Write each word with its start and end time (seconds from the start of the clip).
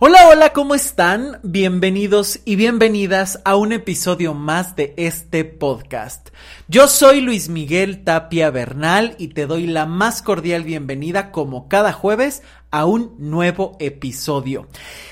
Hola, 0.00 0.26
hola, 0.28 0.52
¿cómo 0.52 0.74
están? 0.74 1.38
Bienvenidos 1.44 2.40
y 2.44 2.56
bienvenidas 2.56 3.40
a 3.44 3.54
un 3.54 3.72
episodio 3.72 4.34
más 4.34 4.74
de 4.74 4.92
este 4.96 5.44
podcast. 5.44 6.30
Yo 6.66 6.88
soy 6.88 7.20
Luis 7.20 7.48
Miguel 7.48 8.02
Tapia 8.02 8.50
Bernal 8.50 9.14
y 9.18 9.28
te 9.28 9.46
doy 9.46 9.68
la 9.68 9.86
más 9.86 10.20
cordial 10.20 10.64
bienvenida 10.64 11.30
como 11.30 11.68
cada 11.68 11.92
jueves 11.92 12.42
a 12.72 12.86
un 12.86 13.14
nuevo 13.18 13.76
episodio. 13.78 14.66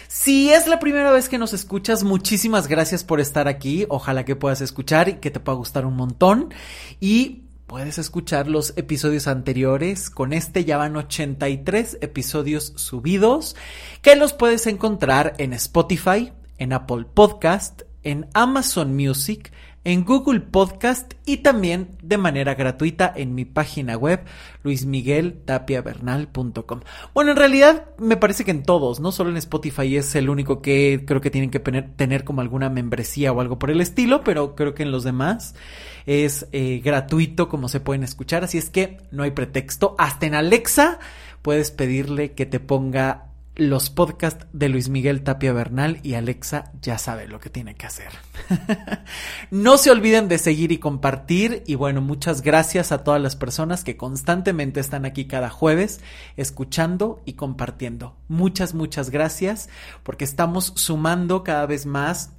Si 0.09 0.51
es 0.51 0.67
la 0.67 0.81
primera 0.81 1.13
vez 1.13 1.29
que 1.29 1.39
nos 1.39 1.53
escuchas, 1.53 2.03
muchísimas 2.03 2.67
gracias 2.67 3.05
por 3.05 3.21
estar 3.21 3.47
aquí. 3.47 3.87
Ojalá 3.89 4.25
que 4.25 4.35
puedas 4.35 4.61
escuchar 4.63 5.09
y 5.09 5.15
que 5.15 5.31
te 5.31 5.39
pueda 5.39 5.59
gustar 5.59 5.87
un 5.87 5.95
montón. 5.95 6.53
Y 6.99 7.45
Puedes 7.67 7.99
escuchar 7.99 8.49
los 8.49 8.75
episodios 8.77 9.27
anteriores. 9.27 10.11
Con 10.11 10.33
este 10.33 10.65
ya 10.65 10.77
van 10.77 10.97
83 10.97 11.99
episodios 12.01 12.73
subidos 12.77 13.57
que 14.03 14.17
los 14.17 14.33
puedes 14.33 14.67
encontrar 14.67 15.35
en 15.39 15.53
Spotify, 15.55 16.33
en 16.59 16.73
Apple 16.73 17.07
Podcast, 17.13 17.83
en 18.03 18.29
Amazon 18.35 18.95
Music, 18.95 19.53
en 19.85 20.05
Google 20.05 20.41
Podcast 20.41 21.15
y 21.27 21.39
también 21.39 21.97
de 22.03 22.19
manera 22.19 22.55
gratuita 22.55 23.13
en 23.15 23.35
mi 23.35 23.45
página 23.45 23.97
web 23.97 24.21
luismigueltapiavernal.com. 24.63 26.81
Bueno, 27.15 27.33
en 27.33 27.37
realidad 27.37 27.87
me 27.99 28.17
parece 28.17 28.45
que 28.45 28.53
en 28.53 28.63
todos, 28.63 29.01
no 29.01 29.11
solo 29.13 29.29
en 29.31 29.39
Spotify 29.39 29.97
es 29.97 30.15
el 30.15 30.31
único 30.31 30.63
que 30.63 31.03
creo 31.07 31.21
que 31.21 31.31
tienen 31.31 31.51
que 31.51 31.59
tener 31.59 32.23
como 32.25 32.43
alguna 32.43 32.71
membresía 32.71 33.33
o 33.33 33.41
algo 33.41 33.59
por 33.59 33.71
el 33.71 33.81
estilo, 33.81 34.23
pero 34.23 34.55
creo 34.55 34.75
que 34.75 34.85
en 34.85 34.93
los 34.93 35.03
demás 35.05 35.55
es 36.07 36.47
eh, 36.53 36.81
gratuito 36.85 37.49
como 37.49 37.69
se 37.69 37.81
pueden 37.81 38.05
escuchar, 38.05 38.45
así 38.45 38.59
es 38.59 38.71
que 38.71 38.99
no 39.11 39.25
hay 39.25 39.33
pretexto. 39.33 39.97
Hasta 39.99 40.27
en 40.27 40.35
Alexa 40.35 41.01
puedes 41.43 41.73
pedirle 41.73 42.33
que 42.33 42.47
te 42.47 42.61
ponga 42.61 43.32
los 43.55 43.91
podcasts 43.91 44.47
de 44.53 44.71
Luis 44.71 44.89
Miguel 44.89 45.23
Tapia 45.23 45.53
Bernal 45.53 46.01
y 46.03 46.15
Alexa 46.15 46.73
ya 46.81 46.97
sabe 46.97 47.29
lo 47.29 47.39
que 47.39 47.51
tiene 47.51 47.75
que 47.75 47.87
hacer. 47.87 48.11
no 49.51 49.77
se 49.77 49.91
olviden 49.91 50.29
de 50.29 50.39
seguir 50.39 50.73
y 50.73 50.79
compartir 50.79 51.63
y 51.67 51.75
bueno, 51.75 52.01
muchas 52.01 52.41
gracias 52.41 52.93
a 52.93 53.05
todas 53.05 53.21
las 53.21 53.37
personas 53.37 53.85
que 53.85 53.97
constantemente 53.97 54.81
están 54.81 55.05
aquí 55.05 55.27
cada 55.27 55.51
jueves 55.51 56.01
escuchando 56.37 57.21
y 57.27 57.35
compartiendo. 57.35 58.17
Muchas, 58.29 58.73
muchas 58.73 59.11
gracias 59.11 59.69
porque 60.03 60.25
estamos 60.25 60.73
sumando 60.77 61.45
cada 61.45 61.67
vez 61.67 61.85
más 61.85 62.33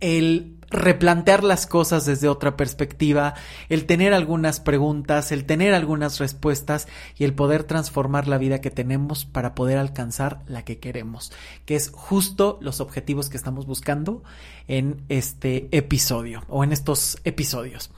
el 0.00 0.57
replantear 0.70 1.44
las 1.44 1.66
cosas 1.66 2.04
desde 2.04 2.28
otra 2.28 2.56
perspectiva, 2.56 3.34
el 3.68 3.86
tener 3.86 4.12
algunas 4.12 4.60
preguntas, 4.60 5.32
el 5.32 5.44
tener 5.44 5.74
algunas 5.74 6.18
respuestas 6.18 6.88
y 7.16 7.24
el 7.24 7.34
poder 7.34 7.64
transformar 7.64 8.28
la 8.28 8.38
vida 8.38 8.60
que 8.60 8.70
tenemos 8.70 9.24
para 9.24 9.54
poder 9.54 9.78
alcanzar 9.78 10.40
la 10.46 10.64
que 10.64 10.78
queremos, 10.78 11.32
que 11.64 11.76
es 11.76 11.90
justo 11.94 12.58
los 12.60 12.80
objetivos 12.80 13.28
que 13.28 13.36
estamos 13.36 13.66
buscando 13.66 14.22
en 14.66 15.02
este 15.08 15.68
episodio 15.72 16.44
o 16.48 16.64
en 16.64 16.72
estos 16.72 17.18
episodios. 17.24 17.90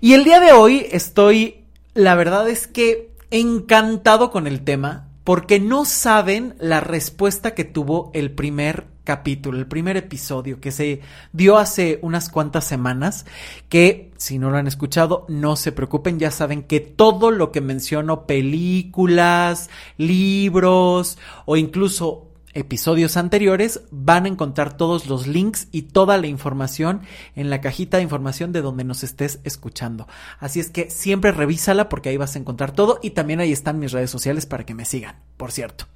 Y 0.00 0.14
el 0.14 0.24
día 0.24 0.40
de 0.40 0.52
hoy 0.52 0.86
estoy, 0.90 1.64
la 1.94 2.14
verdad 2.14 2.48
es 2.48 2.66
que 2.66 3.12
encantado 3.30 4.30
con 4.30 4.46
el 4.46 4.62
tema 4.62 5.08
porque 5.24 5.58
no 5.58 5.84
saben 5.86 6.54
la 6.58 6.80
respuesta 6.80 7.54
que 7.54 7.64
tuvo 7.64 8.10
el 8.14 8.30
primer 8.30 8.93
capítulo, 9.04 9.58
el 9.58 9.66
primer 9.66 9.96
episodio 9.96 10.60
que 10.60 10.72
se 10.72 11.00
dio 11.32 11.58
hace 11.58 11.98
unas 12.02 12.28
cuantas 12.30 12.64
semanas, 12.64 13.26
que 13.68 14.10
si 14.16 14.38
no 14.38 14.50
lo 14.50 14.56
han 14.56 14.66
escuchado, 14.66 15.26
no 15.28 15.56
se 15.56 15.72
preocupen, 15.72 16.18
ya 16.18 16.30
saben 16.30 16.62
que 16.62 16.80
todo 16.80 17.30
lo 17.30 17.52
que 17.52 17.60
menciono, 17.60 18.26
películas, 18.26 19.70
libros 19.98 21.18
o 21.44 21.56
incluso 21.56 22.28
episodios 22.54 23.16
anteriores, 23.16 23.82
van 23.90 24.24
a 24.24 24.28
encontrar 24.28 24.76
todos 24.76 25.06
los 25.06 25.26
links 25.26 25.68
y 25.72 25.82
toda 25.82 26.16
la 26.18 26.28
información 26.28 27.02
en 27.34 27.50
la 27.50 27.60
cajita 27.60 27.98
de 27.98 28.04
información 28.04 28.52
de 28.52 28.62
donde 28.62 28.84
nos 28.84 29.02
estés 29.02 29.40
escuchando. 29.44 30.06
Así 30.38 30.60
es 30.60 30.70
que 30.70 30.88
siempre 30.90 31.32
revísala 31.32 31.88
porque 31.88 32.08
ahí 32.08 32.16
vas 32.16 32.36
a 32.36 32.38
encontrar 32.38 32.70
todo 32.72 33.00
y 33.02 33.10
también 33.10 33.40
ahí 33.40 33.52
están 33.52 33.80
mis 33.80 33.92
redes 33.92 34.10
sociales 34.10 34.46
para 34.46 34.64
que 34.64 34.74
me 34.74 34.84
sigan, 34.84 35.16
por 35.36 35.52
cierto. 35.52 35.86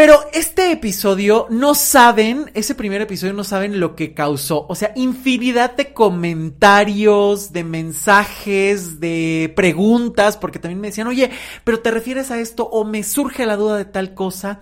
Pero 0.00 0.18
este 0.32 0.72
episodio 0.72 1.46
no 1.50 1.74
saben, 1.74 2.50
ese 2.54 2.74
primer 2.74 3.02
episodio 3.02 3.34
no 3.34 3.44
saben 3.44 3.80
lo 3.80 3.96
que 3.96 4.14
causó. 4.14 4.64
O 4.66 4.74
sea, 4.74 4.92
infinidad 4.96 5.76
de 5.76 5.92
comentarios, 5.92 7.52
de 7.52 7.64
mensajes, 7.64 8.98
de 8.98 9.52
preguntas, 9.54 10.38
porque 10.38 10.58
también 10.58 10.80
me 10.80 10.88
decían, 10.88 11.06
oye, 11.06 11.30
pero 11.64 11.80
te 11.80 11.90
refieres 11.90 12.30
a 12.30 12.40
esto 12.40 12.66
o 12.66 12.86
me 12.86 13.02
surge 13.02 13.44
la 13.44 13.56
duda 13.56 13.76
de 13.76 13.84
tal 13.84 14.14
cosa. 14.14 14.60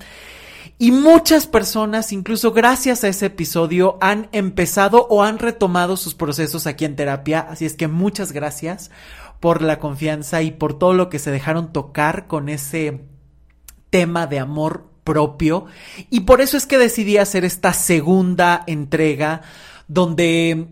Y 0.76 0.91
muchas 0.91 1.47
personas, 1.47 2.10
incluso 2.10 2.50
gracias 2.50 3.05
a 3.05 3.09
ese 3.09 3.26
episodio, 3.26 3.97
han 4.00 4.28
empezado 4.32 5.06
o 5.09 5.22
han 5.22 5.38
retomado 5.38 5.97
sus 5.97 6.16
procesos 6.16 6.66
aquí 6.66 6.84
en 6.84 6.97
terapia. 6.97 7.47
Así 7.49 7.65
es 7.65 7.75
que 7.75 7.87
muchas 7.87 8.32
gracias 8.32 8.91
por 9.38 9.62
la 9.62 9.78
confianza 9.78 10.43
y 10.43 10.50
por 10.50 10.76
todo 10.76 10.94
lo 10.94 11.09
que 11.09 11.20
se 11.20 11.31
dejaron 11.31 11.72
tocar 11.72 12.26
con 12.26 12.49
ese 12.49 13.05
tema 13.91 14.26
de 14.26 14.41
amor 14.41 14.88
propio. 15.08 15.64
Y 16.10 16.20
por 16.20 16.42
eso 16.42 16.58
es 16.58 16.66
que 16.66 16.76
decidí 16.76 17.16
hacer 17.16 17.46
esta 17.46 17.72
segunda 17.72 18.62
entrega 18.66 19.41
donde 19.88 20.69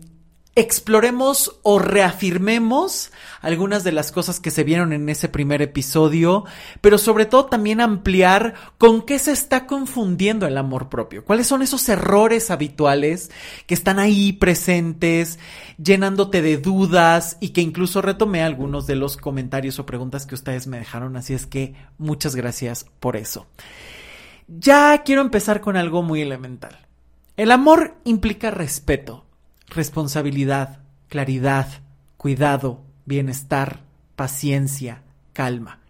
exploremos 0.57 1.59
o 1.61 1.77
reafirmemos 1.77 3.11
algunas 3.41 3.83
de 3.83 3.91
las 3.91 4.11
cosas 4.11 4.39
que 4.39 4.49
se 4.49 4.63
vieron 4.63 4.91
en 4.91 5.07
ese 5.07 5.29
primer 5.29 5.61
episodio, 5.61 6.45
pero 6.81 6.97
sobre 6.97 7.27
todo 7.27 7.45
también 7.45 7.79
ampliar 7.79 8.55
con 8.79 9.03
qué 9.03 9.19
se 9.19 9.33
está 9.33 9.67
confundiendo 9.67 10.47
el 10.47 10.57
amor 10.57 10.89
propio, 10.89 11.23
cuáles 11.23 11.45
son 11.45 11.61
esos 11.61 11.87
errores 11.89 12.49
habituales 12.49 13.29
que 13.67 13.75
están 13.75 13.99
ahí 13.99 14.33
presentes, 14.33 15.37
llenándote 15.77 16.41
de 16.41 16.57
dudas 16.57 17.37
y 17.39 17.49
que 17.49 17.61
incluso 17.61 18.01
retomé 18.01 18.41
algunos 18.41 18.87
de 18.87 18.95
los 18.95 19.15
comentarios 19.15 19.77
o 19.77 19.85
preguntas 19.85 20.25
que 20.25 20.33
ustedes 20.33 20.65
me 20.65 20.79
dejaron, 20.79 21.17
así 21.17 21.35
es 21.35 21.45
que 21.45 21.75
muchas 21.99 22.35
gracias 22.35 22.87
por 22.99 23.15
eso. 23.15 23.45
Ya 24.47 25.03
quiero 25.03 25.21
empezar 25.21 25.59
con 25.59 25.75
algo 25.75 26.03
muy 26.03 26.21
elemental. 26.21 26.87
El 27.35 27.51
amor 27.51 27.97
implica 28.05 28.49
respeto, 28.49 29.25
responsabilidad, 29.67 30.79
claridad, 31.09 31.67
cuidado, 32.15 32.81
bienestar, 33.05 33.81
paciencia, 34.15 35.03
calma. 35.33 35.81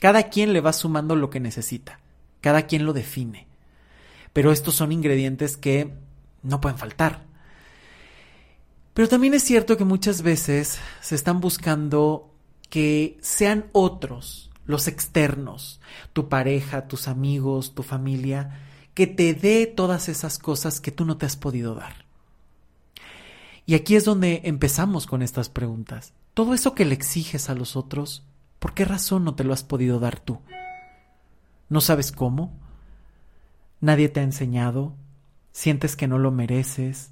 Cada 0.00 0.28
quien 0.28 0.52
le 0.52 0.60
va 0.60 0.72
sumando 0.72 1.16
lo 1.16 1.30
que 1.30 1.40
necesita, 1.40 1.98
cada 2.40 2.62
quien 2.62 2.86
lo 2.86 2.92
define. 2.92 3.48
Pero 4.32 4.52
estos 4.52 4.76
son 4.76 4.92
ingredientes 4.92 5.56
que 5.56 5.92
no 6.44 6.60
pueden 6.60 6.78
faltar. 6.78 7.24
Pero 8.94 9.08
también 9.08 9.34
es 9.34 9.42
cierto 9.42 9.76
que 9.76 9.84
muchas 9.84 10.22
veces 10.22 10.78
se 11.00 11.16
están 11.16 11.40
buscando 11.40 12.32
que 12.70 13.18
sean 13.20 13.66
otros 13.72 14.50
los 14.66 14.88
externos, 14.88 15.80
tu 16.12 16.28
pareja, 16.28 16.88
tus 16.88 17.08
amigos, 17.08 17.74
tu 17.74 17.82
familia, 17.82 18.60
que 18.94 19.06
te 19.06 19.34
dé 19.34 19.66
todas 19.66 20.08
esas 20.08 20.38
cosas 20.38 20.80
que 20.80 20.90
tú 20.90 21.04
no 21.04 21.16
te 21.16 21.26
has 21.26 21.36
podido 21.36 21.74
dar. 21.74 22.06
Y 23.64 23.74
aquí 23.74 23.96
es 23.96 24.04
donde 24.04 24.42
empezamos 24.44 25.06
con 25.06 25.22
estas 25.22 25.48
preguntas. 25.48 26.12
Todo 26.34 26.54
eso 26.54 26.74
que 26.74 26.84
le 26.84 26.94
exiges 26.94 27.50
a 27.50 27.54
los 27.54 27.76
otros, 27.76 28.24
¿por 28.58 28.74
qué 28.74 28.84
razón 28.84 29.24
no 29.24 29.34
te 29.34 29.44
lo 29.44 29.52
has 29.52 29.64
podido 29.64 29.98
dar 29.98 30.20
tú? 30.20 30.40
¿No 31.68 31.80
sabes 31.80 32.12
cómo? 32.12 32.52
¿Nadie 33.80 34.08
te 34.08 34.20
ha 34.20 34.22
enseñado? 34.22 34.94
¿Sientes 35.52 35.96
que 35.96 36.06
no 36.06 36.18
lo 36.18 36.30
mereces? 36.30 37.10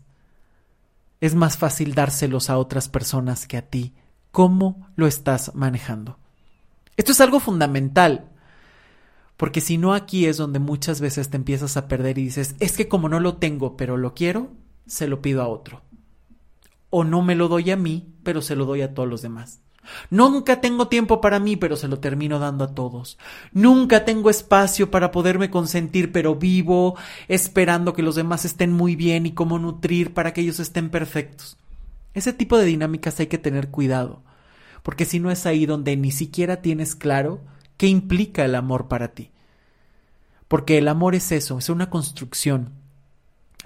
Es 1.21 1.35
más 1.35 1.57
fácil 1.57 1.95
dárselos 1.95 2.51
a 2.51 2.59
otras 2.59 2.89
personas 2.89 3.47
que 3.47 3.57
a 3.57 3.63
ti. 3.63 3.95
¿Cómo 4.31 4.89
lo 4.97 5.07
estás 5.07 5.55
manejando? 5.55 6.19
Esto 6.97 7.13
es 7.13 7.21
algo 7.21 7.41
fundamental. 7.41 8.31
Porque 9.37 9.61
si 9.61 9.79
no 9.79 9.95
aquí 9.95 10.27
es 10.27 10.37
donde 10.37 10.59
muchas 10.59 11.01
veces 11.01 11.29
te 11.29 11.37
empiezas 11.37 11.77
a 11.77 11.89
perder 11.89 12.19
y 12.19 12.25
dices, 12.25 12.55
es 12.61 12.77
que 12.77 12.89
como 12.89 13.09
no 13.09 13.19
lo 13.21 13.37
tengo, 13.37 13.77
pero 13.77 13.97
lo 13.97 14.15
quiero, 14.15 14.53
se 14.87 15.09
lo 15.09 15.21
pido 15.21 15.43
a 15.43 15.49
otro. 15.49 15.83
O 16.91 17.03
no 17.03 17.23
me 17.23 17.35
lo 17.35 17.49
doy 17.49 17.71
a 17.73 17.77
mí, 17.77 18.15
pero 18.23 18.43
se 18.43 18.55
lo 18.55 18.65
doy 18.65 18.83
a 18.83 18.95
todos 18.95 19.09
los 19.09 19.23
demás. 19.23 19.61
Nunca 20.09 20.61
tengo 20.61 20.89
tiempo 20.89 21.21
para 21.21 21.41
mí, 21.41 21.57
pero 21.57 21.77
se 21.77 21.89
lo 21.89 21.99
termino 21.99 22.39
dando 22.39 22.65
a 22.65 22.75
todos. 22.75 23.19
Nunca 23.53 24.05
tengo 24.05 24.31
espacio 24.31 24.91
para 24.91 25.11
poderme 25.11 25.51
consentir, 25.51 26.13
pero 26.13 26.37
vivo 26.37 26.97
esperando 27.29 27.93
que 27.93 28.03
los 28.03 28.15
demás 28.15 28.45
estén 28.45 28.73
muy 28.73 28.97
bien 28.97 29.27
y 29.27 29.33
cómo 29.33 29.59
nutrir 29.59 30.15
para 30.15 30.33
que 30.33 30.41
ellos 30.41 30.61
estén 30.61 30.91
perfectos. 30.91 31.59
Ese 32.15 32.33
tipo 32.33 32.57
de 32.57 32.65
dinámicas 32.65 33.19
hay 33.21 33.27
que 33.27 33.39
tener 33.39 33.71
cuidado 33.71 34.23
porque 34.85 35.07
si 35.07 35.19
no 35.19 35.31
es 35.31 35.47
ahí 35.47 35.65
donde 35.65 35.97
ni 35.97 36.13
siquiera 36.13 36.61
tienes 36.61 36.95
claro 36.95 37.41
qué 37.79 37.87
implica 37.87 38.45
el 38.45 38.55
amor 38.55 38.87
para 38.87 39.15
ti. 39.15 39.31
Porque 40.47 40.77
el 40.77 40.89
amor 40.89 41.15
es 41.15 41.33
eso, 41.33 41.59
es 41.59 41.71
una 41.71 41.89
construcción. 41.89 42.75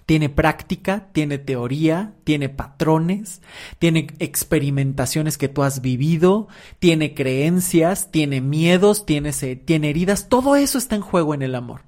Tiene 0.07 0.29
práctica, 0.29 1.09
tiene 1.13 1.39
teoría, 1.39 2.15
tiene 2.23 2.49
patrones, 2.49 3.43
tiene 3.81 4.07
experimentaciones 4.21 5.37
que 5.37 5.49
tú 5.49 5.65
has 5.65 5.81
vivido, 5.81 6.47
tiene 6.79 7.15
creencias, 7.15 8.13
tiene 8.13 8.41
miedos, 8.41 9.05
tiene, 9.05 9.33
tiene 9.33 9.91
heridas, 9.91 10.29
todo 10.29 10.55
eso 10.55 10.79
está 10.79 10.95
en 10.95 11.03
juego 11.03 11.35
en 11.35 11.43
el 11.43 11.57
amor. 11.57 11.83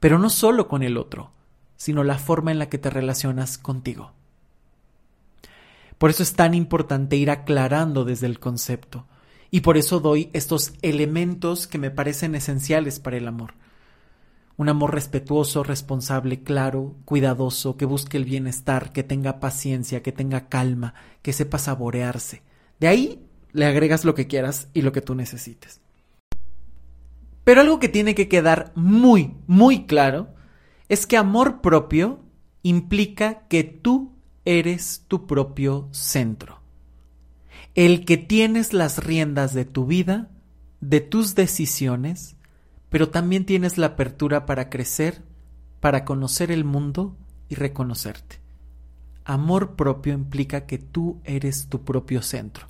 pero 0.00 0.18
no 0.18 0.30
solo 0.30 0.68
con 0.68 0.82
el 0.82 0.96
otro, 0.96 1.32
sino 1.76 2.02
la 2.02 2.16
forma 2.16 2.50
en 2.50 2.58
la 2.58 2.70
que 2.70 2.78
te 2.78 2.88
relacionas 2.88 3.58
contigo. 3.58 4.12
Por 5.98 6.10
eso 6.10 6.22
es 6.22 6.34
tan 6.34 6.54
importante 6.54 7.16
ir 7.16 7.30
aclarando 7.30 8.04
desde 8.04 8.26
el 8.26 8.38
concepto, 8.38 9.06
y 9.50 9.60
por 9.60 9.76
eso 9.76 10.00
doy 10.00 10.30
estos 10.32 10.74
elementos 10.82 11.66
que 11.66 11.78
me 11.78 11.90
parecen 11.90 12.34
esenciales 12.34 13.00
para 13.00 13.16
el 13.16 13.26
amor. 13.26 13.54
Un 14.56 14.68
amor 14.68 14.94
respetuoso, 14.94 15.62
responsable, 15.62 16.42
claro, 16.42 16.96
cuidadoso, 17.04 17.76
que 17.76 17.84
busque 17.84 18.16
el 18.16 18.24
bienestar, 18.24 18.92
que 18.92 19.02
tenga 19.02 19.40
paciencia, 19.40 20.02
que 20.02 20.12
tenga 20.12 20.48
calma, 20.48 20.94
que 21.22 21.32
sepa 21.32 21.58
saborearse. 21.58 22.42
De 22.80 22.88
ahí 22.88 23.24
le 23.52 23.66
agregas 23.66 24.04
lo 24.04 24.14
que 24.14 24.26
quieras 24.26 24.68
y 24.74 24.82
lo 24.82 24.92
que 24.92 25.00
tú 25.00 25.14
necesites. 25.14 25.80
Pero 27.44 27.60
algo 27.60 27.78
que 27.78 27.88
tiene 27.88 28.14
que 28.14 28.28
quedar 28.28 28.72
muy, 28.74 29.34
muy 29.46 29.86
claro 29.86 30.34
es 30.88 31.06
que 31.06 31.16
amor 31.16 31.60
propio 31.60 32.20
implica 32.62 33.46
que 33.48 33.64
tú 33.64 34.17
eres 34.48 35.04
tu 35.08 35.26
propio 35.26 35.88
centro. 35.90 36.60
El 37.74 38.06
que 38.06 38.16
tienes 38.16 38.72
las 38.72 39.04
riendas 39.04 39.52
de 39.52 39.66
tu 39.66 39.84
vida, 39.84 40.30
de 40.80 41.02
tus 41.02 41.34
decisiones, 41.34 42.34
pero 42.88 43.10
también 43.10 43.44
tienes 43.44 43.76
la 43.76 43.88
apertura 43.88 44.46
para 44.46 44.70
crecer, 44.70 45.22
para 45.80 46.06
conocer 46.06 46.50
el 46.50 46.64
mundo 46.64 47.14
y 47.50 47.56
reconocerte. 47.56 48.40
Amor 49.26 49.76
propio 49.76 50.14
implica 50.14 50.64
que 50.64 50.78
tú 50.78 51.20
eres 51.24 51.66
tu 51.68 51.84
propio 51.84 52.22
centro. 52.22 52.68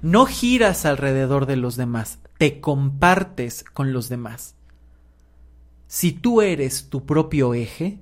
No 0.00 0.24
giras 0.24 0.86
alrededor 0.86 1.44
de 1.44 1.56
los 1.56 1.76
demás, 1.76 2.18
te 2.38 2.62
compartes 2.62 3.62
con 3.62 3.92
los 3.92 4.08
demás. 4.08 4.54
Si 5.86 6.12
tú 6.12 6.40
eres 6.40 6.88
tu 6.88 7.04
propio 7.04 7.52
eje, 7.52 8.00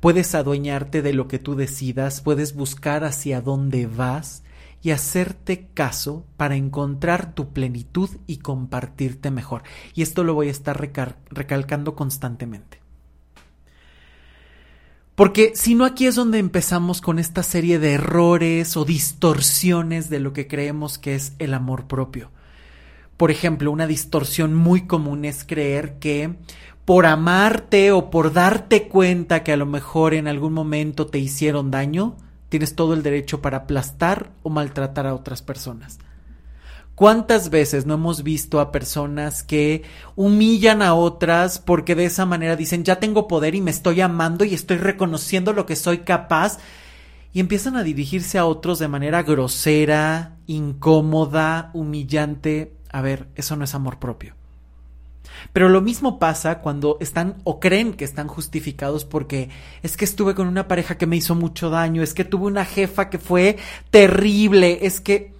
puedes 0.00 0.34
adueñarte 0.34 1.02
de 1.02 1.12
lo 1.12 1.28
que 1.28 1.38
tú 1.38 1.54
decidas, 1.54 2.20
puedes 2.20 2.54
buscar 2.54 3.04
hacia 3.04 3.40
dónde 3.40 3.86
vas 3.86 4.42
y 4.82 4.90
hacerte 4.90 5.68
caso 5.72 6.26
para 6.36 6.56
encontrar 6.56 7.34
tu 7.34 7.52
plenitud 7.52 8.10
y 8.26 8.36
compartirte 8.38 9.30
mejor. 9.30 9.62
Y 9.94 10.02
esto 10.02 10.24
lo 10.24 10.34
voy 10.34 10.48
a 10.48 10.50
estar 10.50 10.78
recalcando 11.30 11.94
constantemente. 11.94 12.84
Porque 15.14 15.52
si 15.54 15.74
no 15.74 15.84
aquí 15.84 16.06
es 16.06 16.16
donde 16.16 16.38
empezamos 16.38 17.00
con 17.00 17.18
esta 17.18 17.42
serie 17.42 17.78
de 17.78 17.92
errores 17.92 18.76
o 18.76 18.84
distorsiones 18.84 20.10
de 20.10 20.18
lo 20.18 20.32
que 20.32 20.48
creemos 20.48 20.98
que 20.98 21.14
es 21.14 21.34
el 21.38 21.54
amor 21.54 21.86
propio. 21.86 22.30
Por 23.16 23.30
ejemplo, 23.30 23.70
una 23.70 23.86
distorsión 23.86 24.54
muy 24.54 24.86
común 24.88 25.24
es 25.24 25.44
creer 25.44 25.98
que 26.00 26.34
por 26.84 27.06
amarte 27.06 27.92
o 27.92 28.10
por 28.10 28.32
darte 28.32 28.88
cuenta 28.88 29.42
que 29.42 29.52
a 29.52 29.56
lo 29.56 29.66
mejor 29.66 30.14
en 30.14 30.28
algún 30.28 30.52
momento 30.52 31.06
te 31.06 31.18
hicieron 31.18 31.70
daño, 31.70 32.16
tienes 32.48 32.74
todo 32.76 32.94
el 32.94 33.02
derecho 33.02 33.40
para 33.40 33.58
aplastar 33.58 34.30
o 34.42 34.50
maltratar 34.50 35.06
a 35.06 35.14
otras 35.14 35.42
personas. 35.42 35.98
¿Cuántas 36.94 37.50
veces 37.50 37.86
no 37.86 37.94
hemos 37.94 38.22
visto 38.22 38.60
a 38.60 38.70
personas 38.70 39.42
que 39.42 39.82
humillan 40.14 40.80
a 40.80 40.94
otras 40.94 41.58
porque 41.58 41.96
de 41.96 42.04
esa 42.04 42.24
manera 42.24 42.54
dicen 42.54 42.84
ya 42.84 43.00
tengo 43.00 43.26
poder 43.26 43.56
y 43.56 43.60
me 43.60 43.72
estoy 43.72 44.00
amando 44.00 44.44
y 44.44 44.54
estoy 44.54 44.76
reconociendo 44.76 45.52
lo 45.52 45.66
que 45.66 45.74
soy 45.74 45.98
capaz 45.98 46.58
y 47.32 47.40
empiezan 47.40 47.76
a 47.76 47.82
dirigirse 47.82 48.38
a 48.38 48.46
otros 48.46 48.78
de 48.78 48.86
manera 48.86 49.24
grosera, 49.24 50.36
incómoda, 50.46 51.72
humillante? 51.74 52.76
A 52.92 53.00
ver, 53.00 53.26
eso 53.34 53.56
no 53.56 53.64
es 53.64 53.74
amor 53.74 53.98
propio. 53.98 54.36
Pero 55.52 55.68
lo 55.68 55.80
mismo 55.80 56.18
pasa 56.18 56.60
cuando 56.60 56.96
están 57.00 57.36
o 57.44 57.60
creen 57.60 57.94
que 57.94 58.04
están 58.04 58.28
justificados 58.28 59.04
porque 59.04 59.50
es 59.82 59.96
que 59.96 60.04
estuve 60.04 60.34
con 60.34 60.46
una 60.46 60.68
pareja 60.68 60.96
que 60.96 61.06
me 61.06 61.16
hizo 61.16 61.34
mucho 61.34 61.70
daño, 61.70 62.02
es 62.02 62.14
que 62.14 62.24
tuve 62.24 62.46
una 62.46 62.64
jefa 62.64 63.10
que 63.10 63.18
fue 63.18 63.56
terrible, 63.90 64.80
es 64.82 65.00
que 65.00 65.32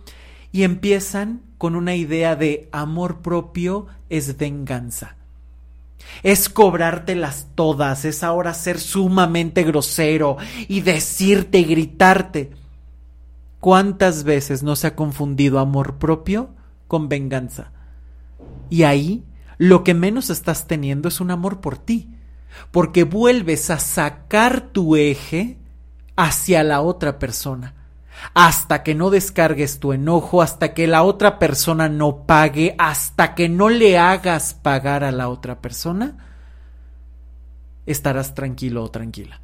y 0.53 0.63
empiezan 0.63 1.43
con 1.59 1.75
una 1.75 1.97
idea 1.97 2.37
de 2.37 2.69
amor 2.71 3.23
propio 3.23 3.89
es 4.09 4.37
venganza. 4.37 5.17
Es 6.23 6.49
cobrártelas 6.49 7.49
todas, 7.55 8.05
es 8.05 8.23
ahora 8.23 8.55
ser 8.55 8.79
sumamente 8.79 9.65
grosero 9.65 10.37
y 10.69 10.83
decirte 10.83 11.59
y 11.59 11.65
gritarte. 11.65 12.53
¿Cuántas 13.59 14.25
veces 14.25 14.63
no 14.63 14.77
se 14.77 14.87
ha 14.87 14.95
confundido 14.95 15.59
amor 15.59 15.97
propio 15.97 16.51
con 16.87 17.09
venganza? 17.09 17.73
Y 18.71 18.85
ahí 18.85 19.25
lo 19.59 19.85
que 19.85 19.95
menos 19.95 20.31
estás 20.31 20.67
teniendo 20.67 21.09
es 21.09 21.21
un 21.21 21.31
amor 21.31 21.61
por 21.61 21.79
ti, 21.79 22.11
porque 22.71 23.05
vuelves 23.05 23.71
a 23.71 23.79
sacar 23.79 24.61
tu 24.61 24.97
eje 24.97 25.59
hacia 26.17 26.63
la 26.63 26.81
otra 26.81 27.19
persona 27.19 27.75
hasta 28.33 28.83
que 28.83 28.95
no 28.95 29.11
descargues 29.11 29.81
tu 29.81 29.93
enojo, 29.93 30.43
hasta 30.43 30.75
que 30.75 30.87
la 30.87 31.03
otra 31.03 31.39
persona 31.39 31.89
no 31.89 32.27
pague, 32.27 32.75
hasta 32.79 33.35
que 33.35 33.49
no 33.49 33.69
le 33.69 33.99
hagas 33.99 34.55
pagar 34.55 35.05
a 35.05 35.13
la 35.13 35.29
otra 35.29 35.61
persona, 35.61 36.17
estarás 37.87 38.35
tranquilo 38.35 38.85
o 38.85 38.91
tranquila. 38.91 39.41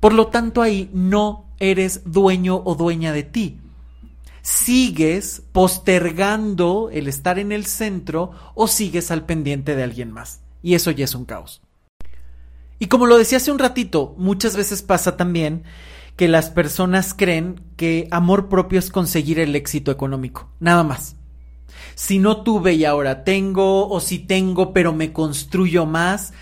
Por 0.00 0.12
lo 0.12 0.28
tanto, 0.28 0.62
ahí 0.62 0.90
no 0.92 1.46
eres 1.58 2.02
dueño 2.04 2.60
o 2.64 2.74
dueña 2.74 3.12
de 3.12 3.22
ti. 3.22 3.60
Sigues 4.42 5.42
postergando 5.52 6.90
el 6.92 7.08
estar 7.08 7.38
en 7.38 7.52
el 7.52 7.64
centro 7.64 8.32
o 8.54 8.66
sigues 8.66 9.10
al 9.10 9.24
pendiente 9.24 9.76
de 9.76 9.84
alguien 9.84 10.12
más. 10.12 10.40
Y 10.62 10.74
eso 10.74 10.90
ya 10.90 11.04
es 11.04 11.14
un 11.14 11.24
caos. 11.24 11.62
Y 12.78 12.86
como 12.86 13.06
lo 13.06 13.16
decía 13.16 13.38
hace 13.38 13.52
un 13.52 13.60
ratito, 13.60 14.14
muchas 14.18 14.56
veces 14.56 14.82
pasa 14.82 15.16
también 15.16 15.62
que 16.16 16.28
las 16.28 16.50
personas 16.50 17.14
creen 17.14 17.60
que 17.76 18.08
amor 18.10 18.48
propio 18.48 18.78
es 18.78 18.90
conseguir 18.90 19.38
el 19.38 19.54
éxito 19.54 19.90
económico, 19.90 20.50
nada 20.60 20.82
más. 20.82 21.16
Si 21.94 22.18
no 22.18 22.42
tuve 22.42 22.74
y 22.74 22.84
ahora 22.84 23.24
tengo, 23.24 23.88
o 23.88 24.00
si 24.00 24.18
tengo 24.18 24.72
pero 24.72 24.92
me 24.92 25.12
construyo 25.12 25.86
más, 25.86 26.32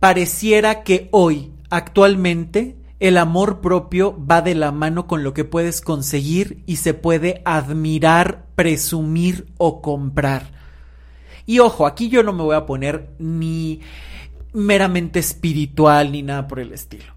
pareciera 0.00 0.82
que 0.82 1.08
hoy, 1.12 1.52
actualmente, 1.70 2.76
el 3.00 3.16
amor 3.18 3.60
propio 3.60 4.16
va 4.24 4.40
de 4.40 4.54
la 4.54 4.72
mano 4.72 5.06
con 5.06 5.24
lo 5.24 5.34
que 5.34 5.44
puedes 5.44 5.80
conseguir 5.80 6.62
y 6.66 6.76
se 6.76 6.94
puede 6.94 7.42
admirar, 7.44 8.46
presumir 8.54 9.46
o 9.58 9.82
comprar. 9.82 10.52
Y 11.46 11.58
ojo, 11.58 11.86
aquí 11.86 12.08
yo 12.08 12.22
no 12.22 12.32
me 12.32 12.42
voy 12.42 12.56
a 12.56 12.66
poner 12.66 13.14
ni 13.18 13.80
meramente 14.52 15.18
espiritual 15.18 16.12
ni 16.12 16.22
nada 16.22 16.46
por 16.46 16.60
el 16.60 16.72
estilo. 16.72 17.12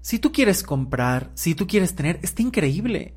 Si 0.00 0.18
tú 0.18 0.32
quieres 0.32 0.62
comprar, 0.62 1.30
si 1.34 1.54
tú 1.54 1.66
quieres 1.66 1.94
tener, 1.94 2.18
está 2.22 2.42
increíble. 2.42 3.14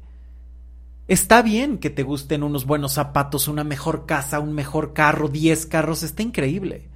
Está 1.07 1.41
bien 1.41 1.77
que 1.77 1.89
te 1.89 2.03
gusten 2.03 2.43
unos 2.43 2.65
buenos 2.65 2.93
zapatos, 2.93 3.47
una 3.47 3.63
mejor 3.63 4.05
casa, 4.05 4.39
un 4.39 4.53
mejor 4.53 4.93
carro, 4.93 5.29
10 5.29 5.65
carros, 5.65 6.03
está 6.03 6.21
increíble. 6.21 6.89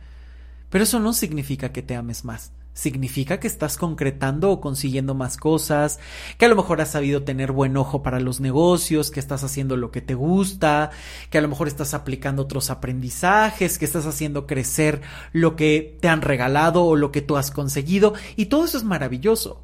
Pero 0.70 0.84
eso 0.84 1.00
no 1.00 1.14
significa 1.14 1.72
que 1.72 1.82
te 1.82 1.96
ames 1.96 2.26
más. 2.26 2.52
Significa 2.76 3.40
que 3.40 3.48
estás 3.48 3.78
concretando 3.78 4.52
o 4.52 4.60
consiguiendo 4.60 5.16
más 5.16 5.38
cosas, 5.38 5.98
que 6.38 6.44
a 6.44 6.50
lo 6.50 6.58
mejor 6.58 6.82
has 6.82 6.92
sabido 6.92 7.24
tener 7.24 7.54
buen 7.54 7.78
ojo 7.78 8.04
para 8.04 8.20
los 8.20 8.42
negocios, 8.42 9.12
que 9.12 9.22
estás 9.22 9.46
haciendo 9.46 9.78
lo 9.78 9.92
que 9.92 10.02
te 10.02 10.14
gusta, 10.14 10.92
que 11.30 11.38
a 11.38 11.42
lo 11.42 11.48
mejor 11.48 11.70
estás 11.70 11.94
aplicando 11.94 12.42
otros 12.42 12.70
aprendizajes, 12.70 13.78
que 13.78 13.86
estás 13.86 14.06
haciendo 14.06 14.46
crecer 14.46 15.02
lo 15.32 15.56
que 15.56 15.98
te 16.02 16.10
han 16.10 16.22
regalado 16.22 16.84
o 16.84 16.98
lo 16.98 17.14
que 17.14 17.22
tú 17.22 17.38
has 17.38 17.50
conseguido, 17.50 18.14
y 18.36 18.48
todo 18.48 18.66
eso 18.66 18.78
es 18.78 18.84
maravilloso. 18.84 19.64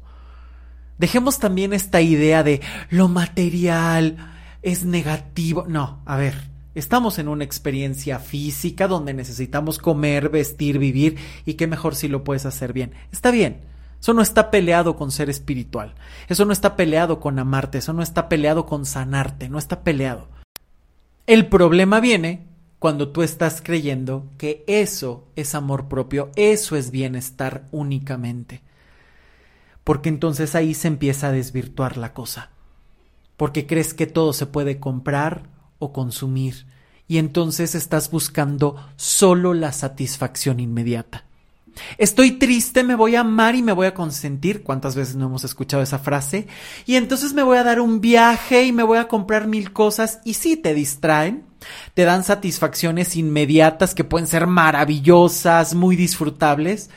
Dejemos 0.96 1.38
también 1.38 1.74
esta 1.74 2.00
idea 2.00 2.42
de 2.42 2.62
lo 2.88 3.08
material 3.08 4.16
es 4.62 4.84
negativo. 4.84 5.66
No, 5.68 6.00
a 6.06 6.16
ver, 6.16 6.51
estamos 6.74 7.18
en 7.18 7.28
una 7.28 7.44
experiencia 7.44 8.18
física 8.18 8.88
donde 8.88 9.14
necesitamos 9.14 9.78
comer, 9.78 10.28
vestir, 10.28 10.78
vivir 10.78 11.18
y 11.44 11.54
qué 11.54 11.66
mejor 11.66 11.94
si 11.94 12.08
lo 12.08 12.24
puedes 12.24 12.46
hacer 12.46 12.72
bien. 12.72 12.92
Está 13.12 13.30
bien. 13.30 13.60
Eso 14.00 14.14
no 14.14 14.22
está 14.22 14.50
peleado 14.50 14.96
con 14.96 15.12
ser 15.12 15.30
espiritual. 15.30 15.94
Eso 16.28 16.44
no 16.44 16.52
está 16.52 16.74
peleado 16.74 17.20
con 17.20 17.38
amarte. 17.38 17.78
Eso 17.78 17.92
no 17.92 18.02
está 18.02 18.28
peleado 18.28 18.66
con 18.66 18.84
sanarte. 18.84 19.48
No 19.48 19.58
está 19.58 19.82
peleado. 19.82 20.28
El 21.26 21.46
problema 21.46 22.00
viene 22.00 22.48
cuando 22.80 23.10
tú 23.10 23.22
estás 23.22 23.62
creyendo 23.62 24.26
que 24.38 24.64
eso 24.66 25.28
es 25.36 25.54
amor 25.54 25.86
propio, 25.86 26.30
eso 26.34 26.74
es 26.74 26.90
bienestar 26.90 27.68
únicamente 27.70 28.62
porque 29.84 30.08
entonces 30.08 30.54
ahí 30.54 30.74
se 30.74 30.88
empieza 30.88 31.28
a 31.28 31.32
desvirtuar 31.32 31.96
la 31.96 32.12
cosa, 32.12 32.50
porque 33.36 33.66
crees 33.66 33.94
que 33.94 34.06
todo 34.06 34.32
se 34.32 34.46
puede 34.46 34.78
comprar 34.78 35.44
o 35.82 35.92
consumir, 35.92 36.66
y 37.08 37.18
entonces 37.18 37.74
estás 37.74 38.10
buscando 38.10 38.76
solo 38.96 39.52
la 39.52 39.72
satisfacción 39.72 40.60
inmediata. 40.60 41.24
Estoy 41.98 42.32
triste, 42.32 42.84
me 42.84 42.94
voy 42.94 43.16
a 43.16 43.20
amar 43.20 43.54
y 43.54 43.62
me 43.62 43.72
voy 43.72 43.86
a 43.86 43.94
consentir. 43.94 44.62
¿Cuántas 44.62 44.94
veces 44.94 45.16
no 45.16 45.26
hemos 45.26 45.44
escuchado 45.44 45.82
esa 45.82 45.98
frase? 45.98 46.46
Y 46.86 46.96
entonces 46.96 47.32
me 47.32 47.42
voy 47.42 47.56
a 47.58 47.64
dar 47.64 47.80
un 47.80 48.00
viaje 48.00 48.64
y 48.64 48.72
me 48.72 48.82
voy 48.82 48.98
a 48.98 49.08
comprar 49.08 49.46
mil 49.46 49.72
cosas 49.72 50.20
y 50.24 50.34
sí 50.34 50.56
te 50.56 50.74
distraen, 50.74 51.44
te 51.94 52.04
dan 52.04 52.24
satisfacciones 52.24 53.16
inmediatas 53.16 53.94
que 53.94 54.04
pueden 54.04 54.26
ser 54.26 54.46
maravillosas, 54.46 55.74
muy 55.74 55.96
disfrutables, 55.96 56.90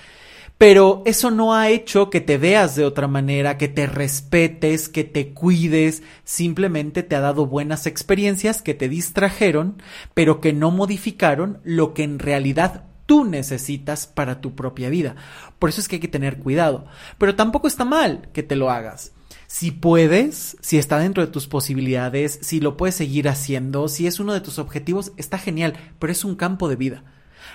Pero 0.58 1.04
eso 1.06 1.32
no 1.32 1.54
ha 1.54 1.70
hecho 1.70 2.10
que 2.10 2.22
te 2.22 2.38
veas 2.38 2.76
de 2.76 2.86
otra 2.86 3.08
manera, 3.08 3.58
que 3.58 3.68
te 3.68 3.88
respetes, 3.88 4.88
que 4.88 5.04
te 5.04 5.34
cuides, 5.34 6.02
simplemente 6.24 7.04
te 7.04 7.16
ha 7.16 7.20
dado 7.20 7.46
buenas 7.46 7.86
experiencias 7.88 8.62
que 8.62 8.74
te 8.74 8.88
distrajeron, 8.88 9.82
pero 10.14 10.40
que 10.40 10.54
no 10.54 10.72
modificaron 10.72 11.60
lo 11.66 11.94
que 11.94 12.04
en 12.04 12.20
realidad 12.20 12.86
tú 13.06 13.26
necesitas 13.26 14.08
para 14.08 14.40
tu 14.40 14.56
propia 14.56 14.90
vida. 14.90 15.16
Por 15.60 15.70
eso 15.70 15.82
es 15.82 15.90
que 15.90 15.98
hay 15.98 16.02
que 16.02 16.08
tener 16.08 16.40
cuidado. 16.40 16.86
Pero 17.18 17.36
tampoco 17.36 17.68
está 17.68 17.84
mal 17.84 18.30
que 18.32 18.44
te 18.44 18.56
lo 18.56 18.72
hagas. 18.72 19.12
Si 19.48 19.72
puedes, 19.72 20.58
si 20.62 20.78
está 20.78 21.00
dentro 21.00 21.26
de 21.26 21.32
tus 21.32 21.48
posibilidades, 21.48 22.40
si 22.42 22.60
lo 22.60 22.78
puedes 22.78 22.96
seguir 22.96 23.28
haciendo, 23.28 23.90
si 23.90 24.08
es 24.08 24.20
uno 24.20 24.34
de 24.34 24.42
tus 24.42 24.58
objetivos, 24.58 25.12
está 25.18 25.38
genial, 25.38 25.76
pero 26.00 26.12
es 26.12 26.26
un 26.26 26.36
campo 26.36 26.68
de 26.68 26.76
vida. 26.78 27.04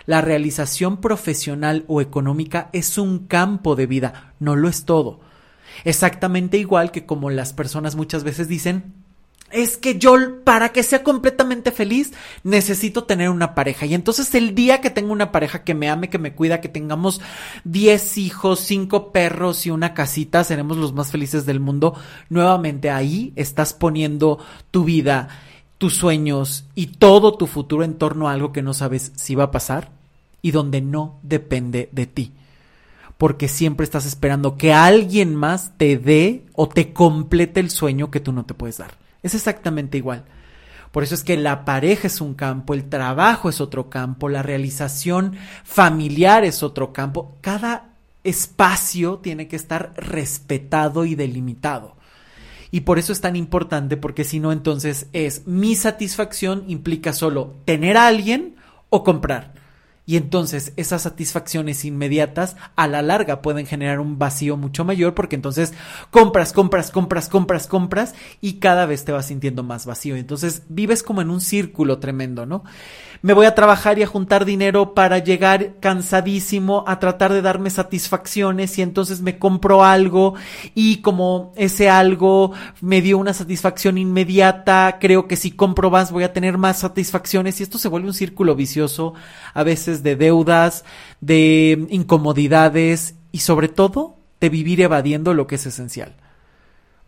La 0.07 0.21
realización 0.21 1.01
profesional 1.01 1.85
o 1.89 2.01
económica 2.01 2.71
es 2.73 2.99
un 2.99 3.27
campo 3.27 3.77
de 3.77 3.87
vida, 3.87 4.35
no 4.39 4.57
lo 4.57 4.69
es 4.69 4.85
todo. 4.85 5.21
Exactamente 5.85 6.59
igual 6.59 6.91
que 6.91 7.07
como 7.07 7.31
las 7.31 7.53
personas 7.53 7.97
muchas 7.97 8.25
veces 8.25 8.49
dicen, 8.49 8.93
es 9.51 9.77
que 9.77 9.99
yo 9.99 10.45
para 10.45 10.71
que 10.71 10.83
sea 10.83 11.03
completamente 11.03 11.73
feliz 11.73 12.13
necesito 12.45 13.05
tener 13.05 13.31
una 13.31 13.55
pareja. 13.55 13.87
Y 13.87 13.95
entonces 13.95 14.35
el 14.35 14.55
día 14.55 14.81
que 14.81 14.91
tengo 14.91 15.13
una 15.13 15.33
pareja 15.33 15.65
que 15.65 15.75
me 15.75 15.89
ame, 15.89 16.09
que 16.09 16.19
me 16.19 16.35
cuida, 16.35 16.61
que 16.61 16.69
tengamos 16.69 17.21
10 17.65 18.19
hijos, 18.19 18.61
5 18.61 19.13
perros 19.13 19.67
y 19.67 19.71
una 19.71 19.95
casita, 19.95 20.45
seremos 20.45 20.77
los 20.77 20.93
más 20.93 21.11
felices 21.11 21.47
del 21.47 21.61
mundo. 21.61 21.95
Nuevamente 22.29 22.91
ahí 22.91 23.33
estás 23.37 23.75
poniendo 23.75 24.39
tu 24.71 24.85
vida, 24.85 25.29
tus 25.81 25.97
sueños 25.97 26.67
y 26.75 26.89
todo 26.89 27.39
tu 27.39 27.47
futuro 27.47 27.85
en 27.85 27.95
torno 27.95 28.29
a 28.29 28.35
algo 28.35 28.53
que 28.53 28.61
no 28.61 28.75
sabes 28.75 29.13
si 29.17 29.35
va 29.35 29.45
a 29.45 29.51
pasar 29.51 29.89
y 30.43 30.51
donde 30.51 30.83
no 30.83 31.19
depende 31.23 31.89
de 31.91 32.07
ti. 32.07 32.35
Porque 33.17 33.49
siempre 33.49 33.85
estás 33.85 34.05
esperando 34.05 34.59
que 34.59 34.75
alguien 34.75 35.35
más 35.35 35.73
te 35.79 35.97
dé 35.97 36.45
o 36.53 36.69
te 36.69 36.93
complete 36.93 37.61
el 37.61 37.71
sueño 37.71 38.11
que 38.11 38.21
tú 38.21 38.31
no 38.31 38.45
te 38.45 38.53
puedes 38.53 38.77
dar. 38.77 38.91
Es 39.23 39.35
exactamente 39.35 39.97
igual. 39.97 40.27
Por 40.93 41.03
eso 41.03 41.15
es 41.15 41.25
que 41.25 41.39
la 41.39 41.65
pareja 41.65 42.09
es 42.09 42.21
un 42.21 42.35
campo, 42.35 42.75
el 42.75 42.91
trabajo 42.91 43.49
es 43.49 43.63
otro 43.63 43.89
campo, 43.89 44.29
la 44.29 44.43
realización 44.43 45.35
familiar 45.65 46.45
es 46.45 46.63
otro 46.63 46.93
campo. 46.93 47.39
Cada 47.41 47.95
espacio 48.23 49.17
tiene 49.17 49.49
que 49.49 49.57
estar 49.57 49.95
respetado 49.97 51.07
y 51.07 51.15
delimitado. 51.15 51.97
Y 52.71 52.83
por 52.83 52.99
eso 52.99 53.13
es 53.13 53.21
tan 53.21 53.37
importante, 53.37 53.97
porque 53.97 54.25
si 54.25 54.39
no, 54.41 54.53
entonces 54.53 55.09
es 55.13 55.47
mi 55.47 55.75
satisfacción 55.75 56.65
implica 56.69 57.13
solo 57.13 57.57
tener 57.65 57.97
a 57.97 58.07
alguien 58.07 58.57
o 58.91 59.03
comprar. 59.03 59.60
Y 60.11 60.17
entonces 60.17 60.73
esas 60.77 61.03
satisfacciones 61.03 61.85
inmediatas 61.85 62.57
a 62.75 62.89
la 62.89 63.01
larga 63.01 63.43
pueden 63.43 63.65
generar 63.65 64.01
un 64.01 64.19
vacío 64.19 64.57
mucho 64.57 64.85
mayor 64.85 65.15
porque 65.15 65.37
entonces 65.37 65.73
compras, 66.11 66.53
compras, 66.53 66.91
compras, 66.91 67.29
compras, 67.29 67.69
compras 67.69 68.17
y 68.41 68.55
cada 68.55 68.87
vez 68.87 69.05
te 69.05 69.13
vas 69.13 69.27
sintiendo 69.27 69.63
más 69.63 69.87
vacío. 69.87 70.17
Entonces 70.17 70.65
vives 70.69 71.05
como 71.05 71.23
en 71.23 71.31
un 71.31 71.41
círculo 71.41 72.01
tremendo, 72.01 72.45
¿no? 72.45 72.65
me 73.23 73.35
voy 73.35 73.47
a 73.47 73.55
trabajar 73.55 73.99
y 73.99 74.03
a 74.03 74.07
juntar 74.07 74.45
dinero 74.45 74.95
para 74.95 75.19
llegar 75.19 75.75
cansadísimo 75.81 76.85
a 76.87 76.99
tratar 76.99 77.33
de 77.33 77.43
darme 77.43 77.69
satisfacciones 77.69 78.79
y 78.79 78.83
entonces 78.83 79.21
me 79.21 79.39
compro 79.39 79.85
algo 79.85 80.35
y 80.75 80.99
como 81.03 81.53
ese 81.57 81.91
algo 81.91 82.53
me 82.81 83.03
dio 83.03 83.19
una 83.19 83.35
satisfacción 83.35 83.99
inmediata, 83.99 84.97
creo 85.01 85.29
que 85.29 85.37
si 85.37 85.51
compro 85.51 85.91
más 85.91 86.13
voy 86.13 86.25
a 86.25 86.33
tener 86.33 86.57
más 86.57 86.79
satisfacciones 86.79 87.61
y 87.61 87.63
esto 87.63 87.79
se 87.79 87.89
vuelve 87.89 88.09
un 88.09 88.15
círculo 88.15 88.55
vicioso 88.55 89.13
a 89.53 89.63
veces 89.65 90.00
de 90.03 90.17
deudas, 90.17 90.85
de 91.21 91.87
incomodidades 91.91 93.15
y 93.33 93.39
sobre 93.39 93.69
todo 93.69 94.17
de 94.41 94.49
vivir 94.49 94.81
evadiendo 94.81 95.35
lo 95.35 95.47
que 95.47 95.57
es 95.57 95.67
esencial. 95.67 96.17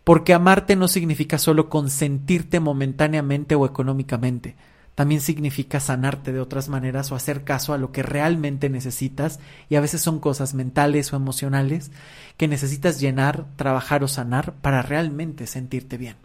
Porque 0.03 0.33
amarte 0.33 0.75
no 0.75 0.87
significa 0.87 1.37
solo 1.37 1.69
consentirte 1.69 2.59
momentáneamente 2.59 3.55
o 3.55 3.65
económicamente 3.65 4.55
también 4.95 5.21
significa 5.21 5.79
sanarte 5.79 6.31
de 6.31 6.39
otras 6.39 6.69
maneras 6.69 7.11
o 7.11 7.15
hacer 7.15 7.43
caso 7.43 7.73
a 7.73 7.77
lo 7.77 7.91
que 7.91 8.03
realmente 8.03 8.69
necesitas 8.69 9.39
y 9.69 9.75
a 9.75 9.81
veces 9.81 10.01
son 10.01 10.19
cosas 10.19 10.53
mentales 10.53 11.11
o 11.11 11.15
emocionales 11.15 11.91
que 12.37 12.47
necesitas 12.47 12.99
llenar, 12.99 13.45
trabajar 13.55 14.03
o 14.03 14.07
sanar 14.07 14.53
para 14.61 14.81
realmente 14.81 15.47
sentirte 15.47 15.97
bien. 15.97 16.15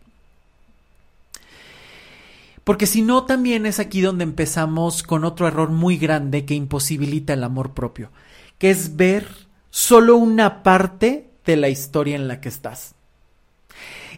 Porque 2.68 2.84
si 2.84 3.00
no, 3.00 3.24
también 3.24 3.64
es 3.64 3.78
aquí 3.78 4.02
donde 4.02 4.24
empezamos 4.24 5.02
con 5.02 5.24
otro 5.24 5.48
error 5.48 5.70
muy 5.70 5.96
grande 5.96 6.44
que 6.44 6.52
imposibilita 6.52 7.32
el 7.32 7.42
amor 7.42 7.72
propio, 7.72 8.10
que 8.58 8.68
es 8.68 8.94
ver 8.94 9.26
solo 9.70 10.18
una 10.18 10.62
parte 10.62 11.30
de 11.46 11.56
la 11.56 11.70
historia 11.70 12.14
en 12.14 12.28
la 12.28 12.42
que 12.42 12.50
estás 12.50 12.94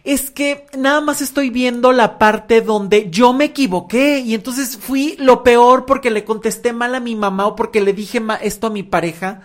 es 0.03 0.31
que 0.31 0.65
nada 0.77 0.99
más 0.99 1.21
estoy 1.21 1.49
viendo 1.49 1.93
la 1.93 2.17
parte 2.17 2.59
donde 2.59 3.09
yo 3.09 3.31
me 3.31 3.45
equivoqué 3.45 4.19
y 4.19 4.33
entonces 4.33 4.75
fui 4.75 5.15
lo 5.17 5.43
peor 5.43 5.85
porque 5.85 6.11
le 6.11 6.25
contesté 6.25 6.73
mal 6.73 6.93
a 6.93 6.99
mi 6.99 7.15
mamá 7.15 7.47
o 7.47 7.55
porque 7.55 7.79
le 7.79 7.93
dije 7.93 8.21
esto 8.41 8.67
a 8.67 8.71
mi 8.71 8.83
pareja. 8.83 9.43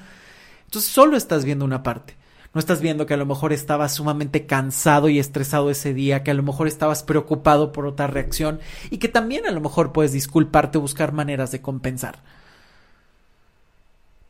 Entonces 0.64 0.90
solo 0.90 1.16
estás 1.16 1.44
viendo 1.44 1.64
una 1.64 1.84
parte. 1.84 2.16
No 2.56 2.60
estás 2.60 2.80
viendo 2.80 3.04
que 3.04 3.12
a 3.12 3.18
lo 3.18 3.26
mejor 3.26 3.52
estabas 3.52 3.92
sumamente 3.92 4.46
cansado 4.46 5.10
y 5.10 5.18
estresado 5.18 5.68
ese 5.68 5.92
día, 5.92 6.22
que 6.22 6.30
a 6.30 6.34
lo 6.34 6.42
mejor 6.42 6.68
estabas 6.68 7.02
preocupado 7.02 7.70
por 7.70 7.84
otra 7.84 8.06
reacción 8.06 8.60
y 8.88 8.96
que 8.96 9.08
también 9.08 9.46
a 9.46 9.50
lo 9.50 9.60
mejor 9.60 9.92
puedes 9.92 10.12
disculparte 10.12 10.78
o 10.78 10.80
buscar 10.80 11.12
maneras 11.12 11.50
de 11.50 11.60
compensar. 11.60 12.20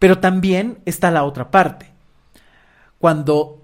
Pero 0.00 0.18
también 0.18 0.78
está 0.86 1.12
la 1.12 1.22
otra 1.22 1.52
parte. 1.52 1.92
Cuando 2.98 3.62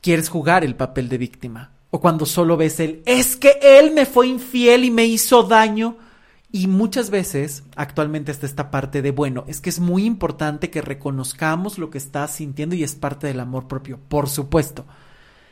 quieres 0.00 0.28
jugar 0.28 0.62
el 0.62 0.76
papel 0.76 1.08
de 1.08 1.18
víctima 1.18 1.72
o 1.90 2.00
cuando 2.00 2.24
solo 2.24 2.56
ves 2.56 2.78
el, 2.78 3.02
es 3.06 3.34
que 3.34 3.58
él 3.60 3.90
me 3.90 4.06
fue 4.06 4.28
infiel 4.28 4.84
y 4.84 4.92
me 4.92 5.06
hizo 5.06 5.42
daño. 5.42 5.96
Y 6.54 6.68
muchas 6.68 7.10
veces, 7.10 7.64
actualmente 7.74 8.30
está 8.30 8.46
esta 8.46 8.70
parte 8.70 9.02
de, 9.02 9.10
bueno, 9.10 9.42
es 9.48 9.60
que 9.60 9.70
es 9.70 9.80
muy 9.80 10.04
importante 10.04 10.70
que 10.70 10.82
reconozcamos 10.82 11.78
lo 11.78 11.90
que 11.90 11.98
estás 11.98 12.36
sintiendo 12.36 12.76
y 12.76 12.84
es 12.84 12.94
parte 12.94 13.26
del 13.26 13.40
amor 13.40 13.66
propio, 13.66 13.98
por 14.06 14.28
supuesto. 14.28 14.86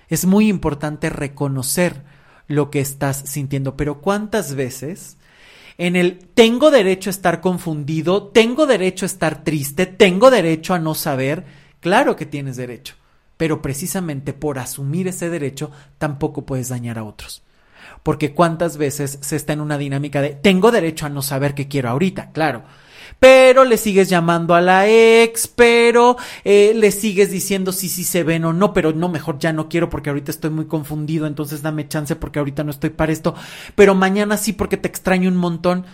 Es 0.08 0.26
muy 0.26 0.46
importante 0.46 1.10
reconocer 1.10 2.04
lo 2.46 2.70
que 2.70 2.78
estás 2.78 3.16
sintiendo, 3.26 3.76
pero 3.76 4.00
¿cuántas 4.00 4.54
veces 4.54 5.16
en 5.76 5.96
el 5.96 6.20
tengo 6.34 6.70
derecho 6.70 7.10
a 7.10 7.16
estar 7.18 7.40
confundido, 7.40 8.28
tengo 8.28 8.66
derecho 8.66 9.04
a 9.04 9.06
estar 9.06 9.42
triste, 9.42 9.86
tengo 9.86 10.30
derecho 10.30 10.72
a 10.72 10.78
no 10.78 10.94
saber? 10.94 11.44
Claro 11.80 12.14
que 12.14 12.26
tienes 12.26 12.56
derecho 12.56 12.94
pero 13.36 13.60
precisamente 13.60 14.34
por 14.34 14.60
asumir 14.60 15.08
ese 15.08 15.28
derecho 15.28 15.72
tampoco 15.98 16.46
puedes 16.46 16.68
dañar 16.68 16.96
a 16.96 17.02
otros. 17.02 17.42
Porque 18.02 18.34
cuántas 18.34 18.76
veces 18.76 19.18
se 19.20 19.36
está 19.36 19.52
en 19.52 19.60
una 19.60 19.78
dinámica 19.78 20.20
de 20.20 20.30
tengo 20.30 20.70
derecho 20.70 21.06
a 21.06 21.10
no 21.10 21.22
saber 21.22 21.54
qué 21.54 21.68
quiero 21.68 21.90
ahorita, 21.90 22.32
claro. 22.32 22.64
Pero 23.20 23.64
le 23.64 23.76
sigues 23.76 24.08
llamando 24.08 24.54
a 24.54 24.60
la 24.60 24.88
ex, 24.88 25.46
pero 25.46 26.16
eh, 26.42 26.72
le 26.74 26.90
sigues 26.90 27.30
diciendo 27.30 27.70
si 27.70 27.88
sí 27.88 28.02
se 28.02 28.24
ven 28.24 28.44
o 28.44 28.52
no, 28.52 28.72
pero 28.72 28.92
no, 28.92 29.08
mejor 29.08 29.38
ya 29.38 29.52
no 29.52 29.68
quiero 29.68 29.88
porque 29.88 30.10
ahorita 30.10 30.32
estoy 30.32 30.50
muy 30.50 30.66
confundido, 30.66 31.26
entonces 31.26 31.62
dame 31.62 31.86
chance 31.86 32.16
porque 32.16 32.40
ahorita 32.40 32.64
no 32.64 32.72
estoy 32.72 32.90
para 32.90 33.12
esto, 33.12 33.36
pero 33.76 33.94
mañana 33.94 34.36
sí 34.36 34.52
porque 34.52 34.76
te 34.76 34.88
extraño 34.88 35.28
un 35.28 35.36
montón. 35.36 35.86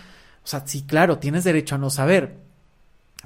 O 0.43 0.47
sea, 0.47 0.63
sí, 0.65 0.83
claro, 0.87 1.19
tienes 1.19 1.43
derecho 1.43 1.75
a 1.75 1.77
no 1.77 1.91
saber, 1.91 2.37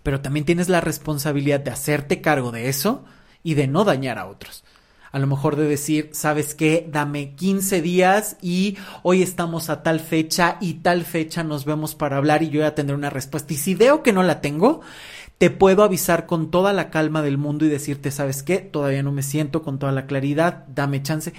pero 0.04 0.20
también 0.20 0.46
tienes 0.46 0.68
la 0.68 0.82
responsabilidad 0.82 1.62
de 1.62 1.72
hacerte 1.72 2.20
cargo 2.20 2.52
de 2.52 2.68
eso 2.68 3.06
y 3.42 3.54
de 3.54 3.68
no 3.68 3.86
dañar 3.86 4.18
a 4.18 4.26
otros. 4.26 4.66
A 5.14 5.20
lo 5.20 5.28
mejor 5.28 5.58
de 5.58 5.66
decir, 5.66 6.10
¿sabes 6.12 6.56
qué? 6.56 6.90
Dame 6.92 7.36
15 7.36 7.84
días 7.84 8.36
y 8.42 8.78
hoy 9.04 9.22
estamos 9.22 9.70
a 9.70 9.84
tal 9.84 10.00
fecha 10.00 10.58
y 10.60 10.74
tal 10.74 11.04
fecha 11.04 11.44
nos 11.44 11.66
vemos 11.66 11.94
para 11.94 12.18
hablar 12.18 12.42
y 12.42 12.50
yo 12.50 12.62
ya 12.62 12.74
tendré 12.74 12.96
una 12.96 13.12
respuesta. 13.12 13.54
Y 13.54 13.58
si 13.58 13.76
veo 13.76 14.02
que 14.02 14.12
no 14.12 14.24
la 14.24 14.42
tengo, 14.42 14.82
te 15.38 15.52
puedo 15.52 15.84
avisar 15.84 16.26
con 16.26 16.50
toda 16.50 16.74
la 16.74 16.90
calma 16.90 17.22
del 17.22 17.38
mundo 17.38 17.64
y 17.64 17.70
decirte, 17.70 18.10
¿sabes 18.10 18.42
qué? 18.42 18.58
Todavía 18.58 19.04
no 19.04 19.12
me 19.12 19.22
siento 19.22 19.62
con 19.62 19.78
toda 19.78 19.92
la 19.92 20.08
claridad, 20.08 20.66
dame 20.74 21.04
chance 21.04 21.32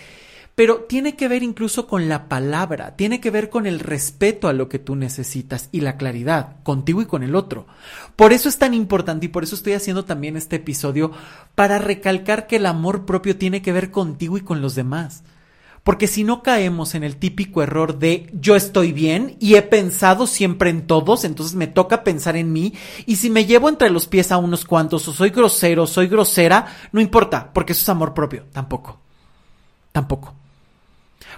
pero 0.55 0.85
tiene 0.89 1.17
que 1.17 1.27
ver 1.27 1.43
incluso 1.43 1.87
con 1.87 2.09
la 2.09 2.29
palabra, 2.29 2.95
tiene 2.97 3.21
que 3.21 3.31
ver 3.31 3.51
con 3.51 3.67
el 3.67 3.81
respeto 3.81 4.47
a 4.47 4.53
lo 4.53 4.69
que 4.69 4.79
tú 4.79 4.95
necesitas 4.95 5.69
y 5.73 5.81
la 5.81 5.97
claridad 5.97 6.63
contigo 6.63 7.03
y 7.03 7.07
con 7.07 7.25
el 7.25 7.35
otro. 7.35 7.67
Por 8.15 8.33
eso 8.33 8.49
es 8.49 8.59
tan 8.59 8.73
importante 8.73 9.27
y 9.27 9.31
por 9.31 9.43
eso 9.43 9.57
estoy 9.57 9.73
haciendo 9.73 10.05
también 10.05 10.37
este 10.37 10.57
episodio 10.57 11.11
para 11.57 11.79
recalcar 11.79 12.47
que 12.47 12.57
el 12.57 12.67
amor 12.67 13.05
propio 13.05 13.37
tiene 13.37 13.63
que 13.63 13.73
ver 13.73 13.91
contigo 13.91 14.39
y 14.39 14.43
con 14.43 14.63
los 14.63 14.77
demás. 14.77 15.25
Porque 15.83 16.07
si 16.07 16.25
no 16.25 16.43
caemos 16.43 16.95
en 16.95 17.05
el 17.05 17.17
típico 17.17 17.63
error 17.63 17.99
de 17.99 18.31
yo 18.33 18.57
estoy 18.57 18.93
bien 18.93 19.37
y 19.39 19.57
he 19.57 19.63
pensado 19.63 20.27
siempre 20.27 20.71
en 20.71 20.87
todos, 20.87 21.25
entonces 21.25 21.57
me 21.57 21.67
toca 21.67 22.05
pensar 22.05 22.37
en 22.37 22.55
mí, 22.55 22.73
y 23.05 23.17
si 23.17 23.29
me 23.29 23.45
llevo 23.45 23.69
entre 23.69 23.91
los 23.91 24.07
pies 24.07 24.33
a 24.33 24.39
unos 24.39 24.65
cuantos 24.65 25.07
o 25.09 25.13
soy 25.13 25.29
grosero, 25.29 25.87
soy 25.87 26.07
grosera, 26.07 26.67
no 26.91 27.03
importa, 27.03 27.53
porque 27.53 27.73
eso 27.75 27.83
es 27.83 27.89
amor 27.91 28.15
propio, 28.15 28.45
tampoco. 28.51 28.99
Tampoco. 29.93 30.35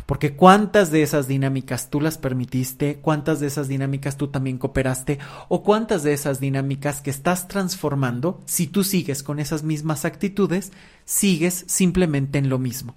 Porque 0.05 0.35
cuántas 0.35 0.91
de 0.91 1.03
esas 1.03 1.29
dinámicas 1.29 1.89
tú 1.91 2.01
las 2.01 2.19
permitiste, 2.19 2.99
cuántas 3.01 3.41
de 3.41 3.47
esas 3.47 3.69
dinámicas 3.69 4.17
tú 4.17 4.29
también 4.29 4.59
cooperaste, 4.59 5.19
o 5.49 5.63
cuántas 5.63 6.03
de 6.03 6.13
esas 6.13 6.41
dinámicas 6.41 7.01
que 7.01 7.11
estás 7.11 7.49
transformando, 7.49 8.41
si 8.45 8.67
tú 8.67 8.85
sigues 8.85 9.23
con 9.23 9.39
esas 9.39 9.63
mismas 9.63 10.05
actitudes, 10.05 10.73
sigues 11.05 11.65
simplemente 11.67 12.39
en 12.39 12.49
lo 12.49 12.59
mismo, 12.59 12.95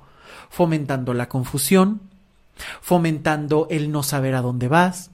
fomentando 0.49 1.13
la 1.13 1.29
confusión, 1.29 2.01
fomentando 2.81 3.67
el 3.69 3.91
no 3.91 4.03
saber 4.03 4.35
a 4.35 4.41
dónde 4.41 4.67
vas, 4.67 5.11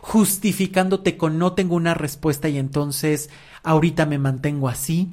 justificándote 0.00 1.16
con 1.16 1.38
no 1.38 1.52
tengo 1.52 1.74
una 1.74 1.94
respuesta 1.94 2.48
y 2.48 2.58
entonces 2.58 3.30
ahorita 3.62 4.06
me 4.06 4.18
mantengo 4.18 4.68
así, 4.68 5.12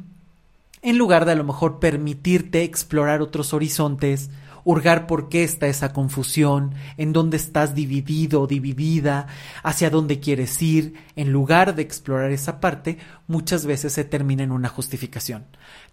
en 0.81 0.97
lugar 0.97 1.25
de 1.25 1.33
a 1.33 1.35
lo 1.35 1.43
mejor 1.43 1.79
permitirte 1.79 2.63
explorar 2.63 3.21
otros 3.21 3.53
horizontes, 3.53 4.29
hurgar 4.63 5.07
por 5.07 5.29
qué 5.29 5.43
está 5.43 5.67
esa 5.67 5.93
confusión, 5.93 6.73
en 6.97 7.13
dónde 7.13 7.37
estás 7.37 7.75
dividido 7.75 8.41
o 8.41 8.47
dividida, 8.47 9.27
hacia 9.63 9.89
dónde 9.89 10.19
quieres 10.19 10.61
ir, 10.61 10.95
en 11.15 11.31
lugar 11.31 11.75
de 11.75 11.81
explorar 11.81 12.31
esa 12.31 12.59
parte, 12.59 12.97
muchas 13.27 13.65
veces 13.65 13.93
se 13.93 14.03
termina 14.03 14.43
en 14.43 14.51
una 14.51 14.69
justificación. 14.69 15.45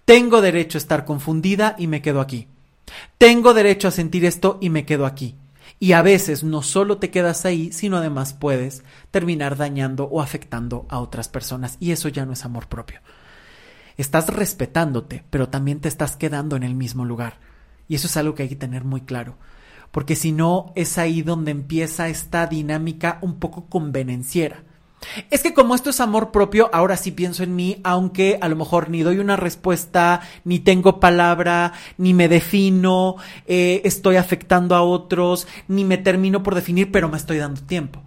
Tengo 0.04 0.40
derecho 0.40 0.78
a 0.78 0.80
estar 0.80 1.04
confundida 1.04 1.76
y 1.78 1.86
me 1.86 2.02
quedo 2.02 2.20
aquí. 2.20 2.48
Tengo 3.18 3.54
derecho 3.54 3.88
a 3.88 3.92
sentir 3.92 4.24
esto 4.24 4.58
y 4.60 4.70
me 4.70 4.86
quedo 4.86 5.06
aquí. 5.06 5.36
Y 5.80 5.92
a 5.92 6.02
veces 6.02 6.42
no 6.42 6.62
solo 6.62 6.98
te 6.98 7.10
quedas 7.10 7.44
ahí, 7.44 7.72
sino 7.72 7.98
además 7.98 8.32
puedes 8.32 8.82
terminar 9.10 9.56
dañando 9.56 10.04
o 10.04 10.20
afectando 10.20 10.86
a 10.88 10.98
otras 10.98 11.28
personas. 11.28 11.76
Y 11.78 11.92
eso 11.92 12.08
ya 12.08 12.26
no 12.26 12.32
es 12.32 12.44
amor 12.44 12.68
propio. 12.68 13.00
Estás 13.96 14.28
respetándote, 14.28 15.24
pero 15.30 15.48
también 15.48 15.80
te 15.80 15.88
estás 15.88 16.16
quedando 16.16 16.56
en 16.56 16.62
el 16.62 16.74
mismo 16.74 17.04
lugar. 17.04 17.38
Y 17.88 17.94
eso 17.94 18.06
es 18.06 18.16
algo 18.16 18.34
que 18.34 18.44
hay 18.44 18.48
que 18.48 18.56
tener 18.56 18.84
muy 18.84 19.00
claro. 19.00 19.36
Porque 19.90 20.14
si 20.14 20.32
no, 20.32 20.72
es 20.76 20.98
ahí 20.98 21.22
donde 21.22 21.50
empieza 21.50 22.08
esta 22.08 22.46
dinámica 22.46 23.18
un 23.22 23.38
poco 23.38 23.66
convenenciera. 23.66 24.62
Es 25.30 25.42
que 25.42 25.54
como 25.54 25.74
esto 25.74 25.90
es 25.90 26.00
amor 26.00 26.32
propio, 26.32 26.70
ahora 26.72 26.96
sí 26.96 27.12
pienso 27.12 27.42
en 27.42 27.54
mí, 27.54 27.80
aunque 27.84 28.38
a 28.40 28.48
lo 28.48 28.56
mejor 28.56 28.90
ni 28.90 29.02
doy 29.02 29.18
una 29.18 29.36
respuesta, 29.36 30.20
ni 30.44 30.58
tengo 30.58 31.00
palabra, 31.00 31.72
ni 31.96 32.14
me 32.14 32.28
defino, 32.28 33.16
eh, 33.46 33.80
estoy 33.84 34.16
afectando 34.16 34.74
a 34.74 34.82
otros, 34.82 35.46
ni 35.68 35.84
me 35.84 35.98
termino 35.98 36.42
por 36.42 36.54
definir, 36.54 36.90
pero 36.90 37.08
me 37.08 37.16
estoy 37.16 37.38
dando 37.38 37.60
tiempo. 37.62 38.02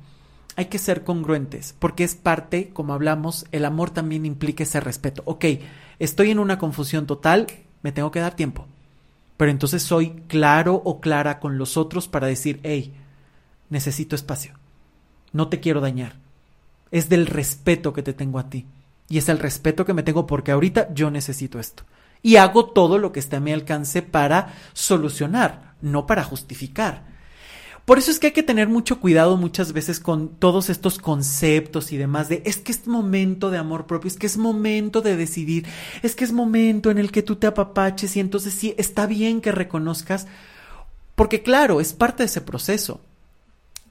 Hay 0.57 0.65
que 0.65 0.79
ser 0.79 1.03
congruentes, 1.03 1.73
porque 1.79 2.03
es 2.03 2.15
parte, 2.15 2.69
como 2.69 2.93
hablamos, 2.93 3.45
el 3.53 3.63
amor 3.63 3.91
también 3.91 4.25
implica 4.25 4.63
ese 4.63 4.81
respeto. 4.81 5.23
Ok, 5.25 5.45
estoy 5.97 6.29
en 6.31 6.39
una 6.39 6.59
confusión 6.59 7.07
total, 7.07 7.47
me 7.83 7.93
tengo 7.93 8.11
que 8.11 8.19
dar 8.19 8.35
tiempo 8.35 8.67
pero 9.41 9.49
entonces 9.49 9.81
soy 9.81 10.11
claro 10.27 10.75
o 10.85 11.01
clara 11.01 11.39
con 11.39 11.57
los 11.57 11.75
otros 11.75 12.07
para 12.07 12.27
decir, 12.27 12.59
hey, 12.61 12.93
necesito 13.71 14.15
espacio, 14.15 14.53
no 15.33 15.47
te 15.47 15.59
quiero 15.59 15.81
dañar. 15.81 16.17
Es 16.91 17.09
del 17.09 17.25
respeto 17.25 17.91
que 17.91 18.03
te 18.03 18.13
tengo 18.13 18.37
a 18.37 18.51
ti. 18.51 18.67
Y 19.09 19.17
es 19.17 19.29
el 19.29 19.39
respeto 19.39 19.83
que 19.83 19.95
me 19.95 20.03
tengo 20.03 20.27
porque 20.27 20.51
ahorita 20.51 20.93
yo 20.93 21.09
necesito 21.09 21.59
esto. 21.59 21.85
Y 22.21 22.35
hago 22.35 22.67
todo 22.67 22.99
lo 22.99 23.11
que 23.11 23.19
esté 23.19 23.37
a 23.37 23.39
mi 23.39 23.51
alcance 23.51 24.03
para 24.03 24.53
solucionar, 24.73 25.73
no 25.81 26.05
para 26.05 26.23
justificar. 26.23 27.05
Por 27.85 27.97
eso 27.97 28.11
es 28.11 28.19
que 28.19 28.27
hay 28.27 28.33
que 28.33 28.43
tener 28.43 28.67
mucho 28.67 28.99
cuidado 28.99 29.37
muchas 29.37 29.73
veces 29.73 29.99
con 29.99 30.29
todos 30.29 30.69
estos 30.69 30.99
conceptos 30.99 31.91
y 31.91 31.97
demás 31.97 32.29
de 32.29 32.43
es 32.45 32.57
que 32.57 32.71
es 32.71 32.87
momento 32.87 33.49
de 33.49 33.57
amor 33.57 33.87
propio, 33.87 34.07
es 34.07 34.17
que 34.17 34.27
es 34.27 34.37
momento 34.37 35.01
de 35.01 35.17
decidir, 35.17 35.65
es 36.03 36.15
que 36.15 36.23
es 36.23 36.31
momento 36.31 36.91
en 36.91 36.99
el 36.99 37.11
que 37.11 37.23
tú 37.23 37.37
te 37.37 37.47
apapaches 37.47 38.15
y 38.15 38.19
entonces 38.19 38.53
sí, 38.53 38.75
está 38.77 39.07
bien 39.07 39.41
que 39.41 39.51
reconozcas, 39.51 40.27
porque 41.15 41.41
claro, 41.41 41.81
es 41.81 41.93
parte 41.93 42.23
de 42.23 42.27
ese 42.27 42.41
proceso. 42.41 43.01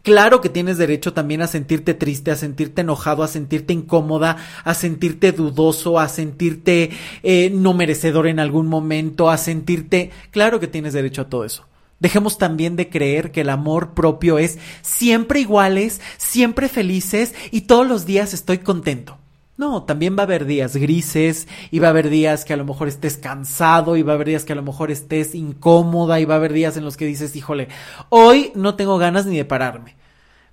Claro 0.02 0.40
que 0.40 0.49
tienes 0.49 0.78
derecho 0.78 1.12
también 1.12 1.42
a 1.42 1.47
sentirte 1.47 1.92
triste, 1.92 2.30
a 2.30 2.37
sentirte 2.37 2.80
enojado, 2.80 3.23
a 3.23 3.28
sentirte 3.28 3.75
incómoda, 3.75 4.38
a 4.64 4.73
sentirte 4.73 5.32
dudoso, 5.32 5.99
a 5.99 6.09
sentirte 6.09 6.90
eh, 7.23 7.50
no 7.50 7.75
merecedor 7.75 8.26
en 8.26 8.40
algún 8.40 8.66
momento, 8.66 9.28
a 9.28 9.37
sentirte... 9.37 10.11
Claro 10.30 10.59
que 10.59 10.68
tienes 10.68 10.94
derecho 10.94 11.23
a 11.23 11.28
todo 11.28 11.44
eso. 11.44 11.66
Dejemos 12.00 12.38
también 12.38 12.76
de 12.76 12.88
creer 12.88 13.30
que 13.30 13.43
el 13.43 13.50
amor 13.50 13.93
propio 13.95 14.39
es 14.39 14.58
siempre 14.82 15.41
iguales, 15.41 16.00
siempre 16.17 16.69
felices 16.69 17.34
y 17.50 17.63
todos 17.63 17.86
los 17.86 18.06
días 18.06 18.34
estoy 18.34 18.58
contento. 18.58 19.19
No, 19.58 19.82
también 19.82 20.17
va 20.17 20.21
a 20.21 20.25
haber 20.25 20.47
días 20.47 20.75
grises 20.75 21.47
y 21.71 21.80
va 21.80 21.89
a 21.89 21.91
haber 21.91 22.08
días 22.08 22.47
que 22.47 22.54
a 22.54 22.56
lo 22.56 22.65
mejor 22.65 22.89
estés 22.89 23.19
cansado 23.19 23.99
y 23.99 24.02
va 24.02 24.13
a 24.13 24.15
haber 24.15 24.28
días 24.28 24.47
que 24.47 24.54
a 24.54 24.56
lo 24.56 24.63
mejor 24.63 24.91
estés 24.91 25.34
incómoda 25.34 26.19
y 26.19 26.25
va 26.25 26.32
a 26.34 26.36
haber 26.39 26.54
días 26.54 26.78
en 26.78 26.84
los 26.84 26.97
que 26.97 27.04
dices, 27.04 27.36
híjole, 27.36 27.69
hoy 28.08 28.52
no 28.54 28.75
tengo 28.76 28.97
ganas 28.97 29.26
ni 29.26 29.36
de 29.36 29.45
pararme, 29.45 29.97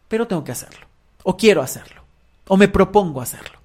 pero 0.09 0.27
tengo 0.27 0.43
que 0.43 0.51
hacerlo, 0.51 0.87
o 1.23 1.37
quiero 1.37 1.61
hacerlo, 1.61 2.01
o 2.49 2.57
me 2.57 2.67
propongo 2.67 3.21
hacerlo. 3.21 3.56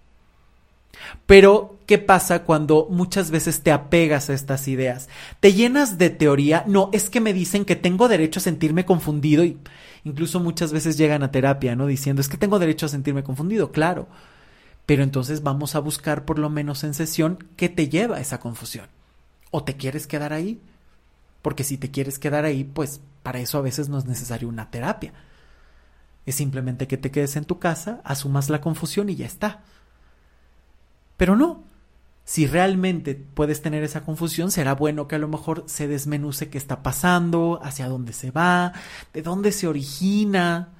Pero, 1.27 1.79
¿qué 1.87 1.98
pasa 1.98 2.44
cuando 2.44 2.87
muchas 2.90 3.31
veces 3.31 3.62
te 3.62 3.72
apegas 3.72 4.31
a 4.31 4.35
estas 4.35 4.68
ideas? 4.68 5.09
Te 5.40 5.53
llenas 5.53 5.98
de 5.98 6.11
teoría, 6.11 6.64
no, 6.66 6.90
es 6.92 7.11
que 7.11 7.20
me 7.20 7.33
dicen 7.33 7.64
que 7.64 7.77
tengo 7.77 8.09
derecho 8.09 8.40
a 8.40 8.42
sentirme 8.42 8.85
confundido 8.85 9.44
y 9.44 9.59
incluso 10.05 10.40
muchas 10.40 10.72
veces 10.72 10.96
llegan 10.96 11.22
a 11.22 11.31
terapia, 11.31 11.77
¿no? 11.77 11.87
Diciendo, 11.87 12.20
es 12.20 12.29
que 12.29 12.37
tengo 12.37 12.59
derecho 12.59 12.87
a 12.87 12.90
sentirme 12.90 13.22
confundido, 13.22 13.72
claro. 13.72 14.09
Pero 14.87 15.03
entonces 15.03 15.42
vamos 15.42 15.75
a 15.75 15.81
buscar 15.81 16.25
por 16.25 16.38
lo 16.38 16.51
menos 16.51 16.85
en 16.85 16.94
sesión 16.94 17.38
qué 17.57 17.68
te 17.68 17.88
lleva 17.88 18.16
a 18.16 18.20
esa 18.20 18.40
confusión. 18.40 18.87
¿O 19.51 19.64
te 19.64 19.77
quieres 19.77 20.07
quedar 20.07 20.33
ahí? 20.33 20.61
Porque 21.40 21.64
si 21.64 21.77
te 21.77 21.90
quieres 21.90 22.18
quedar 22.18 22.44
ahí, 22.44 22.64
pues 22.64 23.01
para 23.22 23.40
eso 23.40 23.59
a 23.59 23.62
veces 23.62 23.88
no 23.88 23.98
es 23.98 24.07
necesario 24.07 24.48
una 24.48 24.70
terapia. 24.70 25.12
Es 26.27 26.37
simplemente 26.37 26.87
que 26.87 26.96
te 26.96 27.11
quedes 27.11 27.37
en 27.37 27.44
tu 27.44 27.59
casa, 27.59 28.01
asumas 28.05 28.48
la 28.48 28.61
confusión 28.61 29.09
y 29.09 29.16
ya 29.16 29.27
está. 29.27 29.62
Pero 31.23 31.37
no. 31.37 31.63
Si 32.25 32.49
realmente 32.49 33.15
puedes 33.15 33.63
tener 33.63 33.85
esa 33.85 34.03
confusión, 34.03 34.51
será 34.51 34.75
bueno 34.75 35.07
que 35.07 35.15
a 35.15 35.21
lo 35.21 35.29
mejor 35.29 35.63
se 35.69 35.87
desmenuce 35.87 36.51
qué 36.51 36.59
está 36.59 36.83
pasando, 36.83 37.61
hacia 37.63 37.87
dónde 37.87 38.13
se 38.13 38.33
va, 38.33 38.73
de 39.13 39.23
dónde 39.23 39.53
se 39.53 39.69
origina, 39.69 40.71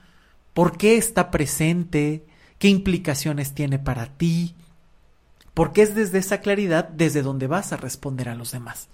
por 0.53 0.77
qué 0.77 0.97
está 0.97 1.31
presente, 1.31 2.27
qué 2.59 2.67
implicaciones 2.67 3.55
tiene 3.55 3.79
para 3.79 4.07
ti, 4.07 4.57
porque 5.55 5.83
es 5.83 5.95
desde 5.95 6.19
esa 6.19 6.41
claridad 6.41 6.89
desde 6.89 7.23
donde 7.23 7.47
vas 7.47 7.73
a 7.73 7.77
responder 7.77 8.29
a 8.29 8.35
los 8.35 8.51
demás. 8.51 8.89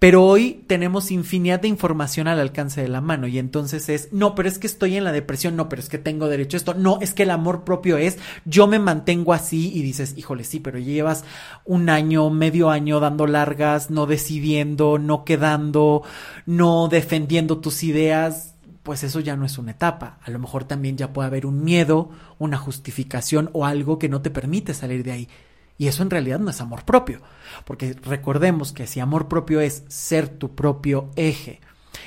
Pero 0.00 0.24
hoy 0.24 0.64
tenemos 0.66 1.10
infinidad 1.10 1.60
de 1.60 1.68
información 1.68 2.26
al 2.26 2.40
alcance 2.40 2.80
de 2.80 2.88
la 2.88 3.02
mano 3.02 3.26
y 3.26 3.38
entonces 3.38 3.90
es, 3.90 4.08
no, 4.12 4.34
pero 4.34 4.48
es 4.48 4.58
que 4.58 4.66
estoy 4.66 4.96
en 4.96 5.04
la 5.04 5.12
depresión, 5.12 5.56
no, 5.56 5.68
pero 5.68 5.82
es 5.82 5.90
que 5.90 5.98
tengo 5.98 6.26
derecho 6.26 6.56
a 6.56 6.58
esto, 6.58 6.72
no, 6.72 6.98
es 7.02 7.12
que 7.12 7.24
el 7.24 7.30
amor 7.30 7.64
propio 7.64 7.98
es, 7.98 8.16
yo 8.46 8.66
me 8.66 8.78
mantengo 8.78 9.34
así 9.34 9.70
y 9.74 9.82
dices, 9.82 10.14
híjole, 10.16 10.44
sí, 10.44 10.58
pero 10.58 10.78
llevas 10.78 11.24
un 11.66 11.90
año, 11.90 12.30
medio 12.30 12.70
año 12.70 12.98
dando 12.98 13.26
largas, 13.26 13.90
no 13.90 14.06
decidiendo, 14.06 14.98
no 14.98 15.26
quedando, 15.26 16.02
no 16.46 16.88
defendiendo 16.88 17.58
tus 17.58 17.82
ideas, 17.82 18.54
pues 18.82 19.04
eso 19.04 19.20
ya 19.20 19.36
no 19.36 19.44
es 19.44 19.58
una 19.58 19.72
etapa. 19.72 20.18
A 20.22 20.30
lo 20.30 20.38
mejor 20.38 20.64
también 20.64 20.96
ya 20.96 21.12
puede 21.12 21.26
haber 21.26 21.44
un 21.44 21.62
miedo, 21.62 22.08
una 22.38 22.56
justificación 22.56 23.50
o 23.52 23.66
algo 23.66 23.98
que 23.98 24.08
no 24.08 24.22
te 24.22 24.30
permite 24.30 24.72
salir 24.72 25.04
de 25.04 25.12
ahí. 25.12 25.28
Y 25.80 25.88
eso 25.88 26.02
en 26.02 26.10
realidad 26.10 26.38
no 26.38 26.50
es 26.50 26.60
amor 26.60 26.84
propio, 26.84 27.22
porque 27.64 27.94
recordemos 27.94 28.70
que 28.74 28.86
si 28.86 29.00
amor 29.00 29.28
propio 29.28 29.62
es 29.62 29.82
ser 29.88 30.28
tu 30.28 30.54
propio 30.54 31.10
eje 31.16 31.62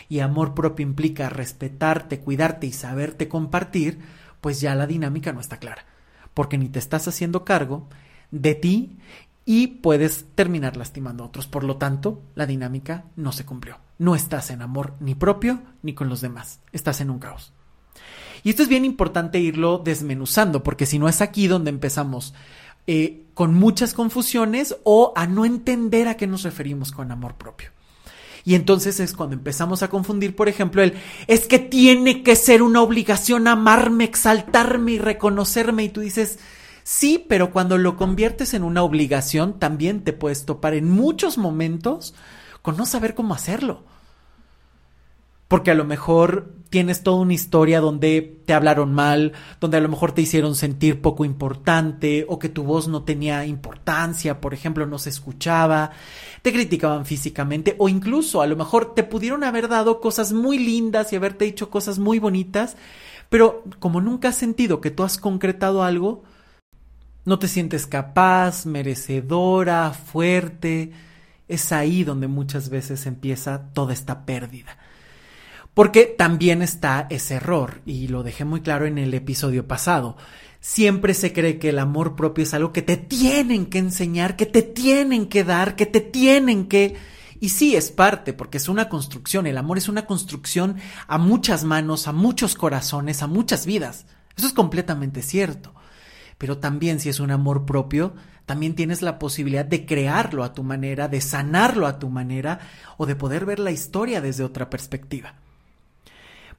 y 0.07 0.19
amor 0.19 0.53
propio 0.53 0.85
implica 0.85 1.27
respetarte, 1.27 2.19
cuidarte 2.19 2.67
y 2.67 2.71
saberte 2.71 3.27
compartir, 3.27 3.97
pues 4.41 4.61
ya 4.61 4.75
la 4.75 4.85
dinámica 4.85 5.33
no 5.33 5.41
está 5.41 5.57
clara, 5.57 5.87
porque 6.35 6.59
ni 6.59 6.69
te 6.69 6.77
estás 6.77 7.07
haciendo 7.07 7.45
cargo 7.45 7.89
de 8.29 8.53
ti 8.53 8.99
y 9.43 9.65
puedes 9.65 10.27
terminar 10.35 10.77
lastimando 10.77 11.23
a 11.23 11.27
otros. 11.27 11.47
Por 11.47 11.63
lo 11.63 11.77
tanto, 11.77 12.21
la 12.35 12.45
dinámica 12.45 13.05
no 13.15 13.31
se 13.31 13.43
cumplió. 13.43 13.79
No 13.97 14.13
estás 14.13 14.51
en 14.51 14.61
amor 14.61 14.93
ni 14.99 15.15
propio 15.15 15.63
ni 15.81 15.95
con 15.95 16.09
los 16.09 16.21
demás, 16.21 16.59
estás 16.73 17.01
en 17.01 17.09
un 17.09 17.17
caos. 17.17 17.53
Y 18.43 18.51
esto 18.51 18.61
es 18.61 18.69
bien 18.69 18.85
importante 18.85 19.39
irlo 19.39 19.79
desmenuzando, 19.79 20.61
porque 20.61 20.85
si 20.85 20.99
no 20.99 21.09
es 21.09 21.21
aquí 21.21 21.47
donde 21.47 21.71
empezamos 21.71 22.35
eh, 22.87 23.25
con 23.33 23.53
muchas 23.53 23.93
confusiones 23.93 24.75
o 24.83 25.13
a 25.15 25.27
no 25.27 25.45
entender 25.45 26.07
a 26.07 26.17
qué 26.17 26.27
nos 26.27 26.43
referimos 26.43 26.91
con 26.91 27.11
amor 27.11 27.35
propio. 27.35 27.69
Y 28.45 28.55
entonces 28.55 28.99
es 28.99 29.13
cuando 29.13 29.35
empezamos 29.35 29.83
a 29.83 29.89
confundir, 29.89 30.35
por 30.35 30.49
ejemplo, 30.49 30.83
el 30.83 30.93
es 31.27 31.47
que 31.47 31.59
tiene 31.59 32.23
que 32.23 32.35
ser 32.35 32.61
una 32.61 32.81
obligación 32.81 33.47
amarme, 33.47 34.03
exaltarme 34.03 34.93
y 34.93 34.97
reconocerme. 34.99 35.85
Y 35.85 35.89
tú 35.89 36.01
dices, 36.01 36.39
sí, 36.83 37.25
pero 37.29 37.51
cuando 37.51 37.77
lo 37.77 37.95
conviertes 37.95 38.53
en 38.53 38.63
una 38.63 38.83
obligación, 38.83 39.59
también 39.59 40.03
te 40.03 40.11
puedes 40.11 40.45
topar 40.45 40.73
en 40.73 40.89
muchos 40.89 41.37
momentos 41.37 42.13
con 42.61 42.75
no 42.75 42.85
saber 42.85 43.15
cómo 43.15 43.33
hacerlo. 43.33 43.83
Porque 45.53 45.69
a 45.69 45.75
lo 45.75 45.85
mejor 45.85 46.51
tienes 46.71 47.03
toda 47.03 47.17
una 47.17 47.35
historia 47.35 47.79
donde 47.79 48.41
te 48.43 48.55
hablaron 48.55 48.91
mal, 48.91 49.33
donde 49.59 49.77
a 49.77 49.81
lo 49.81 49.87
mejor 49.87 50.11
te 50.11 50.23
hicieron 50.23 50.55
sentir 50.55 50.99
poco 50.99 51.25
importante 51.25 52.25
o 52.27 52.39
que 52.39 52.49
tu 52.49 52.63
voz 52.63 52.87
no 52.87 53.03
tenía 53.03 53.45
importancia, 53.45 54.41
por 54.41 54.55
ejemplo, 54.55 54.87
no 54.87 54.97
se 54.97 55.11
escuchaba, 55.11 55.91
te 56.41 56.51
criticaban 56.51 57.05
físicamente 57.05 57.75
o 57.77 57.87
incluso 57.87 58.41
a 58.41 58.47
lo 58.47 58.55
mejor 58.55 58.95
te 58.95 59.03
pudieron 59.03 59.43
haber 59.43 59.67
dado 59.67 60.01
cosas 60.01 60.33
muy 60.33 60.57
lindas 60.57 61.13
y 61.13 61.17
haberte 61.17 61.45
dicho 61.45 61.69
cosas 61.69 61.99
muy 61.99 62.17
bonitas, 62.17 62.75
pero 63.29 63.63
como 63.77 64.01
nunca 64.01 64.29
has 64.29 64.35
sentido 64.35 64.81
que 64.81 64.89
tú 64.89 65.03
has 65.03 65.19
concretado 65.19 65.83
algo, 65.83 66.23
no 67.25 67.37
te 67.37 67.47
sientes 67.47 67.85
capaz, 67.85 68.65
merecedora, 68.65 69.91
fuerte, 69.91 70.93
es 71.47 71.71
ahí 71.71 72.03
donde 72.03 72.27
muchas 72.27 72.69
veces 72.69 73.05
empieza 73.05 73.69
toda 73.75 73.93
esta 73.93 74.25
pérdida. 74.25 74.79
Porque 75.73 76.05
también 76.05 76.61
está 76.61 77.07
ese 77.09 77.35
error, 77.35 77.81
y 77.85 78.07
lo 78.07 78.21
dejé 78.21 78.45
muy 78.45 78.61
claro 78.61 78.85
en 78.85 78.99
el 78.99 79.13
episodio 79.13 79.67
pasado. 79.67 80.17
Siempre 80.59 81.13
se 81.15 81.33
cree 81.33 81.57
que 81.57 81.69
el 81.69 81.79
amor 81.79 82.15
propio 82.15 82.43
es 82.43 82.53
algo 82.53 82.71
que 82.71 82.83
te 82.83 82.95
tienen 82.95 83.65
que 83.65 83.79
enseñar, 83.79 84.35
que 84.35 84.45
te 84.45 84.61
tienen 84.61 85.27
que 85.27 85.43
dar, 85.43 85.75
que 85.75 85.85
te 85.85 85.99
tienen 85.99 86.67
que... 86.67 86.95
Y 87.39 87.49
sí, 87.49 87.75
es 87.75 87.91
parte, 87.91 88.33
porque 88.33 88.57
es 88.57 88.69
una 88.69 88.87
construcción. 88.87 89.47
El 89.47 89.57
amor 89.57 89.77
es 89.77 89.89
una 89.89 90.05
construcción 90.05 90.77
a 91.07 91.17
muchas 91.17 91.63
manos, 91.65 92.07
a 92.07 92.13
muchos 92.13 92.55
corazones, 92.55 93.21
a 93.21 93.27
muchas 93.27 93.65
vidas. 93.65 94.05
Eso 94.37 94.47
es 94.47 94.53
completamente 94.53 95.21
cierto. 95.21 95.73
Pero 96.37 96.59
también 96.59 96.99
si 96.99 97.09
es 97.09 97.19
un 97.19 97.31
amor 97.31 97.65
propio, 97.65 98.13
también 98.45 98.75
tienes 98.75 99.01
la 99.01 99.19
posibilidad 99.19 99.65
de 99.65 99.85
crearlo 99.85 100.43
a 100.43 100.53
tu 100.53 100.63
manera, 100.63 101.07
de 101.07 101.19
sanarlo 101.19 101.87
a 101.87 101.99
tu 101.99 102.09
manera 102.09 102.59
o 102.97 103.05
de 103.05 103.15
poder 103.15 103.45
ver 103.45 103.59
la 103.59 103.71
historia 103.71 104.21
desde 104.21 104.43
otra 104.43 104.69
perspectiva. 104.69 105.35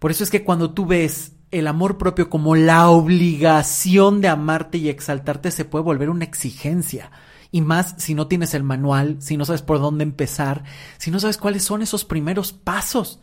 Por 0.05 0.11
eso 0.11 0.23
es 0.23 0.31
que 0.31 0.45
cuando 0.45 0.75
tú 0.75 0.85
ves 0.85 1.33
el 1.51 1.67
amor 1.67 1.97
propio 1.97 2.29
como 2.29 2.57
la 2.57 2.91
obligación 2.91 4.21
de 4.21 4.29
amarte 4.29 4.77
y 4.77 4.91
exaltarte, 4.91 5.51
se 5.51 5.65
puede 5.65 5.83
volver 5.83 6.11
una 6.11 6.27
exigencia. 6.27 7.11
Y 7.51 7.63
más 7.63 7.95
si 7.97 8.13
no 8.13 8.27
tienes 8.27 8.53
el 8.53 8.65
manual, 8.65 9.17
si 9.21 9.39
no 9.39 9.47
sabes 9.47 9.63
por 9.63 9.81
dónde 9.81 10.03
empezar, 10.03 10.65
si 10.99 11.11
no 11.11 11.21
sabes 11.21 11.39
cuáles 11.39 11.65
son 11.65 11.81
esos 11.81 12.05
primeros 12.05 12.53
pasos. 12.53 13.19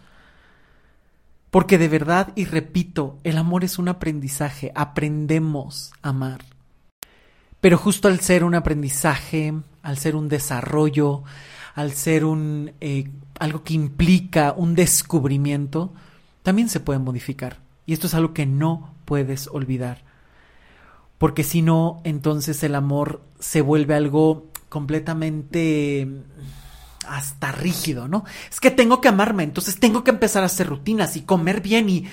Porque 1.51 1.77
de 1.77 1.87
verdad, 1.87 2.33
y 2.35 2.45
repito, 2.45 3.19
el 3.23 3.37
amor 3.37 3.63
es 3.63 3.77
un 3.77 3.87
aprendizaje, 3.87 4.71
aprendemos 4.73 5.91
a 6.01 6.09
amar. 6.09 6.45
Pero 7.59 7.77
justo 7.77 8.07
al 8.07 8.21
ser 8.21 8.43
un 8.43 8.55
aprendizaje, 8.55 9.53
al 9.83 9.99
ser 9.99 10.15
un 10.15 10.29
desarrollo, 10.29 11.21
al 11.75 11.91
ser 11.91 12.25
un 12.25 12.71
eh, 12.81 13.07
algo 13.37 13.63
que 13.63 13.75
implica 13.75 14.55
un 14.57 14.73
descubrimiento, 14.73 15.93
también 16.43 16.69
se 16.69 16.79
puede 16.79 16.99
modificar. 16.99 17.59
Y 17.85 17.93
esto 17.93 18.07
es 18.07 18.13
algo 18.13 18.33
que 18.33 18.45
no 18.45 18.95
puedes 19.05 19.47
olvidar. 19.47 20.03
Porque 21.17 21.43
si 21.43 21.61
no, 21.61 22.01
entonces 22.03 22.63
el 22.63 22.75
amor 22.75 23.21
se 23.39 23.61
vuelve 23.61 23.93
algo 23.93 24.47
completamente 24.69 26.07
mm, 26.07 27.07
hasta 27.07 27.51
rígido, 27.51 28.07
¿no? 28.07 28.23
Es 28.49 28.59
que 28.59 28.71
tengo 28.71 29.01
que 29.01 29.09
amarme, 29.09 29.43
entonces 29.43 29.79
tengo 29.79 30.03
que 30.03 30.11
empezar 30.11 30.43
a 30.43 30.47
hacer 30.47 30.67
rutinas 30.67 31.15
y 31.17 31.21
comer 31.21 31.61
bien 31.61 31.89
y... 31.89 32.05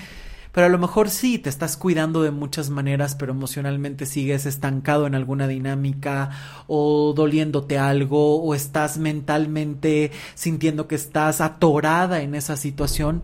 Pero 0.51 0.65
a 0.65 0.69
lo 0.69 0.79
mejor 0.79 1.11
sí, 1.11 1.37
te 1.37 1.47
estás 1.47 1.77
cuidando 1.77 2.23
de 2.23 2.31
muchas 2.31 2.71
maneras, 2.71 3.15
pero 3.15 3.31
emocionalmente 3.31 4.07
sigues 4.07 4.47
estancado 4.47 5.05
en 5.05 5.13
alguna 5.13 5.47
dinámica 5.47 6.31
o 6.65 7.13
doliéndote 7.15 7.77
algo 7.77 8.41
o 8.41 8.55
estás 8.55 8.97
mentalmente 8.97 10.11
sintiendo 10.33 10.87
que 10.87 10.95
estás 10.95 11.39
atorada 11.39 12.21
en 12.21 12.33
esa 12.33 12.57
situación 12.57 13.21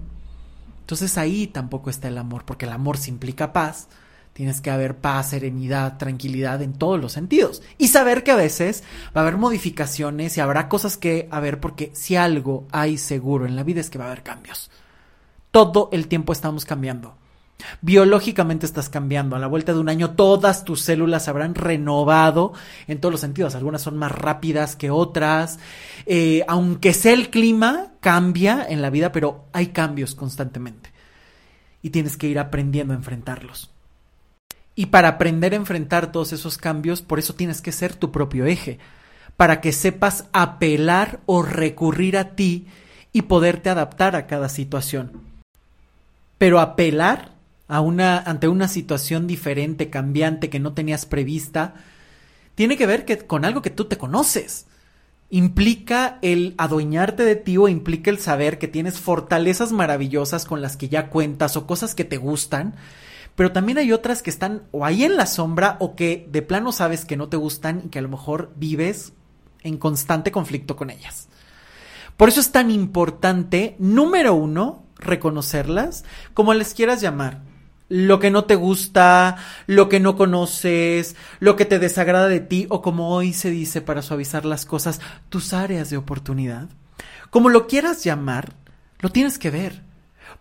entonces 0.85 1.17
ahí 1.17 1.47
tampoco 1.47 1.89
está 1.89 2.09
el 2.09 2.17
amor, 2.19 2.45
porque 2.45 2.65
el 2.67 2.71
amor 2.71 2.97
se 2.97 3.09
implica 3.09 3.53
paz. 3.53 3.87
Tienes 4.33 4.61
que 4.61 4.69
haber 4.69 4.97
paz, 4.97 5.31
serenidad, 5.31 5.97
tranquilidad 5.97 6.61
en 6.61 6.73
todos 6.73 7.01
los 7.01 7.11
sentidos. 7.11 7.63
Y 7.79 7.87
saber 7.87 8.23
que 8.23 8.29
a 8.29 8.35
veces 8.35 8.83
va 9.07 9.21
a 9.21 9.23
haber 9.23 9.37
modificaciones 9.37 10.37
y 10.37 10.41
habrá 10.41 10.69
cosas 10.69 10.97
que 10.97 11.27
haber, 11.31 11.59
porque 11.59 11.89
si 11.95 12.15
algo 12.17 12.67
hay 12.71 12.99
seguro 12.99 13.47
en 13.47 13.55
la 13.55 13.63
vida 13.63 13.81
es 13.81 13.89
que 13.89 13.97
va 13.97 14.03
a 14.03 14.09
haber 14.09 14.21
cambios. 14.21 14.69
Todo 15.49 15.89
el 15.91 16.07
tiempo 16.07 16.33
estamos 16.33 16.65
cambiando. 16.65 17.15
Biológicamente 17.81 18.65
estás 18.65 18.89
cambiando. 18.89 19.35
A 19.35 19.39
la 19.39 19.47
vuelta 19.47 19.73
de 19.73 19.79
un 19.79 19.89
año 19.89 20.11
todas 20.11 20.65
tus 20.65 20.81
células 20.81 21.27
habrán 21.27 21.55
renovado 21.55 22.53
en 22.87 22.99
todos 22.99 23.13
los 23.13 23.21
sentidos. 23.21 23.55
Algunas 23.55 23.81
son 23.81 23.97
más 23.97 24.11
rápidas 24.11 24.75
que 24.75 24.91
otras. 24.91 25.59
Eh, 26.05 26.43
aunque 26.47 26.93
sea 26.93 27.13
el 27.13 27.29
clima, 27.29 27.93
cambia 27.99 28.65
en 28.67 28.81
la 28.81 28.89
vida, 28.89 29.11
pero 29.11 29.45
hay 29.53 29.67
cambios 29.67 30.15
constantemente. 30.15 30.91
Y 31.81 31.91
tienes 31.91 32.17
que 32.17 32.27
ir 32.27 32.39
aprendiendo 32.39 32.93
a 32.93 32.97
enfrentarlos. 32.97 33.71
Y 34.75 34.87
para 34.87 35.07
aprender 35.07 35.53
a 35.53 35.57
enfrentar 35.57 36.11
todos 36.11 36.33
esos 36.33 36.57
cambios, 36.57 37.01
por 37.01 37.19
eso 37.19 37.33
tienes 37.35 37.61
que 37.61 37.71
ser 37.71 37.95
tu 37.95 38.11
propio 38.11 38.45
eje. 38.45 38.79
Para 39.37 39.61
que 39.61 39.71
sepas 39.71 40.25
apelar 40.33 41.21
o 41.25 41.41
recurrir 41.41 42.17
a 42.17 42.35
ti 42.35 42.67
y 43.13 43.23
poderte 43.23 43.69
adaptar 43.69 44.15
a 44.15 44.27
cada 44.27 44.49
situación. 44.49 45.21
Pero 46.37 46.59
apelar 46.59 47.34
ante 47.67 48.47
una 48.47 48.67
situación 48.67 49.27
diferente, 49.27 49.89
cambiante, 49.89 50.49
que 50.49 50.59
no 50.59 50.73
tenías 50.73 51.05
prevista, 51.05 51.73
tiene 52.53 52.77
que 52.77 52.85
ver 52.85 53.05
que, 53.05 53.17
con 53.17 53.45
algo 53.45 53.61
que 53.61 53.69
tú 53.69 53.85
te 53.85 53.97
conoces. 53.97 54.67
Implica 55.29 56.19
el 56.21 56.53
adueñarte 56.57 57.23
de 57.23 57.35
ti 57.35 57.57
o 57.57 57.67
implica 57.67 58.11
el 58.11 58.19
saber 58.19 58.59
que 58.59 58.67
tienes 58.67 58.99
fortalezas 58.99 59.71
maravillosas 59.71 60.45
con 60.45 60.61
las 60.61 60.77
que 60.77 60.87
ya 60.87 61.09
cuentas 61.09 61.57
o 61.57 61.65
cosas 61.65 61.95
que 61.95 62.05
te 62.05 62.17
gustan, 62.17 62.75
pero 63.35 63.51
también 63.51 63.79
hay 63.79 63.91
otras 63.91 64.21
que 64.21 64.29
están 64.29 64.63
o 64.71 64.85
ahí 64.85 65.03
en 65.03 65.17
la 65.17 65.25
sombra 65.25 65.77
o 65.79 65.95
que 65.95 66.27
de 66.31 66.41
plano 66.41 66.71
sabes 66.71 67.03
que 67.03 67.17
no 67.17 67.27
te 67.27 67.37
gustan 67.37 67.81
y 67.85 67.89
que 67.89 67.99
a 67.99 68.03
lo 68.03 68.09
mejor 68.09 68.53
vives 68.55 69.13
en 69.63 69.77
constante 69.77 70.31
conflicto 70.31 70.75
con 70.75 70.91
ellas. 70.91 71.27
Por 72.15 72.29
eso 72.29 72.39
es 72.39 72.51
tan 72.51 72.71
importante, 72.71 73.75
número 73.79 74.35
uno, 74.35 74.85
reconocerlas, 74.97 76.05
como 76.33 76.53
les 76.53 76.73
quieras 76.73 77.01
llamar 77.01 77.54
lo 77.89 78.19
que 78.19 78.31
no 78.31 78.45
te 78.45 78.55
gusta, 78.55 79.37
lo 79.67 79.89
que 79.89 79.99
no 79.99 80.15
conoces, 80.15 81.15
lo 81.39 81.55
que 81.55 81.65
te 81.65 81.79
desagrada 81.79 82.27
de 82.27 82.39
ti 82.39 82.65
o 82.69 82.81
como 82.81 83.09
hoy 83.09 83.33
se 83.33 83.49
dice 83.49 83.81
para 83.81 84.01
suavizar 84.01 84.45
las 84.45 84.65
cosas, 84.65 85.01
tus 85.29 85.53
áreas 85.53 85.89
de 85.89 85.97
oportunidad. 85.97 86.67
Como 87.29 87.49
lo 87.49 87.67
quieras 87.67 88.03
llamar, 88.03 88.53
lo 88.99 89.09
tienes 89.09 89.37
que 89.37 89.51
ver. 89.51 89.83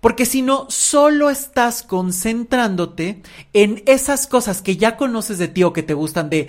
Porque 0.01 0.27
si 0.27 0.43
no, 0.43 0.67
solo 0.69 1.31
estás 1.31 1.83
concentrándote 1.83 3.23
en 3.53 3.83
esas 3.87 4.27
cosas 4.27 4.61
que 4.61 4.77
ya 4.77 4.97
conoces 4.97 5.39
de 5.39 5.49
ti 5.49 5.63
o 5.63 5.73
que 5.73 5.83
te 5.83 5.95
gustan 5.95 6.31
de, 6.31 6.49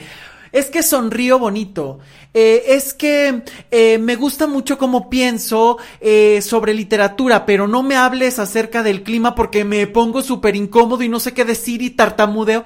es 0.56 0.68
que 0.68 0.84
sonrío 0.84 1.38
bonito, 1.38 2.00
eh, 2.34 2.64
es 2.70 2.94
que 2.94 3.44
eh, 3.72 3.98
me 3.98 4.16
gusta 4.16 4.48
mucho 4.48 4.78
cómo 4.78 5.10
pienso 5.10 5.78
eh, 6.00 6.42
sobre 6.42 6.74
literatura, 6.74 7.46
pero 7.46 7.68
no 7.68 7.84
me 7.84 7.98
hables 7.98 8.40
acerca 8.40 8.82
del 8.82 9.04
clima 9.04 9.36
porque 9.36 9.66
me 9.66 9.86
pongo 9.86 10.24
súper 10.24 10.56
incómodo 10.56 11.04
y 11.04 11.10
no 11.10 11.20
sé 11.20 11.34
qué 11.34 11.44
decir 11.44 11.82
y 11.82 11.90
tartamudeo. 11.90 12.64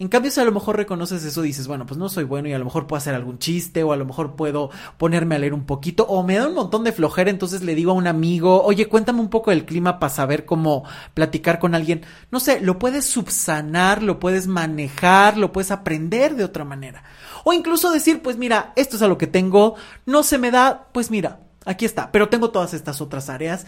En 0.00 0.08
cambio, 0.08 0.30
si 0.30 0.40
a 0.40 0.44
lo 0.46 0.52
mejor 0.52 0.78
reconoces 0.78 1.22
eso, 1.24 1.42
dices, 1.42 1.66
bueno, 1.66 1.84
pues 1.84 1.98
no 1.98 2.08
soy 2.08 2.24
bueno 2.24 2.48
y 2.48 2.54
a 2.54 2.58
lo 2.58 2.64
mejor 2.64 2.86
puedo 2.86 2.96
hacer 2.96 3.14
algún 3.14 3.38
chiste 3.38 3.82
o 3.82 3.92
a 3.92 3.98
lo 3.98 4.06
mejor 4.06 4.34
puedo 4.34 4.70
ponerme 4.96 5.34
a 5.34 5.38
leer 5.38 5.52
un 5.52 5.66
poquito 5.66 6.04
o 6.04 6.22
me 6.22 6.36
da 6.36 6.48
un 6.48 6.54
montón 6.54 6.84
de 6.84 6.92
flojera, 6.92 7.28
entonces 7.28 7.62
le 7.62 7.74
digo 7.74 7.90
a 7.90 7.94
un 7.94 8.06
amigo, 8.06 8.62
oye, 8.62 8.88
cuéntame 8.88 9.20
un 9.20 9.28
poco 9.28 9.50
del 9.50 9.66
clima 9.66 9.98
para 9.98 10.08
saber 10.08 10.46
cómo 10.46 10.84
platicar 11.12 11.58
con 11.58 11.74
alguien. 11.74 12.00
No 12.30 12.40
sé, 12.40 12.62
lo 12.62 12.78
puedes 12.78 13.04
subsanar, 13.04 14.02
lo 14.02 14.18
puedes 14.18 14.46
manejar, 14.46 15.36
lo 15.36 15.52
puedes 15.52 15.70
aprender 15.70 16.34
de 16.34 16.44
otra 16.44 16.64
manera. 16.64 17.04
O 17.44 17.52
incluso 17.52 17.92
decir, 17.92 18.22
pues 18.22 18.38
mira, 18.38 18.72
esto 18.76 18.96
es 18.96 19.02
a 19.02 19.08
lo 19.08 19.18
que 19.18 19.26
tengo, 19.26 19.74
no 20.06 20.22
se 20.22 20.38
me 20.38 20.50
da, 20.50 20.88
pues 20.92 21.10
mira, 21.10 21.40
aquí 21.66 21.84
está, 21.84 22.10
pero 22.10 22.30
tengo 22.30 22.48
todas 22.48 22.72
estas 22.72 23.02
otras 23.02 23.28
áreas 23.28 23.66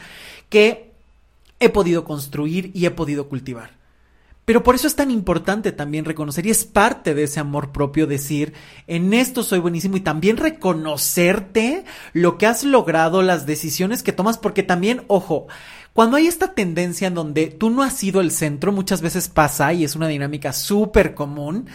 que 0.48 0.94
he 1.60 1.68
podido 1.68 2.04
construir 2.04 2.70
y 2.72 2.86
he 2.86 2.90
podido 2.90 3.28
cultivar. 3.28 3.81
Pero 4.44 4.64
por 4.64 4.74
eso 4.74 4.88
es 4.88 4.96
tan 4.96 5.10
importante 5.10 5.70
también 5.70 6.04
reconocer, 6.04 6.46
y 6.46 6.50
es 6.50 6.64
parte 6.64 7.14
de 7.14 7.24
ese 7.24 7.38
amor 7.38 7.70
propio 7.70 8.08
decir, 8.08 8.54
en 8.88 9.14
esto 9.14 9.44
soy 9.44 9.60
buenísimo, 9.60 9.96
y 9.96 10.00
también 10.00 10.36
reconocerte 10.36 11.84
lo 12.12 12.38
que 12.38 12.46
has 12.46 12.64
logrado, 12.64 13.22
las 13.22 13.46
decisiones 13.46 14.02
que 14.02 14.12
tomas, 14.12 14.38
porque 14.38 14.64
también, 14.64 15.04
ojo, 15.06 15.46
cuando 15.92 16.16
hay 16.16 16.26
esta 16.26 16.54
tendencia 16.54 17.06
en 17.06 17.14
donde 17.14 17.48
tú 17.48 17.68
no 17.68 17.82
has 17.82 17.92
sido 17.92 18.20
el 18.22 18.30
centro, 18.30 18.72
muchas 18.72 19.00
veces 19.00 19.28
pasa, 19.28 19.72
y 19.74 19.84
es 19.84 19.94
una 19.94 20.08
dinámica 20.08 20.52
súper 20.52 21.14
común, 21.14 21.66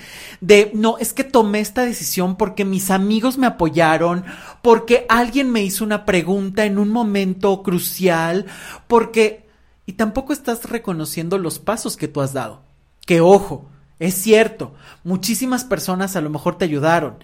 de, 0.41 0.71
no, 0.73 0.97
es 0.97 1.13
que 1.13 1.23
tomé 1.23 1.59
esta 1.59 1.85
decisión 1.85 2.35
porque 2.35 2.65
mis 2.65 2.89
amigos 2.89 3.37
me 3.37 3.47
apoyaron, 3.47 4.25
porque 4.61 5.05
alguien 5.07 5.51
me 5.51 5.63
hizo 5.63 5.85
una 5.85 6.03
pregunta 6.03 6.65
en 6.65 6.79
un 6.79 6.89
momento 6.89 7.63
crucial, 7.63 8.47
porque 8.87 9.46
y 9.87 9.93
tampoco 9.93 10.33
estás 10.33 10.65
reconociendo 10.69 11.39
los 11.39 11.57
pasos 11.57 11.97
que 11.97 12.07
tú 12.07 12.21
has 12.21 12.33
dado. 12.33 12.61
Que 13.07 13.21
ojo, 13.21 13.65
es 13.97 14.13
cierto, 14.13 14.75
muchísimas 15.03 15.63
personas 15.63 16.15
a 16.15 16.21
lo 16.21 16.29
mejor 16.29 16.57
te 16.57 16.65
ayudaron. 16.65 17.15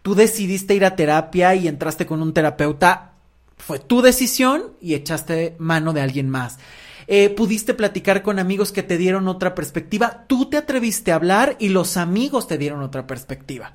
Tú 0.00 0.14
decidiste 0.14 0.74
ir 0.74 0.84
a 0.84 0.96
terapia 0.96 1.54
y 1.54 1.68
entraste 1.68 2.06
con 2.06 2.22
un 2.22 2.32
terapeuta. 2.32 3.12
Fue 3.58 3.78
tu 3.78 4.02
decisión 4.02 4.72
y 4.80 4.94
echaste 4.94 5.56
mano 5.58 5.92
de 5.92 6.00
alguien 6.00 6.30
más. 6.30 6.58
eh, 7.08 7.28
pudiste 7.30 7.74
platicar 7.74 8.22
con 8.22 8.38
amigos 8.38 8.72
que 8.72 8.82
te 8.82 8.96
dieron 8.96 9.26
otra 9.28 9.54
perspectiva, 9.54 10.24
tú 10.28 10.48
te 10.48 10.56
atreviste 10.56 11.12
a 11.12 11.16
hablar 11.16 11.56
y 11.58 11.68
los 11.68 11.96
amigos 11.96 12.46
te 12.46 12.58
dieron 12.58 12.82
otra 12.82 13.06
perspectiva. 13.06 13.74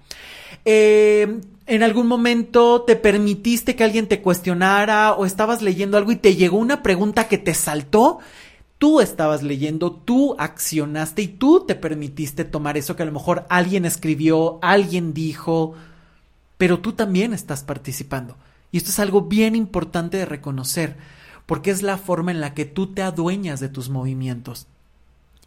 Eh, 0.69 1.39
en 1.65 1.82
algún 1.82 2.08
momento 2.08 2.82
te 2.82 2.97
permitiste 2.97 3.77
que 3.77 3.86
alguien 3.86 4.08
te 4.08 4.21
cuestionara 4.21 5.13
o 5.13 5.25
estabas 5.25 5.62
leyendo 5.62 5.97
algo 5.97 6.12
y 6.12 6.17
te 6.17 6.36
llegó 6.36 6.58
una 6.58 6.84
pregunta 6.84 7.30
que 7.30 7.38
te 7.38 7.53
saltó. 7.53 8.19
Tú 8.77 8.99
estabas 8.99 9.43
leyendo, 9.43 9.93
tú 9.93 10.36
accionaste 10.38 11.21
y 11.21 11.27
tú 11.30 11.63
te 11.65 11.75
permitiste 11.75 12.43
tomar 12.43 12.75
eso 12.75 12.97
que 12.97 13.03
a 13.03 13.06
lo 13.06 13.13
mejor 13.13 13.45
alguien 13.47 13.86
escribió, 13.86 14.60
alguien 14.62 15.13
dijo, 15.13 15.73
pero 16.58 16.80
tú 16.80 16.91
también 16.91 17.34
estás 17.34 17.63
participando. 17.63 18.36
Y 18.69 18.77
esto 18.77 18.89
es 18.89 18.99
algo 18.99 19.21
bien 19.21 19.56
importante 19.56 20.17
de 20.17 20.25
reconocer, 20.25 20.97
porque 21.45 21.71
es 21.71 21.82
la 21.82 21.97
forma 21.97 22.32
en 22.32 22.41
la 22.41 22.53
que 22.53 22.65
tú 22.65 22.88
te 22.88 23.03
adueñas 23.03 23.62
de 23.62 23.69
tus 23.69 23.88
movimientos. 23.89 24.67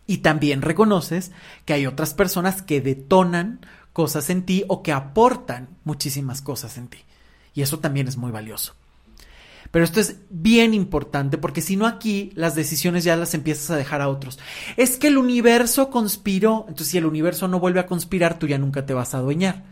Y 0.06 0.18
también 0.18 0.62
reconoces 0.62 1.30
que 1.66 1.74
hay 1.74 1.87
otras 1.87 2.14
personas 2.14 2.62
que 2.62 2.80
detonan 2.80 3.61
cosas 4.00 4.30
en 4.30 4.46
ti 4.46 4.64
o 4.66 4.82
que 4.82 4.92
aportan 4.92 5.76
muchísimas 5.84 6.40
cosas 6.40 6.78
en 6.78 6.88
ti. 6.88 6.96
Y 7.52 7.60
eso 7.60 7.80
también 7.80 8.08
es 8.08 8.16
muy 8.16 8.30
valioso. 8.30 8.72
Pero 9.70 9.84
esto 9.84 10.00
es 10.00 10.16
bien 10.30 10.72
importante 10.72 11.36
porque 11.36 11.60
si 11.60 11.76
no 11.76 11.86
aquí 11.86 12.32
las 12.34 12.54
decisiones 12.54 13.04
ya 13.04 13.14
las 13.14 13.34
empiezas 13.34 13.70
a 13.70 13.76
dejar 13.76 14.00
a 14.00 14.08
otros. 14.08 14.38
Es 14.78 14.96
que 14.96 15.08
el 15.08 15.18
universo 15.18 15.90
conspiró, 15.90 16.64
entonces 16.66 16.88
si 16.88 16.96
el 16.96 17.04
universo 17.04 17.46
no 17.46 17.60
vuelve 17.60 17.80
a 17.80 17.86
conspirar, 17.86 18.38
tú 18.38 18.46
ya 18.46 18.56
nunca 18.56 18.86
te 18.86 18.94
vas 18.94 19.12
a 19.12 19.18
adueñar. 19.18 19.64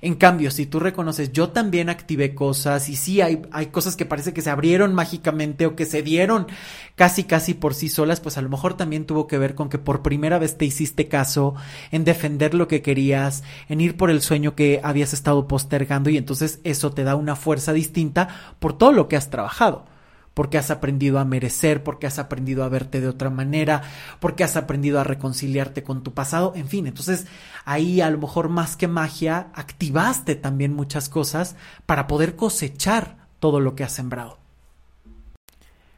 En 0.00 0.14
cambio, 0.14 0.50
si 0.50 0.66
tú 0.66 0.80
reconoces, 0.80 1.32
yo 1.32 1.50
también 1.50 1.88
activé 1.88 2.34
cosas 2.34 2.88
y 2.88 2.96
sí 2.96 3.20
hay, 3.20 3.42
hay 3.52 3.66
cosas 3.66 3.96
que 3.96 4.04
parece 4.04 4.32
que 4.32 4.42
se 4.42 4.50
abrieron 4.50 4.94
mágicamente 4.94 5.66
o 5.66 5.76
que 5.76 5.86
se 5.86 6.02
dieron 6.02 6.46
casi 6.94 7.24
casi 7.24 7.54
por 7.54 7.74
sí 7.74 7.88
solas, 7.88 8.20
pues 8.20 8.38
a 8.38 8.42
lo 8.42 8.48
mejor 8.48 8.74
también 8.74 9.04
tuvo 9.04 9.26
que 9.26 9.38
ver 9.38 9.54
con 9.54 9.68
que 9.68 9.78
por 9.78 10.02
primera 10.02 10.38
vez 10.38 10.56
te 10.56 10.64
hiciste 10.64 11.08
caso 11.08 11.54
en 11.90 12.04
defender 12.04 12.54
lo 12.54 12.68
que 12.68 12.82
querías, 12.82 13.42
en 13.68 13.80
ir 13.80 13.96
por 13.96 14.10
el 14.10 14.22
sueño 14.22 14.54
que 14.54 14.80
habías 14.82 15.12
estado 15.12 15.46
postergando 15.48 16.10
y 16.10 16.16
entonces 16.16 16.60
eso 16.64 16.92
te 16.92 17.04
da 17.04 17.16
una 17.16 17.36
fuerza 17.36 17.72
distinta 17.72 18.54
por 18.58 18.76
todo 18.76 18.92
lo 18.92 19.08
que 19.08 19.16
has 19.16 19.30
trabajado 19.30 19.95
porque 20.36 20.58
has 20.58 20.70
aprendido 20.70 21.18
a 21.18 21.24
merecer, 21.24 21.82
porque 21.82 22.06
has 22.06 22.18
aprendido 22.18 22.62
a 22.62 22.68
verte 22.68 23.00
de 23.00 23.08
otra 23.08 23.30
manera, 23.30 23.80
porque 24.20 24.44
has 24.44 24.54
aprendido 24.56 25.00
a 25.00 25.04
reconciliarte 25.04 25.82
con 25.82 26.02
tu 26.02 26.12
pasado, 26.12 26.52
en 26.54 26.68
fin, 26.68 26.86
entonces 26.86 27.26
ahí 27.64 28.02
a 28.02 28.10
lo 28.10 28.18
mejor 28.18 28.50
más 28.50 28.76
que 28.76 28.86
magia, 28.86 29.48
activaste 29.54 30.34
también 30.34 30.74
muchas 30.74 31.08
cosas 31.08 31.56
para 31.86 32.06
poder 32.06 32.36
cosechar 32.36 33.16
todo 33.40 33.60
lo 33.60 33.74
que 33.74 33.84
has 33.84 33.92
sembrado. 33.92 34.36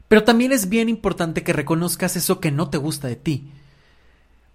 Pero 0.07 0.23
también 0.23 0.53
es 0.53 0.69
bien 0.69 0.89
importante 0.89 1.43
que 1.43 1.53
reconozcas 1.53 2.15
eso 2.15 2.39
que 2.39 2.53
no 2.53 2.71
te 2.71 2.79
gusta 2.79 3.09
de 3.09 3.17
ti 3.17 3.51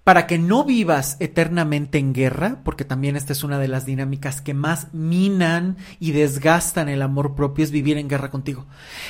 para 0.04 0.28
que 0.28 0.38
no 0.38 0.66
vivas 0.66 1.16
eternamente 1.22 1.98
en 1.98 2.14
guerra, 2.14 2.60
porque 2.66 2.84
también 2.84 3.16
esta 3.16 3.32
es 3.32 3.44
una 3.44 3.58
de 3.58 3.70
las 3.70 3.86
dinámicas 3.86 4.42
que 4.42 4.54
más 4.54 4.94
minan 4.94 5.78
y 6.00 6.12
desgastan 6.12 6.90
el 6.90 7.02
amor 7.02 7.36
propio, 7.36 7.64
es 7.64 7.72
vivir 7.72 7.98
en 7.98 8.10
guerra 8.10 8.30
contigo. 8.30 8.66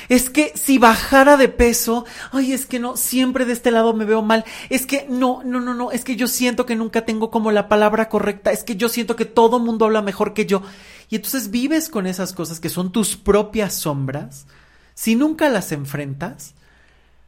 Es 0.08 0.30
que 0.30 0.52
si 0.54 0.78
bajara 0.78 1.36
de 1.36 1.48
peso, 1.48 2.04
ay, 2.30 2.52
es 2.52 2.66
que 2.66 2.78
no, 2.78 2.96
siempre 2.96 3.44
de 3.44 3.54
este 3.54 3.72
lado 3.72 3.92
me 3.92 4.04
veo 4.04 4.22
mal, 4.22 4.44
es 4.70 4.86
que 4.86 5.06
no, 5.08 5.42
no, 5.44 5.60
no, 5.60 5.74
no, 5.74 5.90
es 5.90 6.04
que 6.04 6.14
yo 6.14 6.28
siento 6.28 6.64
que 6.64 6.76
nunca 6.76 7.04
tengo 7.04 7.28
como 7.28 7.50
la 7.50 7.68
palabra 7.68 8.08
correcta, 8.08 8.52
es 8.52 8.62
que 8.62 8.76
yo 8.76 8.88
siento 8.88 9.16
que 9.16 9.24
todo 9.24 9.58
mundo 9.58 9.86
habla 9.86 10.00
mejor 10.00 10.32
que 10.32 10.46
yo. 10.46 10.62
Y 11.10 11.16
entonces 11.16 11.50
vives 11.50 11.88
con 11.88 12.06
esas 12.06 12.32
cosas 12.32 12.60
que 12.60 12.68
son 12.68 12.92
tus 12.92 13.16
propias 13.16 13.74
sombras, 13.74 14.46
si 14.94 15.16
nunca 15.16 15.48
las 15.48 15.72
enfrentas, 15.72 16.54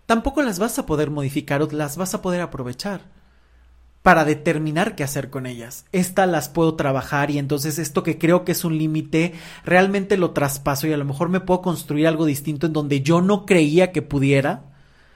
tampoco 0.06 0.42
las 0.42 0.60
vas 0.60 0.78
a 0.78 0.86
poder 0.86 1.10
modificar 1.10 1.62
o 1.62 1.68
las 1.72 1.96
vas 1.96 2.14
a 2.14 2.22
poder 2.22 2.42
aprovechar 2.42 3.16
para 4.06 4.24
determinar 4.24 4.94
qué 4.94 5.02
hacer 5.02 5.30
con 5.30 5.46
ellas. 5.46 5.84
Estas 5.90 6.28
las 6.28 6.48
puedo 6.48 6.76
trabajar 6.76 7.32
y 7.32 7.38
entonces 7.38 7.76
esto 7.80 8.04
que 8.04 8.18
creo 8.18 8.44
que 8.44 8.52
es 8.52 8.64
un 8.64 8.78
límite, 8.78 9.32
realmente 9.64 10.16
lo 10.16 10.30
traspaso 10.30 10.86
y 10.86 10.92
a 10.92 10.96
lo 10.96 11.04
mejor 11.04 11.28
me 11.28 11.40
puedo 11.40 11.60
construir 11.60 12.06
algo 12.06 12.24
distinto 12.24 12.68
en 12.68 12.72
donde 12.72 13.00
yo 13.00 13.20
no 13.20 13.44
creía 13.46 13.90
que 13.90 14.02
pudiera. 14.02 14.62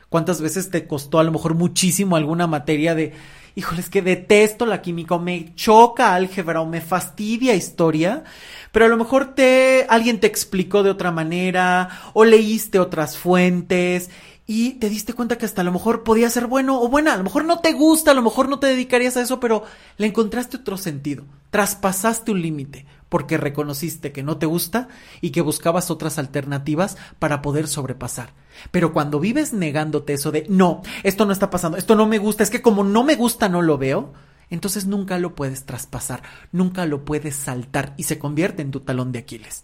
¿Cuántas 0.09 0.41
veces 0.41 0.71
te 0.71 0.89
costó 0.89 1.21
a 1.21 1.23
lo 1.23 1.31
mejor 1.31 1.55
muchísimo 1.55 2.17
alguna 2.17 2.49
materia 2.49 2.97
de, 2.97 3.13
híjole, 3.55 3.81
es 3.81 3.91
que 3.91 4.03
detesto 4.03 4.67
la 4.67 4.83
química 4.83 5.15
o 5.15 5.21
me 5.21 5.55
choca 5.55 6.13
álgebra 6.13 6.61
o 6.61 6.67
me 6.67 6.81
fastidia 6.81 7.55
historia, 7.55 8.25
pero 8.73 8.87
a 8.87 8.89
lo 8.89 8.97
mejor 8.97 9.37
te, 9.37 9.87
alguien 9.89 10.19
te 10.19 10.27
explicó 10.27 10.83
de 10.83 10.91
otra 10.91 11.13
manera 11.13 12.11
o 12.13 12.25
leíste 12.25 12.81
otras 12.81 13.17
fuentes 13.17 14.11
y 14.53 14.73
te 14.73 14.91
diste 14.91 15.13
cuenta 15.13 15.39
que 15.39 15.47
hasta 15.47 15.61
a 15.61 15.65
lo 15.65 15.71
mejor 15.71 16.03
podía 16.03 16.29
ser 16.29 16.49
bueno 16.49 16.83
o 16.83 16.89
buena, 16.89 17.15
a 17.15 17.17
lo 17.17 17.23
mejor 17.23 17.45
no 17.45 17.61
te 17.61 17.73
gusta, 17.73 18.11
a 18.11 18.15
lo 18.15 18.23
mejor 18.23 18.49
no 18.49 18.59
te 18.59 18.67
dedicarías 18.67 19.17
a 19.17 19.21
eso, 19.21 19.39
pero 19.39 19.63
le 19.97 20.09
encontraste 20.09 20.57
otro 20.57 20.77
sentido, 20.77 21.23
traspasaste 21.51 22.33
un 22.33 22.43
límite 22.43 22.85
porque 23.09 23.37
reconociste 23.37 24.11
que 24.11 24.25
no 24.25 24.39
te 24.39 24.47
gusta 24.47 24.89
y 25.21 25.31
que 25.31 25.41
buscabas 25.41 25.93
otras 25.93 26.19
alternativas 26.19 26.97
para 27.21 27.43
poder 27.43 27.69
sobrepasar. 27.69 28.33
Pero 28.73 28.93
cuando 28.93 29.21
vives 29.21 29.53
negándote 29.53 30.15
eso 30.15 30.33
de 30.33 30.47
no, 30.49 30.83
esto 31.05 31.27
no 31.27 31.33
está 31.33 31.49
pasando, 31.49 31.79
esto 31.79 31.95
no 31.95 32.07
me 32.07 32.19
gusta, 32.19 32.43
es 32.43 32.51
que 32.51 32.61
como 32.61 32.83
no 32.83 33.05
me 33.05 33.15
gusta 33.15 33.49
no 33.49 33.63
lo 33.63 33.79
veo, 33.79 34.15
entonces 34.51 34.85
nunca 34.85 35.21
lo 35.21 35.37
puedes 35.37 35.65
traspasar, 35.65 36.25
nunca 36.51 36.87
lo 36.87 37.05
puedes 37.05 37.37
saltar 37.37 37.95
y 37.97 38.03
se 38.03 38.19
convierte 38.19 38.63
en 38.63 38.73
tu 38.73 38.81
talón 38.81 39.13
de 39.13 39.21
Aquiles 39.21 39.63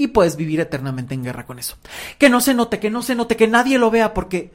y 0.00 0.06
puedes 0.06 0.36
vivir 0.36 0.60
eternamente 0.60 1.14
en 1.14 1.22
guerra 1.22 1.44
con 1.44 1.58
eso. 1.58 1.76
Que 2.16 2.30
no 2.30 2.40
se 2.40 2.54
note, 2.54 2.78
que 2.80 2.88
no 2.88 3.02
se 3.02 3.14
note, 3.14 3.36
que 3.36 3.46
nadie 3.46 3.78
lo 3.78 3.90
vea 3.90 4.14
porque... 4.14 4.50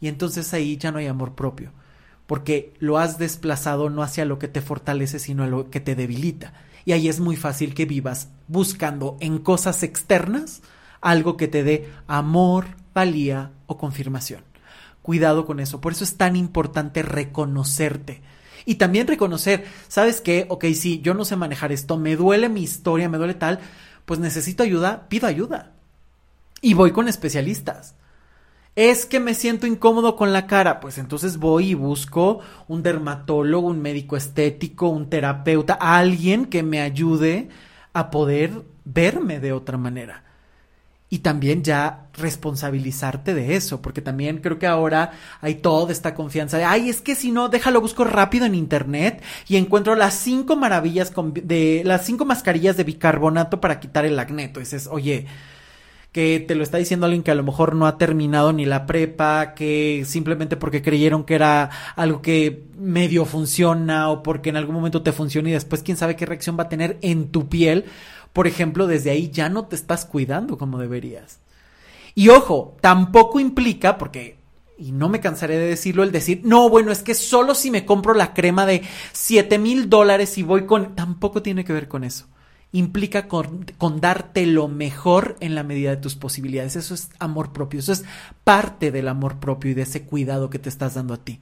Y 0.00 0.08
entonces 0.08 0.54
ahí 0.54 0.78
ya 0.78 0.90
no 0.90 0.98
hay 0.98 1.06
amor 1.06 1.34
propio, 1.34 1.72
porque 2.26 2.72
lo 2.78 2.96
has 2.96 3.18
desplazado 3.18 3.90
no 3.90 4.02
hacia 4.02 4.24
lo 4.24 4.38
que 4.38 4.48
te 4.48 4.62
fortalece, 4.62 5.18
sino 5.18 5.44
a 5.44 5.48
lo 5.48 5.68
que 5.68 5.80
te 5.80 5.94
debilita. 5.94 6.54
Y 6.86 6.92
ahí 6.92 7.08
es 7.08 7.20
muy 7.20 7.36
fácil 7.36 7.74
que 7.74 7.84
vivas 7.84 8.30
buscando 8.48 9.18
en 9.20 9.38
cosas 9.38 9.82
externas 9.82 10.62
algo 11.02 11.36
que 11.36 11.46
te 11.46 11.62
dé 11.62 11.90
amor, 12.06 12.66
valía 12.94 13.50
o 13.66 13.76
confirmación. 13.76 14.44
Cuidado 15.02 15.44
con 15.44 15.60
eso. 15.60 15.82
Por 15.82 15.92
eso 15.92 16.04
es 16.04 16.16
tan 16.16 16.36
importante 16.36 17.02
reconocerte. 17.02 18.22
Y 18.64 18.76
también 18.76 19.06
reconocer, 19.06 19.66
¿sabes 19.88 20.22
qué? 20.22 20.46
Ok, 20.48 20.64
sí, 20.74 21.00
yo 21.02 21.12
no 21.12 21.24
sé 21.24 21.36
manejar 21.36 21.70
esto, 21.70 21.98
me 21.98 22.16
duele 22.16 22.48
mi 22.48 22.62
historia, 22.62 23.08
me 23.08 23.18
duele 23.18 23.34
tal, 23.34 23.60
pues 24.06 24.18
necesito 24.18 24.62
ayuda, 24.62 25.08
pido 25.08 25.26
ayuda. 25.26 25.72
Y 26.62 26.72
voy 26.72 26.92
con 26.92 27.08
especialistas. 27.08 27.94
Es 28.74 29.06
que 29.06 29.20
me 29.20 29.34
siento 29.34 29.66
incómodo 29.66 30.16
con 30.16 30.32
la 30.32 30.46
cara, 30.46 30.80
pues 30.80 30.98
entonces 30.98 31.38
voy 31.38 31.70
y 31.70 31.74
busco 31.74 32.40
un 32.68 32.82
dermatólogo, 32.82 33.68
un 33.68 33.80
médico 33.80 34.16
estético, 34.16 34.88
un 34.88 35.08
terapeuta, 35.08 35.74
alguien 35.74 36.46
que 36.46 36.62
me 36.62 36.80
ayude 36.80 37.48
a 37.92 38.10
poder 38.10 38.64
verme 38.84 39.40
de 39.40 39.52
otra 39.52 39.78
manera 39.78 40.25
y 41.08 41.18
también 41.18 41.62
ya 41.62 42.08
responsabilizarte 42.14 43.32
de 43.34 43.54
eso, 43.54 43.80
porque 43.80 44.02
también 44.02 44.38
creo 44.38 44.58
que 44.58 44.66
ahora 44.66 45.12
hay 45.40 45.56
toda 45.56 45.92
esta 45.92 46.14
confianza 46.14 46.58
de, 46.58 46.64
ay, 46.64 46.88
es 46.88 47.00
que 47.00 47.14
si 47.14 47.30
no, 47.30 47.48
déjalo, 47.48 47.80
busco 47.80 48.04
rápido 48.04 48.44
en 48.44 48.54
internet 48.54 49.22
y 49.46 49.56
encuentro 49.56 49.94
las 49.94 50.14
cinco 50.14 50.56
maravillas 50.56 51.12
de 51.44 51.82
las 51.84 52.04
cinco 52.04 52.24
mascarillas 52.24 52.76
de 52.76 52.84
bicarbonato 52.84 53.60
para 53.60 53.78
quitar 53.78 54.04
el 54.04 54.18
acné. 54.18 54.44
Entonces, 54.44 54.88
oye, 54.90 55.26
que 56.10 56.40
te 56.40 56.54
lo 56.54 56.62
está 56.62 56.78
diciendo 56.78 57.06
alguien 57.06 57.22
que 57.22 57.30
a 57.30 57.34
lo 57.34 57.44
mejor 57.44 57.76
no 57.76 57.86
ha 57.86 57.98
terminado 57.98 58.52
ni 58.52 58.64
la 58.64 58.86
prepa, 58.86 59.54
que 59.54 60.02
simplemente 60.06 60.56
porque 60.56 60.80
creyeron 60.82 61.24
que 61.24 61.34
era 61.34 61.70
algo 61.94 62.22
que 62.22 62.64
medio 62.76 63.26
funciona 63.26 64.08
o 64.08 64.22
porque 64.22 64.48
en 64.48 64.56
algún 64.56 64.74
momento 64.74 65.02
te 65.02 65.12
funciona 65.12 65.50
y 65.50 65.52
después 65.52 65.82
quién 65.82 65.98
sabe 65.98 66.16
qué 66.16 66.26
reacción 66.26 66.58
va 66.58 66.64
a 66.64 66.68
tener 66.70 66.98
en 67.02 67.28
tu 67.28 67.48
piel 67.48 67.84
por 68.36 68.46
ejemplo, 68.46 68.86
desde 68.86 69.08
ahí 69.08 69.30
ya 69.30 69.48
no 69.48 69.64
te 69.64 69.76
estás 69.76 70.04
cuidando 70.04 70.58
como 70.58 70.76
deberías. 70.76 71.38
Y 72.14 72.28
ojo, 72.28 72.76
tampoco 72.82 73.40
implica, 73.40 73.96
porque, 73.96 74.36
y 74.76 74.92
no 74.92 75.08
me 75.08 75.20
cansaré 75.20 75.56
de 75.56 75.68
decirlo, 75.68 76.02
el 76.02 76.12
decir, 76.12 76.42
no, 76.44 76.68
bueno, 76.68 76.92
es 76.92 77.02
que 77.02 77.14
solo 77.14 77.54
si 77.54 77.70
me 77.70 77.86
compro 77.86 78.12
la 78.12 78.34
crema 78.34 78.66
de 78.66 78.82
7 79.12 79.58
mil 79.58 79.88
dólares 79.88 80.36
y 80.36 80.42
voy 80.42 80.66
con... 80.66 80.94
Tampoco 80.94 81.40
tiene 81.40 81.64
que 81.64 81.72
ver 81.72 81.88
con 81.88 82.04
eso. 82.04 82.26
Implica 82.72 83.26
con, 83.26 83.64
con 83.78 84.02
darte 84.02 84.44
lo 84.44 84.68
mejor 84.68 85.38
en 85.40 85.54
la 85.54 85.62
medida 85.62 85.88
de 85.88 85.96
tus 85.96 86.14
posibilidades. 86.14 86.76
Eso 86.76 86.92
es 86.92 87.08
amor 87.18 87.54
propio. 87.54 87.80
Eso 87.80 87.92
es 87.92 88.04
parte 88.44 88.90
del 88.90 89.08
amor 89.08 89.38
propio 89.38 89.70
y 89.70 89.74
de 89.74 89.82
ese 89.84 90.02
cuidado 90.02 90.50
que 90.50 90.58
te 90.58 90.68
estás 90.68 90.92
dando 90.92 91.14
a 91.14 91.24
ti 91.24 91.40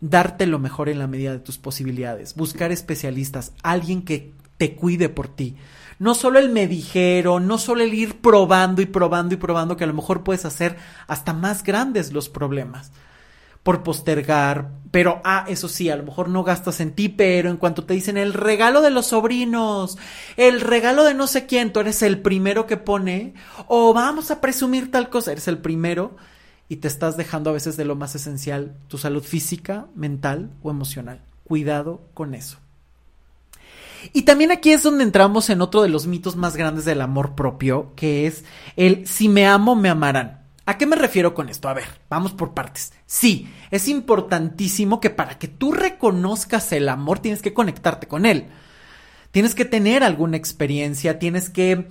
darte 0.00 0.46
lo 0.46 0.58
mejor 0.58 0.88
en 0.88 0.98
la 0.98 1.08
medida 1.08 1.32
de 1.32 1.40
tus 1.40 1.58
posibilidades, 1.58 2.36
buscar 2.36 2.70
especialistas, 2.70 3.52
alguien 3.64 4.02
que 4.02 4.32
te 4.58 4.74
cuide 4.74 5.08
por 5.08 5.28
ti, 5.28 5.56
no 5.98 6.14
solo 6.14 6.38
el 6.38 6.50
me 6.50 6.66
dijeron, 6.66 7.46
no 7.46 7.58
solo 7.58 7.82
el 7.82 7.94
ir 7.94 8.20
probando 8.20 8.82
y 8.82 8.86
probando 8.86 9.34
y 9.34 9.38
probando, 9.38 9.76
que 9.76 9.84
a 9.84 9.88
lo 9.88 9.94
mejor 9.94 10.22
puedes 10.22 10.44
hacer 10.44 10.76
hasta 11.06 11.32
más 11.32 11.62
grandes 11.62 12.12
los 12.12 12.28
problemas 12.28 12.92
por 13.62 13.82
postergar, 13.82 14.70
pero 14.90 15.20
ah, 15.24 15.44
eso 15.48 15.68
sí, 15.68 15.90
a 15.90 15.96
lo 15.96 16.02
mejor 16.02 16.28
no 16.28 16.42
gastas 16.42 16.80
en 16.80 16.92
ti, 16.92 17.08
pero 17.08 17.50
en 17.50 17.58
cuanto 17.58 17.84
te 17.84 17.92
dicen 17.92 18.16
el 18.16 18.32
regalo 18.32 18.80
de 18.80 18.90
los 18.90 19.08
sobrinos, 19.08 19.98
el 20.36 20.60
regalo 20.60 21.04
de 21.04 21.14
no 21.14 21.26
sé 21.26 21.46
quién, 21.46 21.72
tú 21.72 21.80
eres 21.80 22.02
el 22.02 22.22
primero 22.22 22.66
que 22.66 22.76
pone, 22.76 23.34
o 23.66 23.92
vamos 23.92 24.30
a 24.30 24.40
presumir 24.40 24.90
tal 24.90 25.10
cosa, 25.10 25.32
eres 25.32 25.48
el 25.48 25.58
primero 25.58 26.16
y 26.68 26.76
te 26.76 26.88
estás 26.88 27.16
dejando 27.16 27.50
a 27.50 27.54
veces 27.54 27.76
de 27.76 27.84
lo 27.84 27.96
más 27.96 28.14
esencial, 28.14 28.74
tu 28.88 28.96
salud 28.96 29.22
física, 29.22 29.86
mental 29.94 30.50
o 30.62 30.70
emocional. 30.70 31.20
Cuidado 31.44 32.00
con 32.14 32.34
eso. 32.34 32.58
Y 34.12 34.22
también 34.22 34.50
aquí 34.50 34.72
es 34.72 34.82
donde 34.82 35.04
entramos 35.04 35.50
en 35.50 35.60
otro 35.60 35.82
de 35.82 35.88
los 35.88 36.06
mitos 36.06 36.36
más 36.36 36.56
grandes 36.56 36.84
del 36.84 37.00
amor 37.00 37.34
propio, 37.34 37.92
que 37.96 38.26
es 38.26 38.44
el 38.76 39.06
si 39.06 39.28
me 39.28 39.46
amo, 39.46 39.74
me 39.76 39.88
amarán. 39.88 40.46
¿A 40.66 40.76
qué 40.76 40.84
me 40.84 40.96
refiero 40.96 41.32
con 41.32 41.48
esto? 41.48 41.68
A 41.68 41.74
ver, 41.74 41.86
vamos 42.10 42.32
por 42.32 42.52
partes. 42.52 42.92
Sí, 43.06 43.48
es 43.70 43.88
importantísimo 43.88 45.00
que 45.00 45.08
para 45.08 45.38
que 45.38 45.48
tú 45.48 45.72
reconozcas 45.72 46.72
el 46.72 46.88
amor 46.90 47.20
tienes 47.20 47.40
que 47.40 47.54
conectarte 47.54 48.06
con 48.06 48.26
él. 48.26 48.48
Tienes 49.30 49.54
que 49.54 49.64
tener 49.64 50.02
alguna 50.04 50.36
experiencia, 50.36 51.18
tienes 51.18 51.48
que 51.48 51.88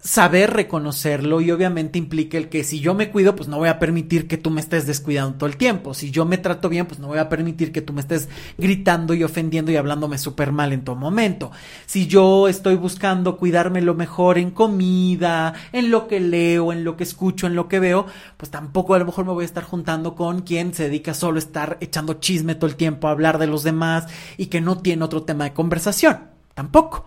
saber 0.00 0.54
reconocerlo 0.54 1.42
y 1.42 1.50
obviamente 1.50 1.98
implica 1.98 2.38
el 2.38 2.48
que 2.48 2.64
si 2.64 2.80
yo 2.80 2.94
me 2.94 3.10
cuido, 3.10 3.36
pues 3.36 3.48
no 3.48 3.58
voy 3.58 3.68
a 3.68 3.78
permitir 3.78 4.26
que 4.26 4.38
tú 4.38 4.50
me 4.50 4.62
estés 4.62 4.86
descuidando 4.86 5.36
todo 5.36 5.48
el 5.48 5.58
tiempo. 5.58 5.92
Si 5.92 6.10
yo 6.10 6.24
me 6.24 6.38
trato 6.38 6.70
bien, 6.70 6.86
pues 6.86 7.00
no 7.00 7.08
voy 7.08 7.18
a 7.18 7.28
permitir 7.28 7.70
que 7.70 7.82
tú 7.82 7.92
me 7.92 8.00
estés 8.00 8.28
gritando 8.56 9.12
y 9.12 9.22
ofendiendo 9.22 9.70
y 9.70 9.76
hablándome 9.76 10.16
súper 10.16 10.52
mal 10.52 10.72
en 10.72 10.84
todo 10.84 10.96
momento. 10.96 11.52
Si 11.84 12.06
yo 12.06 12.48
estoy 12.48 12.76
buscando 12.76 13.36
cuidarme 13.36 13.82
lo 13.82 13.94
mejor 13.94 14.38
en 14.38 14.50
comida, 14.50 15.52
en 15.72 15.90
lo 15.90 16.08
que 16.08 16.18
leo, 16.18 16.72
en 16.72 16.82
lo 16.82 16.96
que 16.96 17.04
escucho, 17.04 17.46
en 17.46 17.54
lo 17.54 17.68
que 17.68 17.78
veo, 17.78 18.06
pues 18.38 18.50
tampoco 18.50 18.94
a 18.94 18.98
lo 18.98 19.04
mejor 19.04 19.26
me 19.26 19.32
voy 19.32 19.42
a 19.42 19.46
estar 19.46 19.64
juntando 19.64 20.14
con 20.14 20.40
quien 20.42 20.72
se 20.72 20.84
dedica 20.84 21.12
solo 21.12 21.36
a 21.36 21.40
estar 21.40 21.76
echando 21.80 22.14
chisme 22.14 22.54
todo 22.54 22.70
el 22.70 22.76
tiempo, 22.76 23.06
a 23.06 23.10
hablar 23.10 23.38
de 23.38 23.46
los 23.46 23.64
demás 23.64 24.06
y 24.38 24.46
que 24.46 24.62
no 24.62 24.78
tiene 24.78 25.04
otro 25.04 25.24
tema 25.24 25.44
de 25.44 25.52
conversación. 25.52 26.20
Tampoco. 26.54 27.04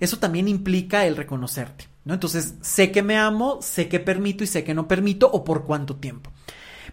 Eso 0.00 0.18
también 0.18 0.48
implica 0.48 1.06
el 1.06 1.16
reconocerte. 1.16 1.93
Entonces, 2.06 2.54
sé 2.60 2.92
que 2.92 3.02
me 3.02 3.16
amo, 3.16 3.60
sé 3.62 3.88
que 3.88 4.00
permito 4.00 4.44
y 4.44 4.46
sé 4.46 4.62
que 4.62 4.74
no 4.74 4.86
permito 4.86 5.30
o 5.30 5.42
por 5.44 5.64
cuánto 5.64 5.96
tiempo. 5.96 6.30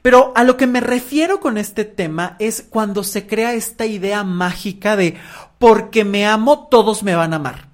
Pero 0.02 0.32
a 0.36 0.44
lo 0.44 0.58
que 0.58 0.68
me 0.68 0.82
refiero 0.82 1.40
con 1.40 1.58
este 1.58 1.86
tema 1.86 2.36
es 2.40 2.66
cuando 2.68 3.04
se 3.04 3.28
crea 3.28 3.54
esta 3.54 3.86
idea 3.86 4.24
mágica 4.24 4.96
de 4.96 5.18
porque 5.60 6.06
me 6.06 6.26
amo, 6.26 6.68
todos 6.70 7.04
me 7.04 7.16
van 7.16 7.34
a 7.34 7.36
amar. 7.36 7.70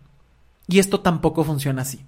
Y 0.67 0.80
esto 0.80 1.00
tampoco 1.00 1.43
funciona 1.43 1.84
así. 1.84 2.06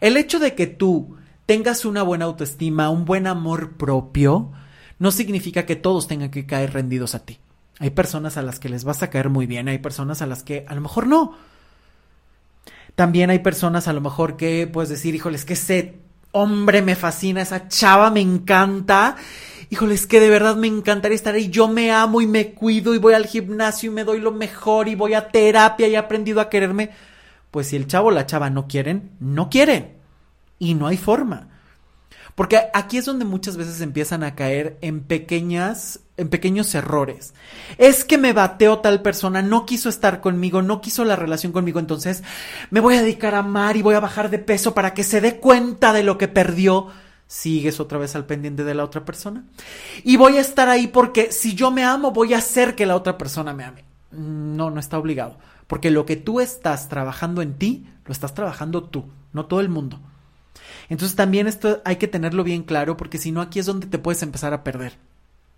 El 0.00 0.16
hecho 0.16 0.38
de 0.38 0.54
que 0.54 0.66
tú 0.66 1.16
tengas 1.46 1.84
una 1.84 2.02
buena 2.02 2.24
autoestima, 2.24 2.88
un 2.88 3.04
buen 3.04 3.26
amor 3.26 3.76
propio, 3.76 4.52
no 4.98 5.10
significa 5.10 5.66
que 5.66 5.76
todos 5.76 6.06
tengan 6.06 6.30
que 6.30 6.46
caer 6.46 6.72
rendidos 6.72 7.14
a 7.14 7.24
ti. 7.26 7.38
Hay 7.80 7.90
personas 7.90 8.36
a 8.36 8.42
las 8.42 8.58
que 8.60 8.68
les 8.68 8.84
vas 8.84 9.02
a 9.02 9.10
caer 9.10 9.28
muy 9.28 9.46
bien, 9.46 9.68
hay 9.68 9.78
personas 9.78 10.22
a 10.22 10.26
las 10.26 10.42
que 10.42 10.64
a 10.68 10.74
lo 10.74 10.80
mejor 10.80 11.06
no. 11.06 11.36
También 12.94 13.30
hay 13.30 13.40
personas 13.40 13.88
a 13.88 13.92
lo 13.92 14.00
mejor 14.00 14.36
que 14.36 14.68
puedes 14.72 14.88
decir, 14.88 15.14
híjoles, 15.14 15.44
que 15.44 15.54
ese 15.54 15.98
hombre 16.30 16.82
me 16.82 16.96
fascina, 16.96 17.42
esa 17.42 17.68
chava 17.68 18.10
me 18.10 18.20
encanta. 18.20 19.16
Híjoles, 19.70 20.06
que 20.06 20.20
de 20.20 20.30
verdad 20.30 20.56
me 20.56 20.66
encantaría 20.66 21.16
estar 21.16 21.34
ahí. 21.34 21.48
Yo 21.48 21.68
me 21.68 21.90
amo 21.90 22.20
y 22.20 22.26
me 22.26 22.52
cuido 22.52 22.94
y 22.94 22.98
voy 22.98 23.14
al 23.14 23.26
gimnasio 23.26 23.90
y 23.90 23.94
me 23.94 24.04
doy 24.04 24.20
lo 24.20 24.30
mejor 24.30 24.88
y 24.88 24.94
voy 24.94 25.14
a 25.14 25.28
terapia 25.28 25.88
y 25.88 25.94
he 25.94 25.96
aprendido 25.96 26.40
a 26.40 26.48
quererme. 26.48 26.90
Pues 27.50 27.68
si 27.68 27.76
el 27.76 27.86
chavo 27.86 28.08
o 28.08 28.10
la 28.10 28.26
chava 28.26 28.50
no 28.50 28.68
quieren, 28.68 29.12
no 29.20 29.48
quieren. 29.48 29.94
Y 30.58 30.74
no 30.74 30.86
hay 30.86 30.96
forma. 30.96 31.48
Porque 32.34 32.60
aquí 32.74 32.98
es 32.98 33.04
donde 33.04 33.24
muchas 33.24 33.56
veces 33.56 33.80
empiezan 33.80 34.24
a 34.24 34.34
caer 34.34 34.76
en 34.80 35.00
pequeñas, 35.00 36.00
en 36.16 36.28
pequeños 36.28 36.74
errores. 36.74 37.32
Es 37.78 38.04
que 38.04 38.18
me 38.18 38.32
bateó 38.32 38.80
tal 38.80 39.02
persona, 39.02 39.40
no 39.40 39.66
quiso 39.66 39.88
estar 39.88 40.20
conmigo, 40.20 40.60
no 40.60 40.80
quiso 40.80 41.04
la 41.04 41.16
relación 41.16 41.52
conmigo, 41.52 41.78
entonces 41.78 42.24
me 42.70 42.80
voy 42.80 42.96
a 42.96 43.02
dedicar 43.02 43.36
a 43.36 43.40
amar 43.40 43.76
y 43.76 43.82
voy 43.82 43.94
a 43.94 44.00
bajar 44.00 44.30
de 44.30 44.40
peso 44.40 44.74
para 44.74 44.94
que 44.94 45.04
se 45.04 45.20
dé 45.20 45.38
cuenta 45.38 45.92
de 45.92 46.02
lo 46.02 46.18
que 46.18 46.28
perdió. 46.28 46.88
Sigues 47.26 47.80
otra 47.80 47.98
vez 47.98 48.14
al 48.16 48.26
pendiente 48.26 48.64
de 48.64 48.74
la 48.74 48.84
otra 48.84 49.04
persona. 49.04 49.44
Y 50.02 50.16
voy 50.16 50.36
a 50.36 50.40
estar 50.40 50.68
ahí 50.68 50.88
porque 50.88 51.32
si 51.32 51.54
yo 51.54 51.70
me 51.70 51.84
amo, 51.84 52.10
voy 52.10 52.34
a 52.34 52.38
hacer 52.38 52.74
que 52.74 52.84
la 52.84 52.96
otra 52.96 53.16
persona 53.16 53.54
me 53.54 53.64
ame. 53.64 53.84
No, 54.10 54.70
no 54.70 54.78
está 54.78 54.98
obligado. 54.98 55.38
Porque 55.66 55.90
lo 55.90 56.04
que 56.04 56.16
tú 56.16 56.40
estás 56.40 56.88
trabajando 56.88 57.42
en 57.42 57.54
ti, 57.54 57.86
lo 58.04 58.12
estás 58.12 58.34
trabajando 58.34 58.84
tú, 58.84 59.06
no 59.32 59.46
todo 59.46 59.60
el 59.60 59.68
mundo. 59.68 60.00
Entonces 60.88 61.16
también 61.16 61.46
esto 61.46 61.80
hay 61.84 61.96
que 61.96 62.08
tenerlo 62.08 62.44
bien 62.44 62.62
claro 62.62 62.96
porque 62.96 63.18
si 63.18 63.32
no 63.32 63.40
aquí 63.40 63.58
es 63.58 63.66
donde 63.66 63.86
te 63.86 63.98
puedes 63.98 64.22
empezar 64.22 64.52
a 64.52 64.64
perder. 64.64 64.98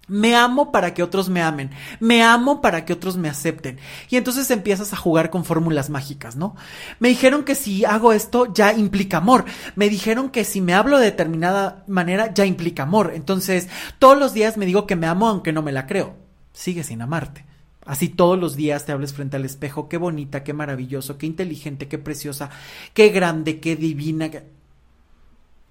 Me 0.09 0.37
amo 0.37 0.71
para 0.71 0.95
que 0.95 1.03
otros 1.03 1.29
me 1.29 1.43
amen. 1.43 1.71
Me 1.99 2.23
amo 2.23 2.61
para 2.61 2.85
que 2.85 2.93
otros 2.93 3.17
me 3.17 3.29
acepten. 3.29 3.79
Y 4.09 4.17
entonces 4.17 4.51
empiezas 4.53 4.93
a 4.93 4.97
jugar 4.97 5.31
con 5.31 5.45
fórmulas 5.45 5.91
mágicas, 5.91 6.37
¿no? 6.37 6.55
Me 7.01 7.09
dijeron 7.09 7.43
que 7.43 7.57
si 7.57 7.85
hago 7.85 8.13
esto 8.13 8.53
ya 8.55 8.73
implica 8.73 9.17
amor. 9.17 9.45
Me 9.75 9.89
dijeron 9.89 10.31
que 10.31 10.45
si 10.45 10.61
me 10.61 10.75
hablo 10.75 10.99
de 10.99 11.07
determinada 11.07 11.83
manera 11.89 12.33
ya 12.33 12.47
implica 12.47 12.85
amor. 12.85 13.13
Entonces, 13.17 13.69
todos 13.99 14.17
los 14.17 14.33
días 14.33 14.57
me 14.57 14.67
digo 14.67 14.87
que 14.87 14.95
me 14.95 15.09
amo 15.09 15.29
aunque 15.29 15.53
no 15.53 15.63
me 15.63 15.73
la 15.73 15.89
creo. 15.89 16.15
Sigue 16.53 16.85
sin 16.85 17.03
amarte. 17.03 17.45
Así 17.85 18.09
todos 18.09 18.39
los 18.39 18.57
días 18.57 18.85
te 18.85 18.93
hables 18.93 19.13
frente 19.13 19.37
al 19.37 19.45
espejo, 19.45 19.89
qué 19.89 19.97
bonita, 19.97 20.43
qué 20.43 20.53
maravilloso, 20.53 21.19
qué 21.19 21.27
inteligente, 21.27 21.87
qué 21.87 21.99
preciosa, 21.99 22.51
qué 22.95 23.11
grande, 23.11 23.61
qué 23.61 23.77
divina. 23.77 24.29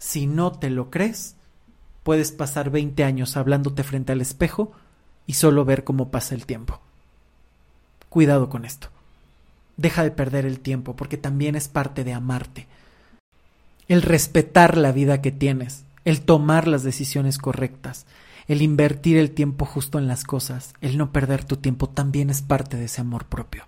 Si 0.06 0.28
no 0.28 0.52
te 0.52 0.70
lo 0.70 0.92
crees, 0.92 1.36
puedes 2.04 2.32
pasar 2.32 2.70
20 2.70 3.04
años 3.04 3.38
hablándote 3.38 3.82
frente 3.82 4.12
al 4.12 4.22
espejo 4.22 4.72
y 5.26 5.34
solo 5.34 5.66
ver 5.66 5.84
cómo 5.84 6.12
pasa 6.12 6.36
el 6.36 6.46
tiempo. 6.46 6.80
Cuidado 8.08 8.48
con 8.48 8.66
esto. 8.66 8.90
Deja 9.78 10.04
de 10.04 10.12
perder 10.12 10.46
el 10.46 10.60
tiempo 10.60 10.96
porque 10.96 11.18
también 11.18 11.56
es 11.56 11.70
parte 11.70 12.04
de 12.04 12.14
amarte. 12.14 12.68
El 13.88 14.04
respetar 14.04 14.78
la 14.78 14.92
vida 14.92 15.24
que 15.24 15.32
tienes, 15.32 15.86
el 16.06 16.22
tomar 16.22 16.68
las 16.68 16.84
decisiones 16.84 17.40
correctas, 17.40 18.06
el 18.48 18.62
invertir 18.62 19.18
el 19.18 19.32
tiempo 19.32 19.66
justo 19.66 19.98
en 19.98 20.08
las 20.08 20.24
cosas, 20.24 20.76
el 20.82 21.00
no 21.00 21.12
perder 21.12 21.46
tu 21.46 21.58
tiempo 21.58 21.90
también 21.90 22.30
es 22.30 22.44
parte 22.44 22.78
de 22.78 22.86
ese 22.86 23.02
amor 23.02 23.26
propio 23.26 23.66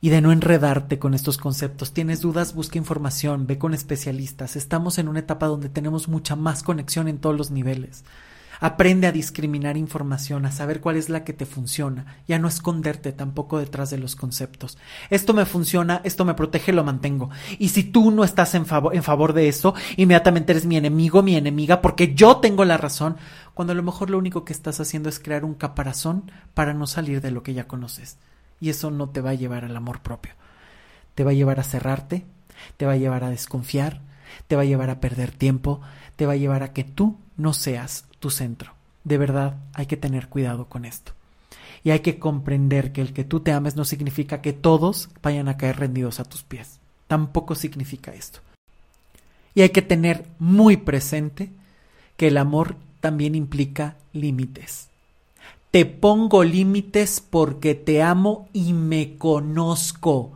y 0.00 0.10
de 0.10 0.20
no 0.20 0.32
enredarte 0.32 0.98
con 0.98 1.14
estos 1.14 1.38
conceptos. 1.38 1.92
Tienes 1.92 2.20
dudas, 2.20 2.54
busca 2.54 2.78
información, 2.78 3.46
ve 3.46 3.58
con 3.58 3.74
especialistas. 3.74 4.56
Estamos 4.56 4.98
en 4.98 5.08
una 5.08 5.20
etapa 5.20 5.46
donde 5.46 5.68
tenemos 5.68 6.08
mucha 6.08 6.36
más 6.36 6.62
conexión 6.62 7.08
en 7.08 7.18
todos 7.18 7.36
los 7.36 7.50
niveles. 7.50 8.04
Aprende 8.60 9.06
a 9.06 9.12
discriminar 9.12 9.76
información, 9.76 10.44
a 10.44 10.50
saber 10.50 10.80
cuál 10.80 10.96
es 10.96 11.08
la 11.08 11.22
que 11.22 11.32
te 11.32 11.46
funciona 11.46 12.16
y 12.26 12.32
a 12.32 12.40
no 12.40 12.48
esconderte 12.48 13.12
tampoco 13.12 13.58
detrás 13.58 13.90
de 13.90 13.98
los 13.98 14.16
conceptos. 14.16 14.78
Esto 15.10 15.32
me 15.32 15.46
funciona, 15.46 16.00
esto 16.02 16.24
me 16.24 16.34
protege, 16.34 16.72
lo 16.72 16.82
mantengo. 16.82 17.30
Y 17.60 17.68
si 17.68 17.84
tú 17.84 18.10
no 18.10 18.24
estás 18.24 18.54
en 18.56 18.66
favor, 18.66 19.32
de 19.32 19.48
eso, 19.48 19.74
inmediatamente 19.96 20.52
eres 20.52 20.66
mi 20.66 20.76
enemigo, 20.76 21.22
mi 21.22 21.36
enemiga, 21.36 21.80
porque 21.80 22.14
yo 22.14 22.38
tengo 22.38 22.64
la 22.64 22.76
razón, 22.76 23.16
cuando 23.54 23.72
a 23.72 23.76
lo 23.76 23.84
mejor 23.84 24.10
lo 24.10 24.18
único 24.18 24.44
que 24.44 24.52
estás 24.52 24.80
haciendo 24.80 25.08
es 25.08 25.20
crear 25.20 25.44
un 25.44 25.54
caparazón 25.54 26.30
para 26.54 26.74
no 26.74 26.88
salir 26.88 27.20
de 27.20 27.30
lo 27.30 27.44
que 27.44 27.54
ya 27.54 27.68
conoces. 27.68 28.18
Y 28.60 28.70
eso 28.70 28.90
no 28.90 29.08
te 29.08 29.20
va 29.20 29.30
a 29.30 29.34
llevar 29.34 29.64
al 29.64 29.76
amor 29.76 30.00
propio. 30.00 30.32
Te 31.14 31.24
va 31.24 31.30
a 31.30 31.34
llevar 31.34 31.60
a 31.60 31.64
cerrarte, 31.64 32.24
te 32.76 32.86
va 32.86 32.92
a 32.92 32.96
llevar 32.96 33.24
a 33.24 33.30
desconfiar, 33.30 34.00
te 34.46 34.56
va 34.56 34.62
a 34.62 34.66
llevar 34.66 34.90
a 34.90 35.00
perder 35.00 35.30
tiempo, 35.30 35.80
te 36.16 36.26
va 36.26 36.32
a 36.32 36.36
llevar 36.36 36.62
a 36.62 36.72
que 36.72 36.84
tú 36.84 37.16
no 37.36 37.52
seas 37.52 38.04
tu 38.18 38.30
centro. 38.30 38.72
De 39.04 39.18
verdad, 39.18 39.56
hay 39.74 39.86
que 39.86 39.96
tener 39.96 40.28
cuidado 40.28 40.66
con 40.66 40.84
esto. 40.84 41.12
Y 41.84 41.90
hay 41.90 42.00
que 42.00 42.18
comprender 42.18 42.92
que 42.92 43.00
el 43.00 43.12
que 43.12 43.24
tú 43.24 43.40
te 43.40 43.52
ames 43.52 43.76
no 43.76 43.84
significa 43.84 44.42
que 44.42 44.52
todos 44.52 45.10
vayan 45.22 45.48
a 45.48 45.56
caer 45.56 45.78
rendidos 45.78 46.20
a 46.20 46.24
tus 46.24 46.42
pies. 46.42 46.80
Tampoco 47.06 47.54
significa 47.54 48.12
esto. 48.12 48.40
Y 49.54 49.62
hay 49.62 49.70
que 49.70 49.82
tener 49.82 50.26
muy 50.38 50.76
presente 50.76 51.50
que 52.16 52.28
el 52.28 52.36
amor 52.36 52.76
también 53.00 53.34
implica 53.34 53.96
límites. 54.12 54.87
Te 55.70 55.84
pongo 55.84 56.44
límites 56.44 57.20
porque 57.20 57.74
te 57.74 58.02
amo 58.02 58.48
y 58.54 58.72
me 58.72 59.16
conozco. 59.18 60.32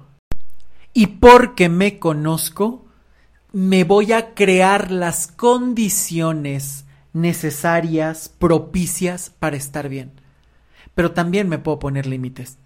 Y 0.92 1.06
porque 1.06 1.70
me 1.70 1.98
conozco, 1.98 2.84
me 3.50 3.84
voy 3.84 4.12
a 4.12 4.34
crear 4.34 4.90
las 4.90 5.26
condiciones 5.26 6.84
necesarias, 7.14 8.28
propicias 8.28 9.30
para 9.30 9.56
estar 9.56 9.88
bien. 9.88 10.12
Pero 10.94 11.12
también 11.12 11.48
me 11.48 11.58
puedo 11.58 11.78
poner 11.78 12.06
límites. 12.06 12.58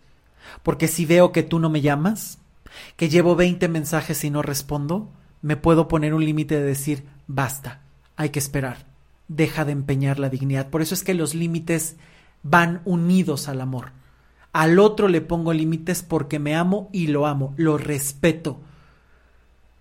Porque 0.64 0.88
si 0.88 1.06
veo 1.06 1.30
que 1.30 1.44
tú 1.44 1.60
no 1.60 1.70
me 1.70 1.82
llamas, 1.82 2.38
que 2.96 3.08
llevo 3.08 3.36
20 3.36 3.68
mensajes 3.68 4.24
y 4.24 4.30
no 4.30 4.42
respondo, 4.42 5.12
me 5.40 5.56
puedo 5.56 5.86
poner 5.86 6.14
un 6.14 6.24
límite 6.24 6.56
de 6.56 6.64
decir, 6.64 7.04
basta, 7.28 7.82
hay 8.16 8.30
que 8.30 8.40
esperar, 8.40 8.86
deja 9.28 9.64
de 9.64 9.70
empeñar 9.70 10.18
la 10.18 10.30
dignidad. 10.30 10.68
Por 10.68 10.82
eso 10.82 10.94
es 10.94 11.04
que 11.04 11.14
los 11.14 11.34
límites 11.34 11.94
van 12.48 12.82
unidos 12.84 13.48
al 13.48 13.60
amor. 13.60 13.92
Al 14.52 14.78
otro 14.78 15.08
le 15.08 15.20
pongo 15.20 15.52
límites 15.52 16.02
porque 16.02 16.38
me 16.38 16.56
amo 16.56 16.88
y 16.92 17.08
lo 17.08 17.26
amo, 17.26 17.52
lo 17.56 17.76
respeto. 17.76 18.60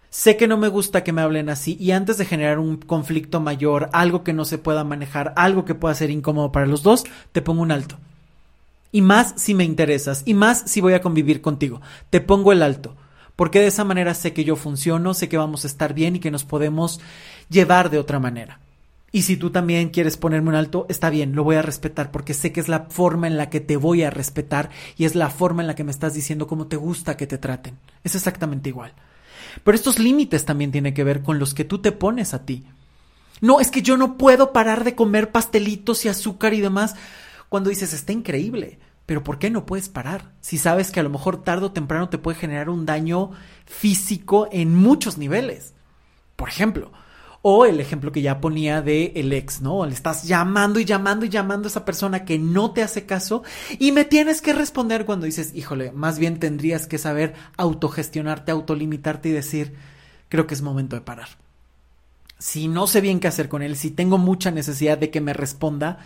Sé 0.10 0.38
que 0.38 0.48
no 0.48 0.58
me 0.58 0.70
gusta 0.70 1.04
que 1.04 1.14
me 1.14 1.22
hablen 1.22 1.50
así 1.50 1.78
y 1.80 1.92
antes 1.92 2.18
de 2.18 2.26
generar 2.26 2.60
un 2.60 2.78
conflicto 2.78 3.40
mayor, 3.40 3.90
algo 3.94 4.24
que 4.24 4.34
no 4.34 4.46
se 4.46 4.58
pueda 4.58 4.84
manejar, 4.84 5.34
algo 5.36 5.66
que 5.66 5.76
pueda 5.76 5.94
ser 5.96 6.10
incómodo 6.10 6.52
para 6.52 6.66
los 6.66 6.84
dos, 6.84 7.04
te 7.32 7.42
pongo 7.42 7.62
un 7.62 7.72
alto. 7.72 7.98
Y 8.92 9.02
más 9.02 9.34
si 9.36 9.54
me 9.54 9.66
interesas, 9.66 10.24
y 10.26 10.34
más 10.34 10.64
si 10.68 10.80
voy 10.80 10.94
a 10.94 11.02
convivir 11.02 11.42
contigo. 11.42 11.82
Te 12.10 12.22
pongo 12.22 12.54
el 12.54 12.64
alto, 12.64 12.96
porque 13.36 13.60
de 13.60 13.68
esa 13.68 13.84
manera 13.84 14.14
sé 14.14 14.32
que 14.32 14.46
yo 14.46 14.56
funciono, 14.56 15.14
sé 15.14 15.28
que 15.28 15.38
vamos 15.38 15.66
a 15.66 15.68
estar 15.68 15.94
bien 15.94 16.16
y 16.16 16.20
que 16.20 16.32
nos 16.32 16.46
podemos 16.46 17.02
llevar 17.50 17.90
de 17.90 18.00
otra 18.00 18.20
manera. 18.20 18.60
Y 19.16 19.22
si 19.22 19.38
tú 19.38 19.50
también 19.50 19.92
quieres 19.92 20.18
ponerme 20.18 20.50
un 20.50 20.56
alto, 20.56 20.86
está 20.90 21.10
bien, 21.10 21.36
lo 21.36 21.46
voy 21.46 21.56
a 21.56 21.62
respetar 21.62 22.12
porque 22.12 22.34
sé 22.34 22.52
que 22.52 22.60
es 22.60 22.68
la 22.68 22.88
forma 22.90 23.28
en 23.28 23.38
la 23.38 23.50
que 23.50 23.62
te 23.62 23.78
voy 23.78 24.04
a 24.04 24.10
respetar 24.10 24.72
y 24.98 25.06
es 25.06 25.16
la 25.16 25.30
forma 25.30 25.62
en 25.62 25.68
la 25.68 25.76
que 25.76 25.86
me 25.86 25.92
estás 25.92 26.14
diciendo 26.14 26.48
cómo 26.48 26.68
te 26.68 26.76
gusta 26.76 27.16
que 27.16 27.26
te 27.26 27.38
traten. 27.38 27.78
Es 28.04 28.16
exactamente 28.16 28.68
igual. 28.68 28.92
Pero 29.64 29.74
estos 29.74 30.00
límites 30.00 30.44
también 30.44 30.74
tienen 30.74 30.94
que 30.94 31.06
ver 31.06 31.24
con 31.24 31.40
los 31.40 31.54
que 31.54 31.64
tú 31.64 31.80
te 31.80 31.94
pones 31.94 32.34
a 32.34 32.46
ti. 32.46 32.66
No, 33.40 33.62
es 33.62 33.72
que 33.72 33.82
yo 33.82 33.96
no 33.96 34.18
puedo 34.18 34.52
parar 34.52 34.84
de 34.84 34.96
comer 34.96 35.32
pastelitos 35.32 36.04
y 36.04 36.10
azúcar 36.10 36.54
y 36.54 36.60
demás. 36.60 36.96
Cuando 37.48 37.70
dices, 37.70 37.94
está 37.94 38.12
increíble, 38.12 38.80
pero 39.06 39.24
¿por 39.24 39.40
qué 39.40 39.50
no 39.50 39.66
puedes 39.66 39.88
parar? 39.88 40.34
Si 40.42 40.58
sabes 40.58 40.92
que 40.92 41.00
a 41.00 41.04
lo 41.04 41.10
mejor 41.10 41.42
tarde 41.42 41.68
o 41.68 41.72
temprano 41.72 42.10
te 42.10 42.18
puede 42.18 42.38
generar 42.38 42.70
un 42.70 42.86
daño 42.86 43.32
físico 43.66 44.50
en 44.52 44.76
muchos 44.76 45.18
niveles. 45.18 45.74
Por 46.36 46.50
ejemplo, 46.50 46.92
o 47.48 47.68
el 47.68 47.80
ejemplo 47.80 48.12
que 48.12 48.24
ya 48.24 48.42
ponía 48.42 48.82
de 48.82 49.12
el 49.16 49.32
ex, 49.32 49.62
¿no? 49.62 49.86
Le 49.86 49.94
estás 49.94 50.24
llamando 50.24 50.80
y 50.80 50.86
llamando 50.86 51.28
y 51.28 51.30
llamando 51.30 51.68
a 51.68 51.70
esa 51.70 51.86
persona 51.86 52.26
que 52.26 52.40
no 52.40 52.72
te 52.72 52.82
hace 52.82 53.06
caso 53.06 53.44
y 53.78 53.92
me 53.92 54.04
tienes 54.04 54.42
que 54.42 54.52
responder 54.52 55.06
cuando 55.06 55.28
dices, 55.28 55.54
híjole, 55.54 55.92
más 55.92 56.18
bien 56.18 56.40
tendrías 56.40 56.88
que 56.88 56.98
saber 56.98 57.36
autogestionarte, 57.56 58.52
autolimitarte 58.52 59.30
y 59.30 59.34
decir, 59.34 59.76
creo 60.28 60.48
que 60.48 60.56
es 60.56 60.64
momento 60.64 60.96
de 60.96 61.04
parar. 61.04 61.28
Si 62.40 62.68
no 62.68 62.88
sé 62.88 63.00
bien 63.00 63.20
qué 63.20 63.28
hacer 63.28 63.48
con 63.48 63.62
él, 63.62 63.76
si 63.76 63.92
tengo 63.92 64.18
mucha 64.18 64.50
necesidad 64.50 64.98
de 64.98 65.12
que 65.12 65.22
me 65.22 65.34
responda, 65.34 66.00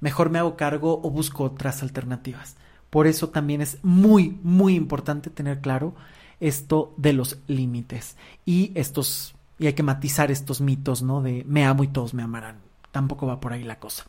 mejor 0.00 0.28
me 0.28 0.38
hago 0.38 0.54
cargo 0.54 1.00
o 1.02 1.08
busco 1.08 1.44
otras 1.44 1.82
alternativas. 1.82 2.56
Por 2.90 3.06
eso 3.06 3.30
también 3.30 3.62
es 3.62 3.78
muy, 3.82 4.38
muy 4.42 4.74
importante 4.74 5.30
tener 5.30 5.62
claro 5.62 5.94
esto 6.40 6.92
de 6.98 7.14
los 7.14 7.38
límites 7.46 8.16
y 8.44 8.70
estos 8.74 9.34
y 9.58 9.66
hay 9.66 9.74
que 9.74 9.82
matizar 9.82 10.30
estos 10.30 10.60
mitos, 10.60 11.02
¿no? 11.02 11.22
De 11.22 11.44
me 11.46 11.64
amo 11.64 11.84
y 11.84 11.88
todos 11.88 12.14
me 12.14 12.22
amarán. 12.22 12.58
Tampoco 12.90 13.26
va 13.26 13.40
por 13.40 13.52
ahí 13.52 13.62
la 13.62 13.78
cosa. 13.78 14.04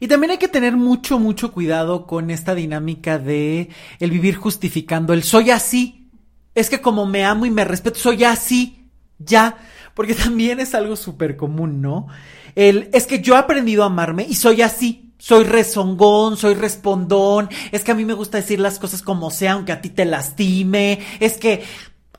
Y 0.00 0.08
también 0.08 0.30
hay 0.30 0.38
que 0.38 0.48
tener 0.48 0.76
mucho, 0.76 1.18
mucho 1.18 1.52
cuidado 1.52 2.06
con 2.06 2.30
esta 2.30 2.54
dinámica 2.54 3.18
de 3.18 3.68
el 3.98 4.10
vivir 4.10 4.36
justificando 4.36 5.12
el 5.12 5.24
soy 5.24 5.50
así. 5.50 6.08
Es 6.54 6.70
que 6.70 6.80
como 6.80 7.06
me 7.06 7.24
amo 7.24 7.46
y 7.46 7.50
me 7.50 7.64
respeto, 7.64 7.98
soy 7.98 8.24
así. 8.24 8.88
Ya. 9.18 9.56
Porque 9.94 10.14
también 10.14 10.60
es 10.60 10.74
algo 10.74 10.94
súper 10.94 11.36
común, 11.36 11.82
¿no? 11.82 12.06
El, 12.54 12.88
es 12.92 13.06
que 13.06 13.20
yo 13.20 13.34
he 13.34 13.38
aprendido 13.38 13.82
a 13.82 13.86
amarme 13.86 14.24
y 14.28 14.34
soy 14.34 14.62
así. 14.62 15.12
Soy 15.18 15.42
rezongón, 15.42 16.36
soy 16.36 16.54
respondón. 16.54 17.48
Es 17.72 17.82
que 17.82 17.90
a 17.90 17.94
mí 17.96 18.04
me 18.04 18.14
gusta 18.14 18.38
decir 18.38 18.60
las 18.60 18.78
cosas 18.78 19.02
como 19.02 19.32
sea, 19.32 19.54
aunque 19.54 19.72
a 19.72 19.80
ti 19.80 19.90
te 19.90 20.04
lastime. 20.04 21.00
Es 21.18 21.38
que 21.38 21.64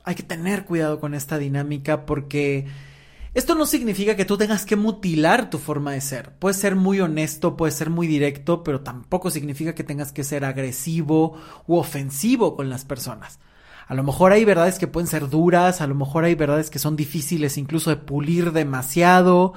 hay 0.04 0.14
que 0.14 0.22
tener 0.22 0.64
cuidado 0.64 1.00
con 1.00 1.14
esta 1.14 1.38
dinámica 1.38 2.06
porque 2.06 2.66
esto 3.32 3.54
no 3.54 3.64
significa 3.64 4.16
que 4.16 4.24
tú 4.24 4.36
tengas 4.36 4.64
que 4.64 4.74
mutilar 4.74 5.50
tu 5.50 5.58
forma 5.58 5.92
de 5.92 6.00
ser. 6.00 6.32
Puedes 6.38 6.56
ser 6.56 6.74
muy 6.74 7.00
honesto, 7.00 7.56
puedes 7.56 7.76
ser 7.76 7.88
muy 7.88 8.08
directo, 8.08 8.64
pero 8.64 8.80
tampoco 8.80 9.30
significa 9.30 9.74
que 9.74 9.84
tengas 9.84 10.10
que 10.10 10.24
ser 10.24 10.44
agresivo 10.44 11.38
u 11.68 11.76
ofensivo 11.76 12.56
con 12.56 12.68
las 12.68 12.84
personas. 12.84 13.38
A 13.86 13.94
lo 13.94 14.02
mejor 14.02 14.32
hay 14.32 14.44
verdades 14.44 14.78
que 14.78 14.88
pueden 14.88 15.06
ser 15.06 15.28
duras, 15.28 15.80
a 15.80 15.86
lo 15.86 15.94
mejor 15.94 16.24
hay 16.24 16.34
verdades 16.34 16.70
que 16.70 16.78
son 16.78 16.96
difíciles 16.96 17.56
incluso 17.56 17.90
de 17.90 17.96
pulir 17.96 18.52
demasiado, 18.52 19.52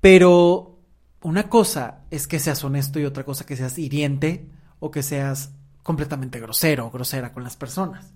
pero 0.00 0.78
una 1.22 1.48
cosa 1.48 2.00
es 2.10 2.26
que 2.26 2.38
seas 2.38 2.64
honesto 2.64 2.98
y 2.98 3.04
otra 3.04 3.24
cosa 3.24 3.46
que 3.46 3.56
seas 3.56 3.78
hiriente 3.78 4.48
o 4.80 4.90
que 4.90 5.02
seas 5.02 5.52
completamente 5.82 6.40
grosero 6.40 6.86
o 6.86 6.90
grosera 6.90 7.32
con 7.32 7.44
las 7.44 7.56
personas. 7.56 8.12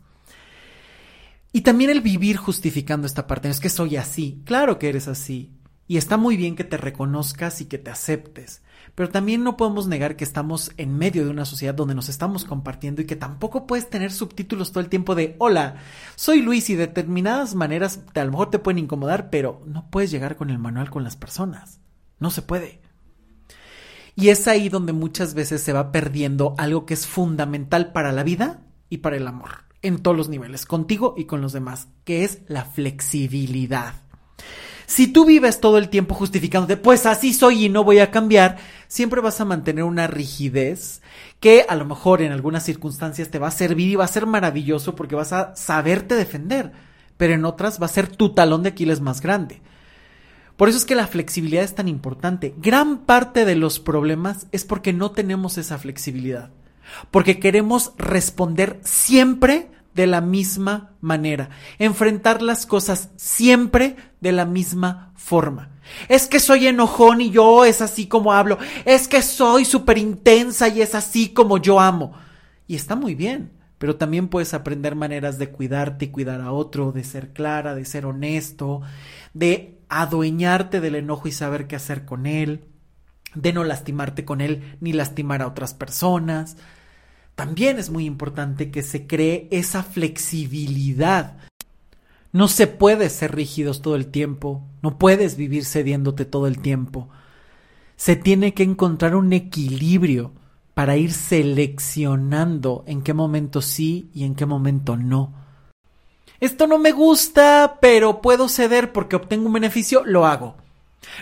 Y 1.57 1.61
también 1.61 1.90
el 1.90 2.00
vivir 2.00 2.36
justificando 2.36 3.07
esta 3.07 3.28
parte. 3.28 3.48
Es 3.48 3.61
que 3.61 3.68
soy 3.68 3.96
así. 3.96 4.42
Claro 4.44 4.80
que 4.80 4.88
eres 4.88 5.07
así. 5.07 5.52
Y 5.86 5.98
está 5.98 6.16
muy 6.16 6.36
bien 6.36 6.57
que 6.57 6.64
te 6.64 6.76
reconozcas 6.76 7.61
y 7.61 7.66
que 7.66 7.78
te 7.78 7.92
aceptes. 7.92 8.62
Pero 8.96 9.11
también 9.11 9.44
no 9.44 9.57
podemos 9.57 9.86
negar 9.86 10.16
que 10.16 10.24
estamos 10.24 10.72
en 10.78 10.98
medio 10.98 11.24
de 11.24 11.30
una 11.30 11.44
sociedad 11.44 11.72
donde 11.72 11.94
nos 11.94 12.09
estamos 12.09 12.44
compartiendo 12.44 13.02
y 13.02 13.05
que 13.07 13.14
tampoco 13.14 13.68
puedes 13.68 13.88
tener 13.88 14.11
subtítulos 14.11 14.72
todo 14.72 14.80
el 14.80 14.88
tiempo 14.88 15.14
de 15.14 15.36
hola, 15.38 15.76
soy 16.16 16.42
Luis 16.42 16.70
y 16.70 16.74
determinadas 16.74 17.55
maneras 17.55 18.00
a 18.14 18.24
lo 18.24 18.32
mejor 18.32 18.50
te 18.50 18.59
pueden 18.59 18.80
incomodar, 18.80 19.30
pero 19.30 19.61
no 19.64 19.88
puedes 19.90 20.11
llegar 20.11 20.34
con 20.34 20.50
el 20.50 20.59
manual 20.59 20.90
con 20.90 21.05
las 21.05 21.14
personas. 21.14 21.78
No 22.18 22.30
se 22.30 22.42
puede. 22.42 22.80
Y 24.16 24.30
es 24.30 24.48
ahí 24.48 24.68
donde 24.68 24.92
muchas 24.92 25.34
veces 25.34 25.62
se 25.62 25.72
va 25.72 25.92
perdiendo 25.92 26.57
algo 26.59 26.84
que 26.84 26.94
es 26.94 27.07
fundamental 27.07 27.92
para 27.92 28.11
la 28.11 28.24
vida 28.24 28.61
y 28.90 28.98
para 28.98 29.16
el 29.16 29.28
amor 29.28 29.63
en 29.85 29.99
todos 29.99 30.16
los 30.16 30.28
niveles, 30.28 30.66
contigo 30.66 31.14
y 31.16 31.26
con 31.26 31.41
los 31.41 31.53
demás, 31.53 31.89
que 32.05 32.24
es 32.24 32.41
la 32.49 32.64
flexibilidad. 32.64 33.95
Si 34.87 35.07
tú 35.07 35.24
vives 35.24 35.61
todo 35.61 35.78
el 35.78 35.89
tiempo 35.89 36.14
justificándote, 36.14 36.76
pues 36.76 37.07
así 37.07 37.32
soy 37.32 37.66
y 37.66 37.68
no 37.68 37.85
voy 37.85 38.01
a 38.01 38.11
cambiar, 38.11 38.59
siempre 38.89 39.20
vas 39.20 39.41
a 39.41 39.45
mantener 39.45 39.85
una 39.85 40.07
rigidez 40.07 41.01
que 41.41 41.64
a 41.68 41.74
lo 41.76 41.85
mejor 41.85 42.22
en 42.22 42.32
algunas 42.32 42.64
circunstancias 42.64 43.30
te 43.30 43.39
va 43.39 43.49
a 43.49 43.53
servir 43.53 43.89
y 43.89 43.97
va 43.97 44.05
a 44.05 44.09
ser 44.09 44.26
maravilloso 44.26 44.95
porque 44.95 45.14
vas 45.14 45.32
a 45.32 45.55
saberte 45.57 46.14
defender, 46.14 46.72
pero 47.16 47.35
en 47.35 47.45
otras 47.45 47.80
va 47.80 47.87
a 47.87 47.91
ser 47.91 48.09
tu 48.09 48.35
talón 48.35 48.62
de 48.62 48.70
Aquiles 48.70 49.01
más 49.01 49.20
grande. 49.20 49.62
Por 50.57 50.68
eso 50.68 50.78
es 50.78 50.85
que 50.85 50.95
la 50.95 51.07
flexibilidad 51.07 51.64
es 51.64 51.74
tan 51.74 51.89
importante. 51.89 52.55
Gran 52.59 52.99
parte 52.99 53.45
de 53.45 53.57
los 53.57 53.80
problemas 53.80 54.47
es 54.53 54.64
porque 54.64 54.93
no 54.93 55.11
tenemos 55.11 55.59
esa 55.59 55.78
flexibilidad 55.78 56.51
porque 57.11 57.39
queremos 57.39 57.93
responder 57.97 58.80
siempre 58.82 59.70
de 59.95 60.07
la 60.07 60.20
misma 60.20 60.93
manera, 61.01 61.51
enfrentar 61.78 62.43
las 62.43 62.66
cosas 62.66 63.11
siempre 63.16 63.97
de 64.20 64.32
la 64.32 64.45
misma 64.45 65.12
forma. 65.16 65.70
Es 66.09 66.26
que 66.26 66.41
soy 66.41 66.66
enojón 66.66 67.20
y 67.20 67.30
yo 67.30 67.64
es 67.64 67.80
así 67.80 68.07
como 68.07 68.32
hablo, 68.32 68.59
es 68.85 69.07
que 69.07 69.22
soy 69.22 69.64
súper 69.64 69.99
intensa 69.99 70.68
y 70.68 70.82
es 70.82 70.95
así 70.95 71.28
como 71.28 71.59
yo 71.59 71.78
amo. 71.78 72.12
Y 72.66 72.74
está 72.74 72.97
muy 72.97 73.14
bien, 73.14 73.53
pero 73.78 73.97
también 73.97 74.28
puedes 74.28 74.55
aprender 74.55 74.97
maneras 74.97 75.39
de 75.39 75.51
cuidarte 75.51 76.07
y 76.07 76.09
cuidar 76.09 76.41
a 76.41 76.53
otro, 76.53 76.91
de 76.91 77.05
ser 77.05 77.32
clara, 77.32 77.74
de 77.74 77.85
ser 77.85 78.07
honesto, 78.07 78.80
de 79.32 79.78
adueñarte 79.89 80.80
del 80.80 80.97
enojo 80.97 81.28
y 81.28 81.32
saber 81.32 81.66
qué 81.66 81.76
hacer 81.76 82.05
con 82.05 82.26
él, 82.26 82.64
de 83.35 83.53
no 83.53 83.64
lastimarte 83.64 84.24
con 84.24 84.41
él 84.41 84.76
ni 84.80 84.93
lastimar 84.93 85.43
a 85.43 85.47
otras 85.47 85.74
personas 85.74 86.57
también 87.35 87.78
es 87.78 87.91
muy 87.91 88.05
importante 88.05 88.70
que 88.70 88.82
se 88.82 89.07
cree 89.07 89.49
esa 89.51 89.82
flexibilidad. 89.82 91.39
No 92.32 92.49
se 92.49 92.66
puede 92.66 93.11
ser 93.11 93.35
rígidos 93.35 93.82
todo 93.82 93.97
el 93.97 94.07
tiempo, 94.07 94.62
no 94.82 94.99
puedes 94.99 95.37
vivir 95.37 95.64
cediéndote 95.64 96.24
todo 96.24 96.47
el 96.47 96.59
tiempo. 96.59 97.09
Se 97.97 98.16
tiene 98.16 98.55
que 98.55 98.62
encontrar 98.62 99.14
un 99.14 99.32
equilibrio 99.32 100.32
para 100.74 100.97
ir 100.97 101.12
seleccionando 101.12 102.85
en 102.87 103.03
qué 103.03 103.14
momento 103.14 103.62
sí 103.62 104.11
y 104.12 104.24
en 104.24 104.35
qué 104.35 104.47
momento 104.47 104.97
no. 104.97 105.32
Esto 106.41 106.66
no 106.66 106.78
me 106.78 106.93
gusta, 106.93 107.78
pero 107.80 108.20
puedo 108.20 108.49
ceder 108.49 108.93
porque 108.93 109.16
obtengo 109.16 109.47
un 109.47 109.53
beneficio, 109.53 110.05
lo 110.05 110.26
hago. 110.26 110.57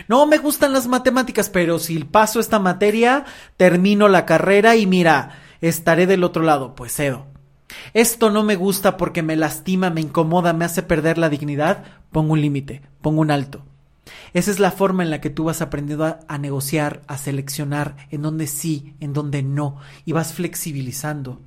No 0.07 0.25
me 0.25 0.37
gustan 0.37 0.73
las 0.73 0.87
matemáticas, 0.87 1.49
pero 1.49 1.79
si 1.79 2.03
paso 2.03 2.39
esta 2.39 2.59
materia, 2.59 3.25
termino 3.57 4.07
la 4.07 4.25
carrera 4.25 4.75
y 4.75 4.85
mira, 4.85 5.39
estaré 5.61 6.07
del 6.07 6.23
otro 6.23 6.43
lado, 6.43 6.75
pues 6.75 6.93
cedo. 6.93 7.27
Esto 7.93 8.29
no 8.29 8.43
me 8.43 8.55
gusta 8.55 8.97
porque 8.97 9.23
me 9.23 9.35
lastima, 9.35 9.89
me 9.89 10.01
incomoda, 10.01 10.53
me 10.53 10.65
hace 10.65 10.83
perder 10.83 11.17
la 11.17 11.29
dignidad, 11.29 11.83
pongo 12.11 12.33
un 12.33 12.41
límite, 12.41 12.81
pongo 13.01 13.21
un 13.21 13.31
alto. 13.31 13.65
Esa 14.33 14.51
es 14.51 14.59
la 14.59 14.71
forma 14.71 15.03
en 15.03 15.09
la 15.09 15.21
que 15.21 15.29
tú 15.29 15.45
vas 15.45 15.61
aprendiendo 15.61 16.17
a, 16.27 16.37
negociar, 16.37 17.01
a 17.07 17.17
seleccionar 17.17 17.95
en 18.09 18.21
donde 18.21 18.47
sí, 18.47 18.95
en 18.99 19.13
donde 19.13 19.43
no, 19.43 19.77
y 20.05 20.11
vas 20.11 20.33
flexibilizando. 20.33 21.41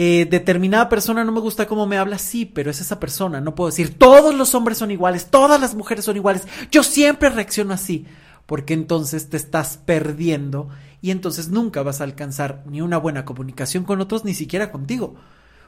Eh, 0.00 0.28
determinada 0.30 0.88
persona 0.88 1.24
no 1.24 1.32
me 1.32 1.40
gusta 1.40 1.66
cómo 1.66 1.84
me 1.84 1.98
habla, 1.98 2.18
sí, 2.18 2.44
pero 2.44 2.70
es 2.70 2.80
esa 2.80 3.00
persona. 3.00 3.40
No 3.40 3.56
puedo 3.56 3.68
decir 3.68 3.98
todos 3.98 4.32
los 4.32 4.54
hombres 4.54 4.78
son 4.78 4.92
iguales, 4.92 5.26
todas 5.26 5.60
las 5.60 5.74
mujeres 5.74 6.04
son 6.04 6.14
iguales. 6.14 6.46
Yo 6.70 6.84
siempre 6.84 7.30
reacciono 7.30 7.74
así, 7.74 8.06
porque 8.46 8.74
entonces 8.74 9.28
te 9.28 9.36
estás 9.36 9.76
perdiendo 9.76 10.68
y 11.02 11.10
entonces 11.10 11.48
nunca 11.48 11.82
vas 11.82 12.00
a 12.00 12.04
alcanzar 12.04 12.62
ni 12.70 12.80
una 12.80 12.96
buena 12.96 13.24
comunicación 13.24 13.82
con 13.82 14.00
otros, 14.00 14.24
ni 14.24 14.34
siquiera 14.34 14.70
contigo, 14.70 15.16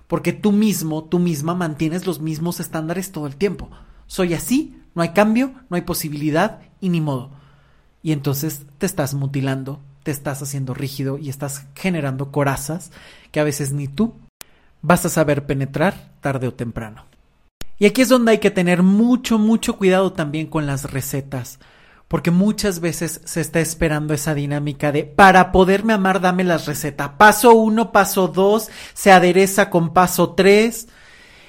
porque 0.07 0.33
tú 0.33 0.53
mismo, 0.53 1.03
tú 1.03 1.19
misma 1.19 1.57
mantienes 1.57 2.07
los 2.07 2.21
mismos 2.21 2.61
estándares 2.61 3.11
todo 3.11 3.27
el 3.27 3.35
tiempo. 3.35 3.69
Soy 4.07 4.35
así, 4.35 4.81
no 4.95 5.03
hay 5.03 5.09
cambio, 5.09 5.55
no 5.69 5.75
hay 5.75 5.83
posibilidad 5.83 6.61
y 6.81 6.91
ni 6.91 7.01
modo. 7.01 7.33
Y 8.01 8.13
entonces 8.13 8.65
te 8.79 8.87
estás 8.87 9.13
mutilando, 9.13 9.81
te 10.03 10.11
estás 10.11 10.43
haciendo 10.43 10.75
rígido 10.75 11.19
y 11.19 11.29
estás 11.29 11.67
generando 11.75 12.31
corazas 12.33 12.91
que 13.33 13.41
a 13.41 13.45
veces 13.45 13.73
ni 13.73 13.89
tú 13.89 14.15
vas 14.83 15.05
a 15.05 15.11
saber 15.11 15.47
penetrar 15.47 16.13
tarde 16.21 16.49
o 16.49 16.55
temprano. 16.55 17.07
Y 17.79 17.87
aquí 17.87 18.03
es 18.03 18.09
donde 18.09 18.33
hay 18.33 18.39
que 18.39 18.51
tener 18.51 18.83
mucho, 18.83 19.39
mucho 19.39 19.77
cuidado 19.77 20.13
también 20.13 20.47
con 20.47 20.67
las 20.67 20.91
recetas 20.91 21.59
porque 22.11 22.33
muchas 22.33 22.81
veces 22.81 23.21
se 23.25 23.41
está 23.41 23.61
esperando 23.61 24.13
esa 24.15 24.35
dinámica 24.35 24.91
de 24.91 25.05
para 25.05 25.53
poderme 25.53 25.93
amar 25.93 26.21
dame 26.21 26.43
las 26.43 26.67
recetas. 26.67 27.11
Paso 27.11 27.55
uno, 27.55 27.93
paso 27.93 28.27
dos, 28.27 28.69
se 28.95 29.13
adereza 29.13 29.71
con 29.71 29.93
paso 29.93 30.33
tres. 30.35 30.89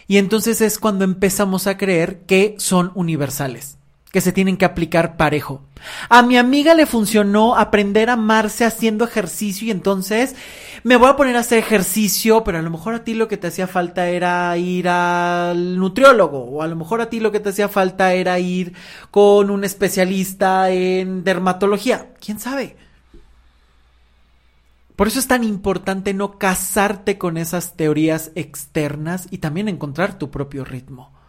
Y 0.05 0.17
entonces 0.17 0.61
es 0.61 0.77
cuando 0.77 1.03
empezamos 1.03 1.65
a 1.65 1.77
creer 1.77 2.19
que 2.27 2.53
son 2.59 2.91
universales. 2.93 3.79
Que 4.11 4.21
se 4.21 4.31
tienen 4.31 4.57
que 4.57 4.65
aplicar 4.65 5.15
parejo. 5.15 5.61
A 6.09 6.21
mi 6.21 6.37
amiga 6.37 6.75
le 6.75 6.85
funcionó 6.85 7.55
aprender 7.55 8.09
a 8.09 8.13
amarse 8.13 8.65
haciendo 8.65 9.05
ejercicio 9.05 9.67
y 9.67 9.71
entonces 9.71 10.35
me 10.83 10.97
voy 10.97 11.09
a 11.09 11.15
poner 11.15 11.37
a 11.37 11.39
hacer 11.39 11.59
ejercicio, 11.59 12.43
pero 12.43 12.59
a 12.59 12.61
lo 12.61 12.69
mejor 12.69 12.93
a 12.93 13.03
ti 13.03 13.13
lo 13.13 13.27
que 13.27 13.37
te 13.37 13.47
hacía 13.47 13.67
falta 13.67 14.09
era 14.09 14.55
ir 14.57 14.89
al 14.89 15.77
nutriólogo 15.77 16.39
o 16.39 16.61
a 16.61 16.67
lo 16.67 16.75
mejor 16.75 17.01
a 17.01 17.09
ti 17.09 17.19
lo 17.19 17.31
que 17.31 17.39
te 17.39 17.49
hacía 17.49 17.69
falta 17.69 18.13
era 18.13 18.37
ir 18.37 18.73
con 19.11 19.49
un 19.49 19.63
especialista 19.63 20.69
en 20.69 21.23
dermatología. 21.23 22.09
¿Quién 22.23 22.39
sabe? 22.39 22.75
Por 24.95 25.07
eso 25.07 25.19
es 25.19 25.27
tan 25.27 25.43
importante 25.43 26.13
no 26.13 26.37
casarte 26.37 27.17
con 27.17 27.37
esas 27.37 27.75
teorías 27.75 28.31
externas 28.35 29.27
y 29.31 29.39
también 29.39 29.67
encontrar 29.67 30.19
tu 30.19 30.29
propio 30.29 30.63
ritmo 30.63 31.20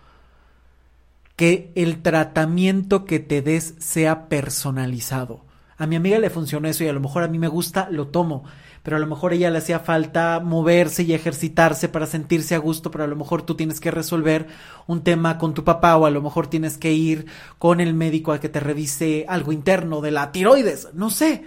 que 1.42 1.72
el 1.74 2.02
tratamiento 2.02 3.04
que 3.04 3.18
te 3.18 3.42
des 3.42 3.74
sea 3.80 4.28
personalizado. 4.28 5.44
A 5.76 5.88
mi 5.88 5.96
amiga 5.96 6.20
le 6.20 6.30
funcionó 6.30 6.68
eso 6.68 6.84
y 6.84 6.86
a 6.86 6.92
lo 6.92 7.00
mejor 7.00 7.24
a 7.24 7.26
mí 7.26 7.36
me 7.40 7.48
gusta, 7.48 7.88
lo 7.90 8.06
tomo, 8.06 8.44
pero 8.84 8.96
a 8.96 9.00
lo 9.00 9.08
mejor 9.08 9.32
a 9.32 9.34
ella 9.34 9.50
le 9.50 9.58
hacía 9.58 9.80
falta 9.80 10.38
moverse 10.38 11.02
y 11.02 11.14
ejercitarse 11.14 11.88
para 11.88 12.06
sentirse 12.06 12.54
a 12.54 12.58
gusto, 12.58 12.92
pero 12.92 13.02
a 13.02 13.08
lo 13.08 13.16
mejor 13.16 13.42
tú 13.42 13.56
tienes 13.56 13.80
que 13.80 13.90
resolver 13.90 14.46
un 14.86 15.02
tema 15.02 15.36
con 15.38 15.52
tu 15.52 15.64
papá 15.64 15.96
o 15.96 16.06
a 16.06 16.12
lo 16.12 16.22
mejor 16.22 16.46
tienes 16.46 16.78
que 16.78 16.92
ir 16.92 17.26
con 17.58 17.80
el 17.80 17.92
médico 17.92 18.30
a 18.30 18.38
que 18.38 18.48
te 18.48 18.60
revise 18.60 19.26
algo 19.28 19.50
interno 19.50 20.00
de 20.00 20.12
la 20.12 20.30
tiroides, 20.30 20.90
no 20.94 21.10
sé. 21.10 21.44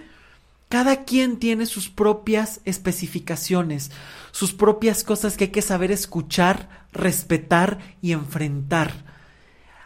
Cada 0.68 1.04
quien 1.04 1.38
tiene 1.38 1.64
sus 1.64 1.88
propias 1.88 2.60
especificaciones, 2.66 3.90
sus 4.30 4.52
propias 4.52 5.04
cosas 5.04 5.38
que 5.38 5.44
hay 5.44 5.50
que 5.52 5.62
saber 5.62 5.90
escuchar, 5.90 6.84
respetar 6.92 7.78
y 8.02 8.12
enfrentar. 8.12 9.05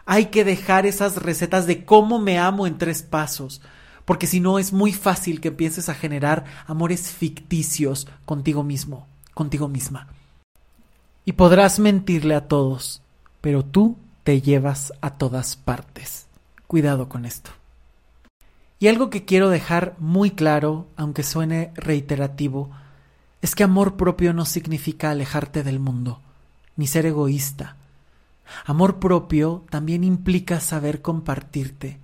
Hay 0.05 0.27
que 0.27 0.43
dejar 0.43 0.85
esas 0.85 1.17
recetas 1.17 1.67
de 1.67 1.85
cómo 1.85 2.19
me 2.19 2.39
amo 2.39 2.67
en 2.67 2.77
tres 2.77 3.03
pasos, 3.03 3.61
porque 4.05 4.27
si 4.27 4.39
no 4.39 4.59
es 4.59 4.73
muy 4.73 4.93
fácil 4.93 5.41
que 5.41 5.49
empieces 5.49 5.89
a 5.89 5.93
generar 5.93 6.45
amores 6.67 7.11
ficticios 7.11 8.07
contigo 8.25 8.63
mismo, 8.63 9.07
contigo 9.33 9.67
misma. 9.67 10.07
Y 11.23 11.33
podrás 11.33 11.79
mentirle 11.79 12.35
a 12.35 12.47
todos, 12.47 13.01
pero 13.41 13.63
tú 13.63 13.97
te 14.23 14.41
llevas 14.41 14.93
a 15.01 15.11
todas 15.11 15.55
partes. 15.55 16.25
Cuidado 16.67 17.09
con 17.09 17.25
esto. 17.25 17.51
Y 18.79 18.87
algo 18.87 19.11
que 19.11 19.25
quiero 19.25 19.49
dejar 19.49 19.95
muy 19.99 20.31
claro, 20.31 20.87
aunque 20.95 21.21
suene 21.21 21.71
reiterativo, 21.75 22.71
es 23.41 23.53
que 23.55 23.63
amor 23.63 23.95
propio 23.95 24.33
no 24.33 24.45
significa 24.45 25.11
alejarte 25.11 25.63
del 25.63 25.79
mundo, 25.79 26.19
ni 26.75 26.87
ser 26.87 27.05
egoísta, 27.05 27.75
Amor 28.65 28.99
propio 28.99 29.65
también 29.69 30.03
implica 30.03 30.59
saber 30.59 31.01
compartirte. 31.01 31.99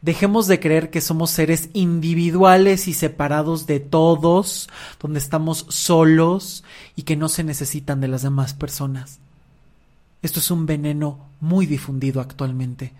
Dejemos 0.00 0.46
de 0.46 0.60
creer 0.60 0.90
que 0.90 1.00
somos 1.00 1.30
seres 1.30 1.70
individuales 1.72 2.88
y 2.88 2.94
separados 2.94 3.66
de 3.66 3.80
todos, 3.80 4.68
donde 5.00 5.18
estamos 5.18 5.66
solos 5.68 6.64
y 6.94 7.02
que 7.02 7.16
no 7.16 7.28
se 7.28 7.44
necesitan 7.44 8.00
de 8.00 8.08
las 8.08 8.22
demás 8.22 8.54
personas. 8.54 9.18
Esto 10.22 10.40
es 10.40 10.50
un 10.50 10.66
veneno 10.66 11.28
muy 11.40 11.66
difundido 11.66 12.20
actualmente. 12.20 12.92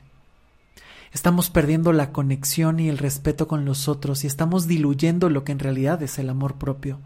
Estamos 1.12 1.48
perdiendo 1.48 1.92
la 1.92 2.12
conexión 2.12 2.78
y 2.78 2.88
el 2.88 2.98
respeto 2.98 3.48
con 3.48 3.64
los 3.64 3.88
otros 3.88 4.24
y 4.24 4.26
estamos 4.26 4.66
diluyendo 4.66 5.30
lo 5.30 5.44
que 5.44 5.52
en 5.52 5.60
realidad 5.60 6.02
es 6.02 6.18
el 6.18 6.28
amor 6.28 6.56
propio. 6.56 7.00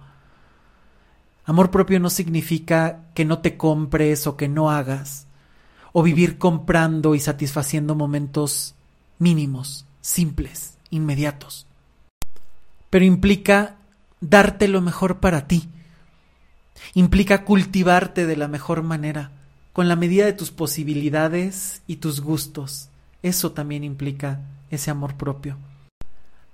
Amor 1.45 1.71
propio 1.71 2.01
no 2.01 2.11
significa 2.11 3.05
que 3.15 3.25
no 3.25 3.39
te 3.39 3.57
compres 3.57 4.27
o 4.27 4.37
que 4.37 4.49
no 4.49 4.71
hagas 4.71 5.27
o 5.93 6.03
vivir 6.03 6.39
comprando 6.39 7.15
y 7.15 7.21
satisfaciendo 7.21 7.95
momentos 7.95 8.75
mínimos, 9.19 9.87
simples, 10.01 10.77
inmediatos. 10.91 11.67
Pero 12.91 13.05
implica 13.05 13.77
darte 14.21 14.69
lo 14.69 14.81
mejor 14.81 15.21
para 15.21 15.47
ti. 15.47 15.69
Implica 16.95 17.45
cultivarte 17.45 18.27
de 18.27 18.37
la 18.37 18.49
mejor 18.49 18.83
manera, 18.83 19.33
con 19.73 19.89
la 19.89 19.97
medida 19.97 20.25
de 20.25 20.33
tus 20.33 20.51
posibilidades 20.51 21.83
y 21.87 21.97
tus 21.97 22.21
gustos. 22.21 22.89
Eso 23.23 23.53
también 23.53 23.85
implica 23.85 24.41
ese 24.71 24.91
amor 24.91 25.17
propio. 25.17 25.59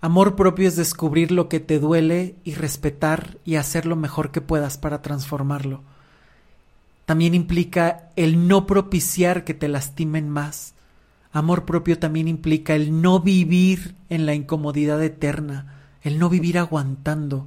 Amor 0.01 0.37
propio 0.37 0.69
es 0.69 0.77
descubrir 0.77 1.33
lo 1.33 1.49
que 1.49 1.61
te 1.61 1.79
duele 1.79 2.37
y 2.45 2.55
respetar 2.55 3.39
y 3.45 3.57
hacer 3.57 3.87
lo 3.87 3.97
mejor 3.97 4.31
que 4.31 4.41
puedas 4.41 4.79
para 4.79 5.01
transformarlo 5.01 5.83
también 7.07 7.35
implica 7.35 8.11
el 8.17 8.49
no 8.49 8.67
propiciar 8.67 9.45
que 9.45 9.55
te 9.55 9.69
lastimen 9.69 10.29
más. 10.29 10.75
Amor 11.33 11.65
propio 11.65 11.99
también 11.99 12.27
implica 12.27 12.75
el 12.75 13.01
no 13.01 13.21
vivir 13.21 13.95
en 14.09 14.27
la 14.27 14.35
incomodidad 14.35 15.03
eterna, 15.03 15.75
el 16.03 16.19
no 16.19 16.29
vivir 16.29 16.59
aguantando. 16.59 17.47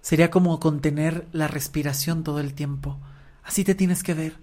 Sería 0.00 0.30
como 0.30 0.58
contener 0.58 1.28
la 1.32 1.46
respiración 1.46 2.24
todo 2.24 2.40
el 2.40 2.54
tiempo. 2.54 2.98
Así 3.44 3.62
te 3.62 3.76
tienes 3.76 4.02
que 4.02 4.14
ver. 4.14 4.34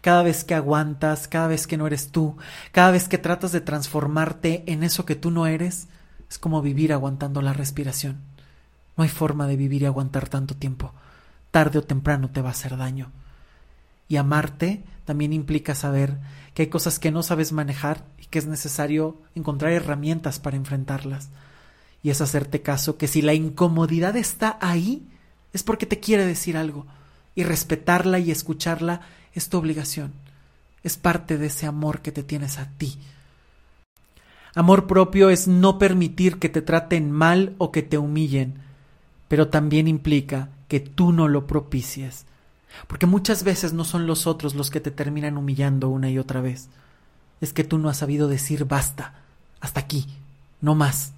Cada 0.00 0.22
vez 0.22 0.44
que 0.44 0.54
aguantas, 0.54 1.28
cada 1.28 1.46
vez 1.46 1.66
que 1.66 1.76
no 1.76 1.86
eres 1.86 2.10
tú, 2.10 2.36
cada 2.72 2.90
vez 2.90 3.06
que 3.06 3.18
tratas 3.18 3.52
de 3.52 3.60
transformarte 3.60 4.64
en 4.66 4.82
eso 4.82 5.04
que 5.04 5.14
tú 5.14 5.30
no 5.30 5.46
eres, 5.46 5.88
es 6.30 6.38
como 6.38 6.62
vivir 6.62 6.92
aguantando 6.92 7.42
la 7.42 7.52
respiración. 7.52 8.22
No 8.96 9.04
hay 9.04 9.10
forma 9.10 9.46
de 9.46 9.56
vivir 9.56 9.82
y 9.82 9.86
aguantar 9.86 10.28
tanto 10.28 10.56
tiempo. 10.56 10.94
Tarde 11.50 11.78
o 11.78 11.82
temprano 11.82 12.30
te 12.30 12.40
va 12.40 12.48
a 12.48 12.52
hacer 12.52 12.76
daño. 12.76 13.12
Y 14.08 14.16
amarte 14.16 14.82
también 15.04 15.32
implica 15.32 15.74
saber 15.74 16.18
que 16.54 16.62
hay 16.62 16.68
cosas 16.68 16.98
que 16.98 17.10
no 17.10 17.22
sabes 17.22 17.52
manejar 17.52 18.04
y 18.18 18.26
que 18.26 18.38
es 18.38 18.46
necesario 18.46 19.20
encontrar 19.34 19.72
herramientas 19.72 20.38
para 20.38 20.56
enfrentarlas. 20.56 21.30
Y 22.02 22.10
es 22.10 22.20
hacerte 22.20 22.62
caso 22.62 22.96
que 22.96 23.08
si 23.08 23.22
la 23.22 23.34
incomodidad 23.34 24.16
está 24.16 24.58
ahí, 24.60 25.06
es 25.52 25.62
porque 25.62 25.86
te 25.86 26.00
quiere 26.00 26.26
decir 26.26 26.56
algo. 26.56 26.86
Y 27.34 27.44
respetarla 27.44 28.18
y 28.18 28.30
escucharla 28.30 29.02
es 29.34 29.48
tu 29.48 29.58
obligación. 29.58 30.12
Es 30.82 30.96
parte 30.96 31.38
de 31.38 31.46
ese 31.46 31.66
amor 31.66 32.00
que 32.00 32.12
te 32.12 32.22
tienes 32.22 32.58
a 32.58 32.70
ti. 32.70 32.98
Amor 34.54 34.86
propio 34.86 35.30
es 35.30 35.46
no 35.46 35.78
permitir 35.78 36.38
que 36.38 36.48
te 36.48 36.62
traten 36.62 37.10
mal 37.10 37.54
o 37.58 37.70
que 37.70 37.82
te 37.82 37.98
humillen, 37.98 38.54
pero 39.28 39.48
también 39.48 39.86
implica 39.86 40.50
que 40.68 40.80
tú 40.80 41.12
no 41.12 41.28
lo 41.28 41.46
propicies. 41.46 42.26
Porque 42.86 43.06
muchas 43.06 43.44
veces 43.44 43.72
no 43.72 43.84
son 43.84 44.06
los 44.06 44.26
otros 44.26 44.54
los 44.54 44.70
que 44.70 44.80
te 44.80 44.90
terminan 44.90 45.36
humillando 45.36 45.88
una 45.88 46.10
y 46.10 46.18
otra 46.18 46.40
vez. 46.40 46.68
Es 47.40 47.52
que 47.52 47.64
tú 47.64 47.78
no 47.78 47.88
has 47.88 47.98
sabido 47.98 48.28
decir 48.28 48.64
basta, 48.64 49.14
hasta 49.60 49.80
aquí, 49.80 50.06
no 50.60 50.74
más. 50.74 51.12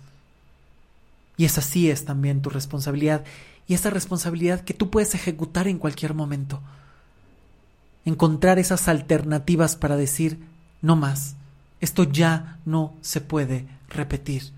Y 1.36 1.44
esa 1.44 1.62
sí 1.62 1.90
es 1.90 2.04
también 2.04 2.42
tu 2.42 2.50
responsabilidad, 2.50 3.24
y 3.66 3.74
esa 3.74 3.90
responsabilidad 3.90 4.60
que 4.60 4.74
tú 4.74 4.90
puedes 4.90 5.14
ejecutar 5.14 5.68
en 5.68 5.78
cualquier 5.78 6.12
momento. 6.12 6.60
Encontrar 8.04 8.58
esas 8.58 8.88
alternativas 8.88 9.76
para 9.76 9.96
decir 9.96 10.40
no 10.82 10.96
más, 10.96 11.36
esto 11.80 12.04
ya 12.04 12.58
no 12.64 12.94
se 13.00 13.20
puede 13.20 13.66
repetir. 13.88 14.52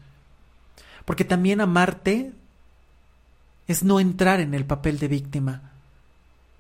Porque 1.05 1.25
también 1.25 1.61
amarte 1.61 2.33
es 3.69 3.83
no 3.83 4.01
entrar 4.01 4.41
en 4.41 4.55
el 4.55 4.65
papel 4.65 4.99
de 4.99 5.09
víctima 5.09 5.72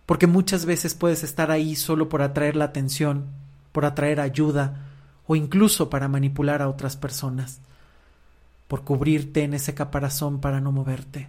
porque 0.07 0.26
muchas 0.26 0.64
veces 0.66 0.94
puedes 0.94 1.22
estar 1.22 1.50
ahí 1.50 1.76
solo 1.76 2.09
por 2.09 2.22
atraer 2.22 2.57
la 2.57 2.66
atención, 2.66 3.26
por 3.72 3.84
atraer 3.84 4.20
ayuda 4.20 4.88
o 5.26 5.36
incluso 5.36 5.90
para 5.90 6.09
manipular 6.09 6.62
a 6.62 6.68
otras 6.68 6.96
personas, 6.96 7.61
por 8.68 8.84
cubrirte 8.84 9.44
en 9.44 9.55
ese 9.55 9.74
caparazón 9.74 10.40
para 10.40 10.61
no 10.61 10.72
moverte. 10.72 11.28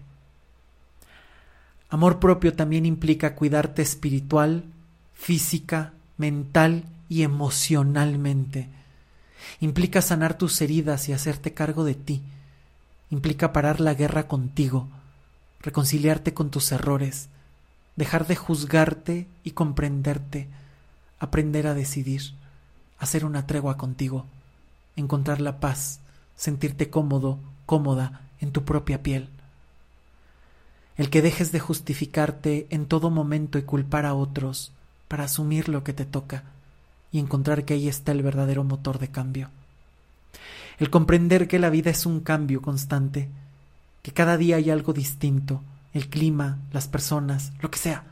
Amor 1.90 2.20
propio 2.20 2.54
también 2.54 2.86
implica 2.86 3.36
cuidarte 3.36 3.84
espiritual, 3.84 4.64
física, 5.14 5.94
mental 6.18 6.86
y 7.08 7.22
emocionalmente. 7.22 8.70
Implica 9.60 10.02
sanar 10.02 10.38
tus 10.38 10.60
heridas 10.62 11.08
y 11.08 11.14
hacerte 11.14 11.54
cargo 11.54 11.84
de 11.84 11.94
ti. 11.94 12.24
Implica 13.12 13.54
parar 13.54 13.80
la 13.80 13.94
guerra 13.94 14.28
contigo, 14.28 14.88
reconciliarte 15.62 16.34
con 16.34 16.50
tus 16.50 16.72
errores, 16.72 17.30
dejar 17.96 18.28
de 18.28 18.36
juzgarte 18.36 19.28
y 19.44 19.52
comprenderte, 19.52 20.48
aprender 21.20 21.68
a 21.68 21.74
decidir, 21.74 22.22
hacer 22.98 23.26
una 23.26 23.46
tregua 23.46 23.78
contigo, 23.78 24.26
encontrar 24.96 25.42
la 25.42 25.60
paz, 25.60 26.00
sentirte 26.36 26.90
cómodo, 26.90 27.40
cómoda 27.66 28.22
en 28.40 28.52
tu 28.52 28.64
propia 28.64 29.04
piel. 29.04 29.30
El 30.98 31.10
que 31.10 31.22
dejes 31.22 31.52
de 31.52 31.60
justificarte 31.60 32.68
en 32.70 32.86
todo 32.86 33.10
momento 33.10 33.58
y 33.58 33.64
culpar 33.64 34.06
a 34.06 34.14
otros 34.14 34.72
para 35.08 35.26
asumir 35.26 35.70
lo 35.70 35.84
que 35.84 35.94
te 35.94 36.06
toca 36.06 36.44
y 37.12 37.20
encontrar 37.20 37.66
que 37.66 37.76
ahí 37.76 37.88
está 37.88 38.12
el 38.12 38.24
verdadero 38.24 38.64
motor 38.64 39.00
de 39.00 39.10
cambio. 39.10 39.50
El 40.80 40.90
comprender 40.90 41.48
que 41.48 41.60
la 41.60 41.70
vida 41.70 41.92
es 41.92 42.06
un 42.06 42.20
cambio 42.20 42.62
constante, 42.62 43.30
que 44.02 44.12
cada 44.12 44.38
día 44.38 44.58
hay 44.58 44.70
algo 44.70 44.94
distinto, 44.94 45.62
el 45.94 46.10
clima, 46.10 46.60
las 46.72 46.88
personas, 46.88 47.54
lo 47.62 47.70
que 47.72 47.80
sea. 47.80 48.04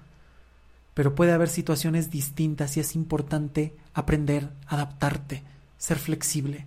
Pero 0.94 1.16
puede 1.16 1.32
haber 1.32 1.50
situaciones 1.50 2.12
distintas 2.12 2.78
y 2.78 2.80
es 2.80 2.96
importante 2.96 3.76
aprender, 3.94 4.50
adaptarte, 4.68 5.44
ser 5.78 5.98
flexible. 5.98 6.66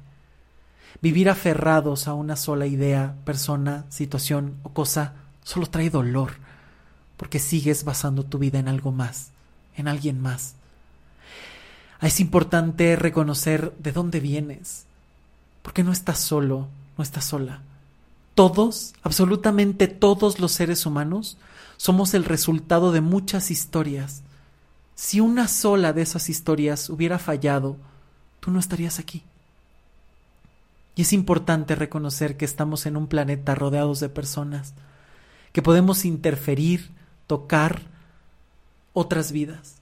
Vivir 1.00 1.28
aferrados 1.28 2.08
a 2.08 2.14
una 2.14 2.36
sola 2.36 2.66
idea, 2.66 3.16
persona, 3.24 3.84
situación 3.88 4.56
o 4.62 4.70
cosa 4.70 5.14
solo 5.42 5.66
trae 5.66 5.90
dolor, 5.90 6.32
porque 7.16 7.38
sigues 7.38 7.84
basando 7.84 8.24
tu 8.24 8.38
vida 8.38 8.58
en 8.58 8.68
algo 8.68 8.90
más, 8.90 9.30
en 9.76 9.88
alguien 9.88 10.20
más. 10.20 10.54
Es 12.00 12.20
importante 12.20 12.96
reconocer 12.96 13.72
de 13.78 13.92
dónde 13.92 14.20
vienes, 14.20 14.86
porque 15.62 15.84
no 15.84 15.92
estás 15.92 16.18
solo, 16.18 16.68
no 16.98 17.04
estás 17.04 17.24
sola. 17.24 17.62
Todos, 18.34 18.94
absolutamente 19.02 19.86
todos 19.86 20.40
los 20.40 20.52
seres 20.52 20.86
humanos, 20.86 21.38
somos 21.76 22.14
el 22.14 22.24
resultado 22.24 22.90
de 22.90 23.00
muchas 23.00 23.50
historias. 23.50 24.22
Si 24.96 25.20
una 25.20 25.46
sola 25.48 25.92
de 25.92 26.02
esas 26.02 26.28
historias 26.28 26.90
hubiera 26.90 27.18
fallado, 27.18 27.76
tú 28.40 28.50
no 28.50 28.58
estarías 28.58 28.98
aquí. 28.98 29.22
Y 30.96 31.02
es 31.02 31.12
importante 31.12 31.74
reconocer 31.74 32.36
que 32.36 32.44
estamos 32.44 32.86
en 32.86 32.96
un 32.96 33.06
planeta 33.06 33.54
rodeados 33.54 34.00
de 34.00 34.08
personas, 34.08 34.74
que 35.52 35.62
podemos 35.62 36.04
interferir, 36.04 36.90
tocar 37.26 37.82
otras 38.92 39.32
vidas, 39.32 39.76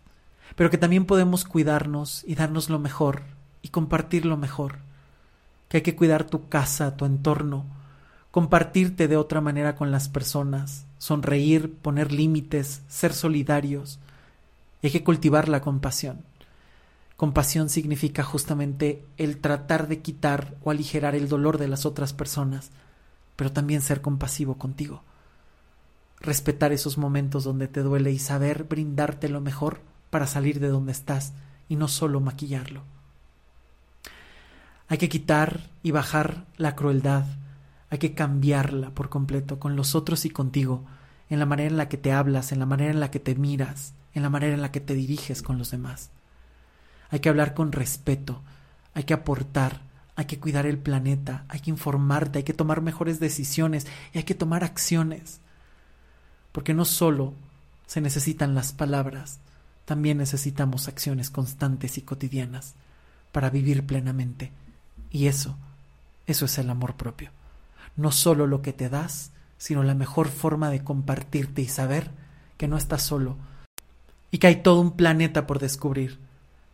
pero 0.56 0.70
que 0.70 0.78
también 0.78 1.06
podemos 1.06 1.44
cuidarnos 1.44 2.24
y 2.26 2.34
darnos 2.34 2.68
lo 2.70 2.78
mejor 2.78 3.22
y 3.62 3.68
compartir 3.68 4.26
lo 4.26 4.36
mejor, 4.36 4.78
que 5.68 5.78
hay 5.78 5.82
que 5.82 5.96
cuidar 5.96 6.24
tu 6.24 6.48
casa, 6.48 6.96
tu 6.96 7.04
entorno, 7.04 7.64
compartirte 8.32 9.06
de 9.08 9.18
otra 9.18 9.40
manera 9.40 9.76
con 9.76 9.92
las 9.92 10.08
personas, 10.08 10.86
sonreír, 10.98 11.74
poner 11.74 12.12
límites, 12.12 12.82
ser 12.88 13.12
solidarios, 13.12 14.00
hay 14.82 14.90
que 14.90 15.04
cultivar 15.04 15.48
la 15.48 15.60
compasión. 15.60 16.24
Compasión 17.16 17.68
significa 17.68 18.24
justamente 18.24 19.04
el 19.18 19.38
tratar 19.38 19.86
de 19.86 20.00
quitar 20.00 20.54
o 20.64 20.70
aligerar 20.70 21.14
el 21.14 21.28
dolor 21.28 21.58
de 21.58 21.68
las 21.68 21.84
otras 21.84 22.14
personas, 22.14 22.70
pero 23.36 23.52
también 23.52 23.82
ser 23.82 24.00
compasivo 24.00 24.56
contigo. 24.56 25.02
Respetar 26.18 26.72
esos 26.72 26.96
momentos 26.98 27.44
donde 27.44 27.68
te 27.68 27.82
duele 27.82 28.12
y 28.12 28.18
saber 28.18 28.64
brindarte 28.64 29.28
lo 29.28 29.42
mejor 29.42 29.80
para 30.08 30.26
salir 30.26 30.58
de 30.58 30.68
donde 30.68 30.92
estás 30.92 31.34
y 31.68 31.76
no 31.76 31.86
solo 31.86 32.20
maquillarlo. 32.20 32.82
Hay 34.88 34.96
que 34.96 35.10
quitar 35.10 35.68
y 35.82 35.90
bajar 35.90 36.46
la 36.56 36.74
crueldad, 36.74 37.24
hay 37.92 37.98
que 37.98 38.14
cambiarla 38.14 38.90
por 38.90 39.08
completo 39.08 39.60
con 39.60 39.76
los 39.76 39.94
otros 39.94 40.24
y 40.24 40.30
contigo, 40.30 40.84
en 41.30 41.38
la 41.38 41.46
manera 41.46 41.70
en 41.70 41.76
la 41.76 41.88
que 41.88 41.96
te 41.96 42.10
hablas, 42.10 42.50
en 42.50 42.58
la 42.58 42.66
manera 42.66 42.90
en 42.90 42.98
la 42.98 43.12
que 43.12 43.20
te 43.20 43.36
miras, 43.36 43.94
en 44.14 44.22
la 44.22 44.30
manera 44.30 44.52
en 44.52 44.62
la 44.62 44.72
que 44.72 44.80
te 44.80 44.94
diriges 44.94 45.42
con 45.42 45.58
los 45.58 45.70
demás 45.70 46.10
hay 47.12 47.20
que 47.20 47.28
hablar 47.28 47.52
con 47.52 47.72
respeto, 47.72 48.40
hay 48.94 49.04
que 49.04 49.12
aportar, 49.12 49.82
hay 50.16 50.24
que 50.24 50.40
cuidar 50.40 50.64
el 50.64 50.78
planeta, 50.78 51.44
hay 51.48 51.60
que 51.60 51.68
informarte, 51.68 52.38
hay 52.38 52.42
que 52.42 52.54
tomar 52.54 52.80
mejores 52.80 53.20
decisiones 53.20 53.86
y 54.14 54.18
hay 54.18 54.24
que 54.24 54.34
tomar 54.34 54.64
acciones. 54.64 55.38
Porque 56.52 56.72
no 56.72 56.86
solo 56.86 57.34
se 57.86 58.00
necesitan 58.00 58.54
las 58.54 58.72
palabras, 58.72 59.40
también 59.84 60.16
necesitamos 60.16 60.88
acciones 60.88 61.28
constantes 61.28 61.98
y 61.98 62.02
cotidianas 62.02 62.74
para 63.30 63.50
vivir 63.50 63.84
plenamente. 63.84 64.50
Y 65.10 65.26
eso, 65.26 65.54
eso 66.26 66.46
es 66.46 66.56
el 66.56 66.70
amor 66.70 66.94
propio. 66.94 67.30
No 67.96 68.12
solo 68.12 68.46
lo 68.46 68.62
que 68.62 68.72
te 68.72 68.88
das, 68.88 69.32
sino 69.58 69.82
la 69.82 69.94
mejor 69.94 70.28
forma 70.28 70.70
de 70.70 70.82
compartirte 70.82 71.62
y 71.62 71.68
saber 71.68 72.10
que 72.56 72.68
no 72.68 72.76
estás 72.76 73.02
solo 73.02 73.36
y 74.32 74.38
que 74.38 74.48
hay 74.48 74.56
todo 74.56 74.80
un 74.80 74.96
planeta 74.96 75.46
por 75.46 75.60
descubrir 75.60 76.18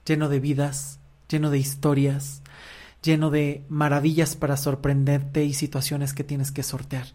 lleno 0.06 0.30
de 0.30 0.40
vidas, 0.40 1.00
lleno 1.28 1.50
de 1.50 1.58
historias, 1.58 2.40
lleno 3.02 3.30
de 3.30 3.64
maravillas 3.68 4.36
para 4.36 4.56
sorprenderte 4.56 5.44
y 5.44 5.52
situaciones 5.52 6.14
que 6.14 6.24
tienes 6.24 6.50
que 6.50 6.62
sortear. 6.62 7.06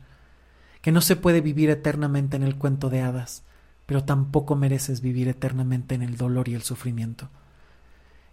Que 0.81 0.91
no 0.91 1.01
se 1.01 1.15
puede 1.15 1.41
vivir 1.41 1.69
eternamente 1.69 2.35
en 2.35 2.43
el 2.43 2.57
cuento 2.57 2.89
de 2.89 3.01
hadas, 3.01 3.43
pero 3.85 4.03
tampoco 4.03 4.55
mereces 4.55 5.01
vivir 5.01 5.27
eternamente 5.27 5.95
en 5.95 6.01
el 6.01 6.17
dolor 6.17 6.49
y 6.49 6.55
el 6.55 6.61
sufrimiento. 6.61 7.29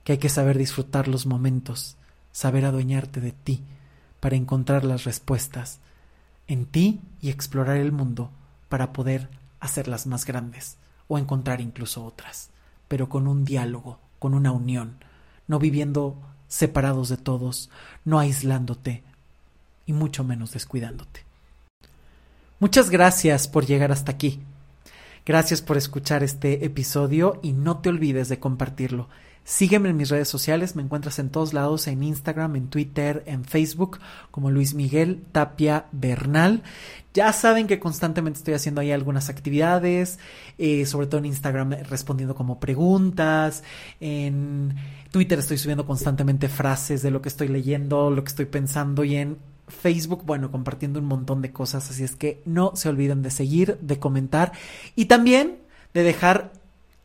Que 0.05 0.13
hay 0.13 0.19
que 0.19 0.29
saber 0.29 0.59
disfrutar 0.59 1.09
los 1.09 1.27
momentos, 1.27 1.97
saber 2.33 2.65
adueñarte 2.65 3.21
de 3.21 3.33
ti, 3.33 3.63
para 4.21 4.37
encontrar 4.37 4.85
las 4.85 5.05
respuestas 5.05 5.81
en 6.47 6.67
ti 6.67 7.01
y 7.21 7.31
explorar 7.31 7.79
el 7.79 7.93
mundo 7.93 8.31
para 8.69 8.93
poder 8.93 9.29
hacerlas 9.59 10.07
más 10.07 10.25
grandes 10.25 10.77
o 11.09 11.19
encontrar 11.19 11.61
incluso 11.61 12.05
otras, 12.05 12.51
pero 12.89 13.09
con 13.09 13.27
un 13.27 13.45
diálogo 13.45 13.99
con 14.21 14.35
una 14.35 14.53
unión, 14.53 14.99
no 15.49 15.59
viviendo 15.59 16.17
separados 16.47 17.09
de 17.09 17.17
todos, 17.17 17.71
no 18.05 18.21
aislándote 18.21 19.03
y 19.87 19.93
mucho 19.93 20.23
menos 20.23 20.53
descuidándote. 20.53 21.25
Muchas 22.61 22.91
gracias 22.91 23.49
por 23.49 23.67
llegar 23.67 23.91
hasta 23.91 24.13
aquí. 24.13 24.41
Gracias 25.27 25.63
por 25.63 25.77
escuchar 25.77 26.23
este 26.23 26.65
episodio 26.65 27.41
y 27.43 27.53
no 27.53 27.79
te 27.79 27.89
olvides 27.89 28.29
de 28.29 28.39
compartirlo. 28.39 29.09
Sígueme 29.51 29.89
en 29.89 29.97
mis 29.97 30.11
redes 30.11 30.29
sociales, 30.29 30.77
me 30.77 30.83
encuentras 30.83 31.19
en 31.19 31.29
todos 31.29 31.53
lados, 31.53 31.89
en 31.89 32.05
Instagram, 32.05 32.55
en 32.55 32.69
Twitter, 32.69 33.25
en 33.27 33.45
Facebook, 33.45 33.99
como 34.31 34.49
Luis 34.49 34.75
Miguel 34.75 35.25
Tapia 35.33 35.87
Bernal. 35.91 36.63
Ya 37.15 37.33
saben 37.33 37.67
que 37.67 37.81
constantemente 37.81 38.39
estoy 38.39 38.55
haciendo 38.55 38.81
ahí 38.81 38.93
algunas 38.93 39.29
actividades, 39.29 40.21
eh, 40.57 40.87
sobre 40.87 41.09
todo 41.09 41.19
en 41.19 41.27
Instagram 41.27 41.73
respondiendo 41.89 42.37
como 42.37 42.61
preguntas, 42.61 43.65
en 43.99 44.77
Twitter 45.11 45.41
estoy 45.41 45.59
subiendo 45.59 45.85
constantemente 45.85 46.49
frases 46.49 47.03
de 47.03 47.11
lo 47.11 47.21
que 47.21 47.29
estoy 47.29 47.49
leyendo, 47.49 48.09
lo 48.09 48.23
que 48.23 48.29
estoy 48.29 48.47
pensando 48.47 49.03
y 49.03 49.17
en 49.17 49.37
Facebook, 49.67 50.23
bueno, 50.25 50.53
compartiendo 50.53 51.01
un 51.01 51.07
montón 51.07 51.43
de 51.43 51.51
cosas, 51.51 51.91
así 51.91 52.05
es 52.05 52.15
que 52.15 52.41
no 52.45 52.77
se 52.77 52.89
olviden 52.89 53.21
de 53.23 53.33
seguir, 53.33 53.79
de 53.81 53.99
comentar 53.99 54.53
y 54.95 55.07
también 55.07 55.59
de 55.93 56.05
dejar 56.05 56.53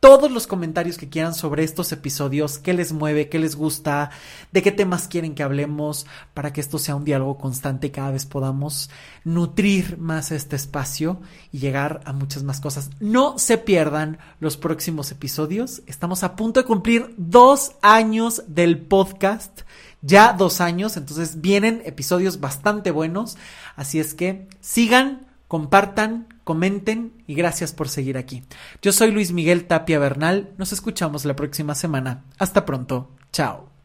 todos 0.00 0.30
los 0.30 0.46
comentarios 0.46 0.98
que 0.98 1.08
quieran 1.08 1.34
sobre 1.34 1.64
estos 1.64 1.90
episodios, 1.92 2.58
qué 2.58 2.74
les 2.74 2.92
mueve, 2.92 3.28
qué 3.28 3.38
les 3.38 3.56
gusta, 3.56 4.10
de 4.52 4.62
qué 4.62 4.70
temas 4.72 5.08
quieren 5.08 5.34
que 5.34 5.42
hablemos, 5.42 6.06
para 6.34 6.52
que 6.52 6.60
esto 6.60 6.78
sea 6.78 6.96
un 6.96 7.04
diálogo 7.04 7.38
constante 7.38 7.88
y 7.88 7.90
cada 7.90 8.10
vez 8.10 8.26
podamos 8.26 8.90
nutrir 9.24 9.98
más 9.98 10.32
este 10.32 10.56
espacio 10.56 11.20
y 11.50 11.58
llegar 11.58 12.02
a 12.04 12.12
muchas 12.12 12.42
más 12.42 12.60
cosas. 12.60 12.90
No 13.00 13.38
se 13.38 13.58
pierdan 13.58 14.18
los 14.38 14.56
próximos 14.56 15.10
episodios. 15.10 15.82
Estamos 15.86 16.22
a 16.22 16.36
punto 16.36 16.60
de 16.60 16.66
cumplir 16.66 17.14
dos 17.16 17.72
años 17.82 18.44
del 18.48 18.78
podcast. 18.78 19.62
Ya 20.02 20.34
dos 20.34 20.60
años, 20.60 20.96
entonces 20.96 21.40
vienen 21.40 21.82
episodios 21.84 22.38
bastante 22.38 22.90
buenos. 22.90 23.36
Así 23.74 23.98
es 23.98 24.14
que 24.14 24.46
sigan, 24.60 25.26
compartan, 25.48 26.35
comenten 26.46 27.24
y 27.26 27.34
gracias 27.34 27.72
por 27.72 27.88
seguir 27.88 28.16
aquí. 28.16 28.44
Yo 28.80 28.92
soy 28.92 29.10
Luis 29.10 29.32
Miguel 29.32 29.66
Tapia 29.66 29.98
Bernal, 29.98 30.54
nos 30.58 30.72
escuchamos 30.72 31.24
la 31.24 31.34
próxima 31.34 31.74
semana. 31.74 32.22
Hasta 32.38 32.64
pronto, 32.64 33.10
chao. 33.32 33.75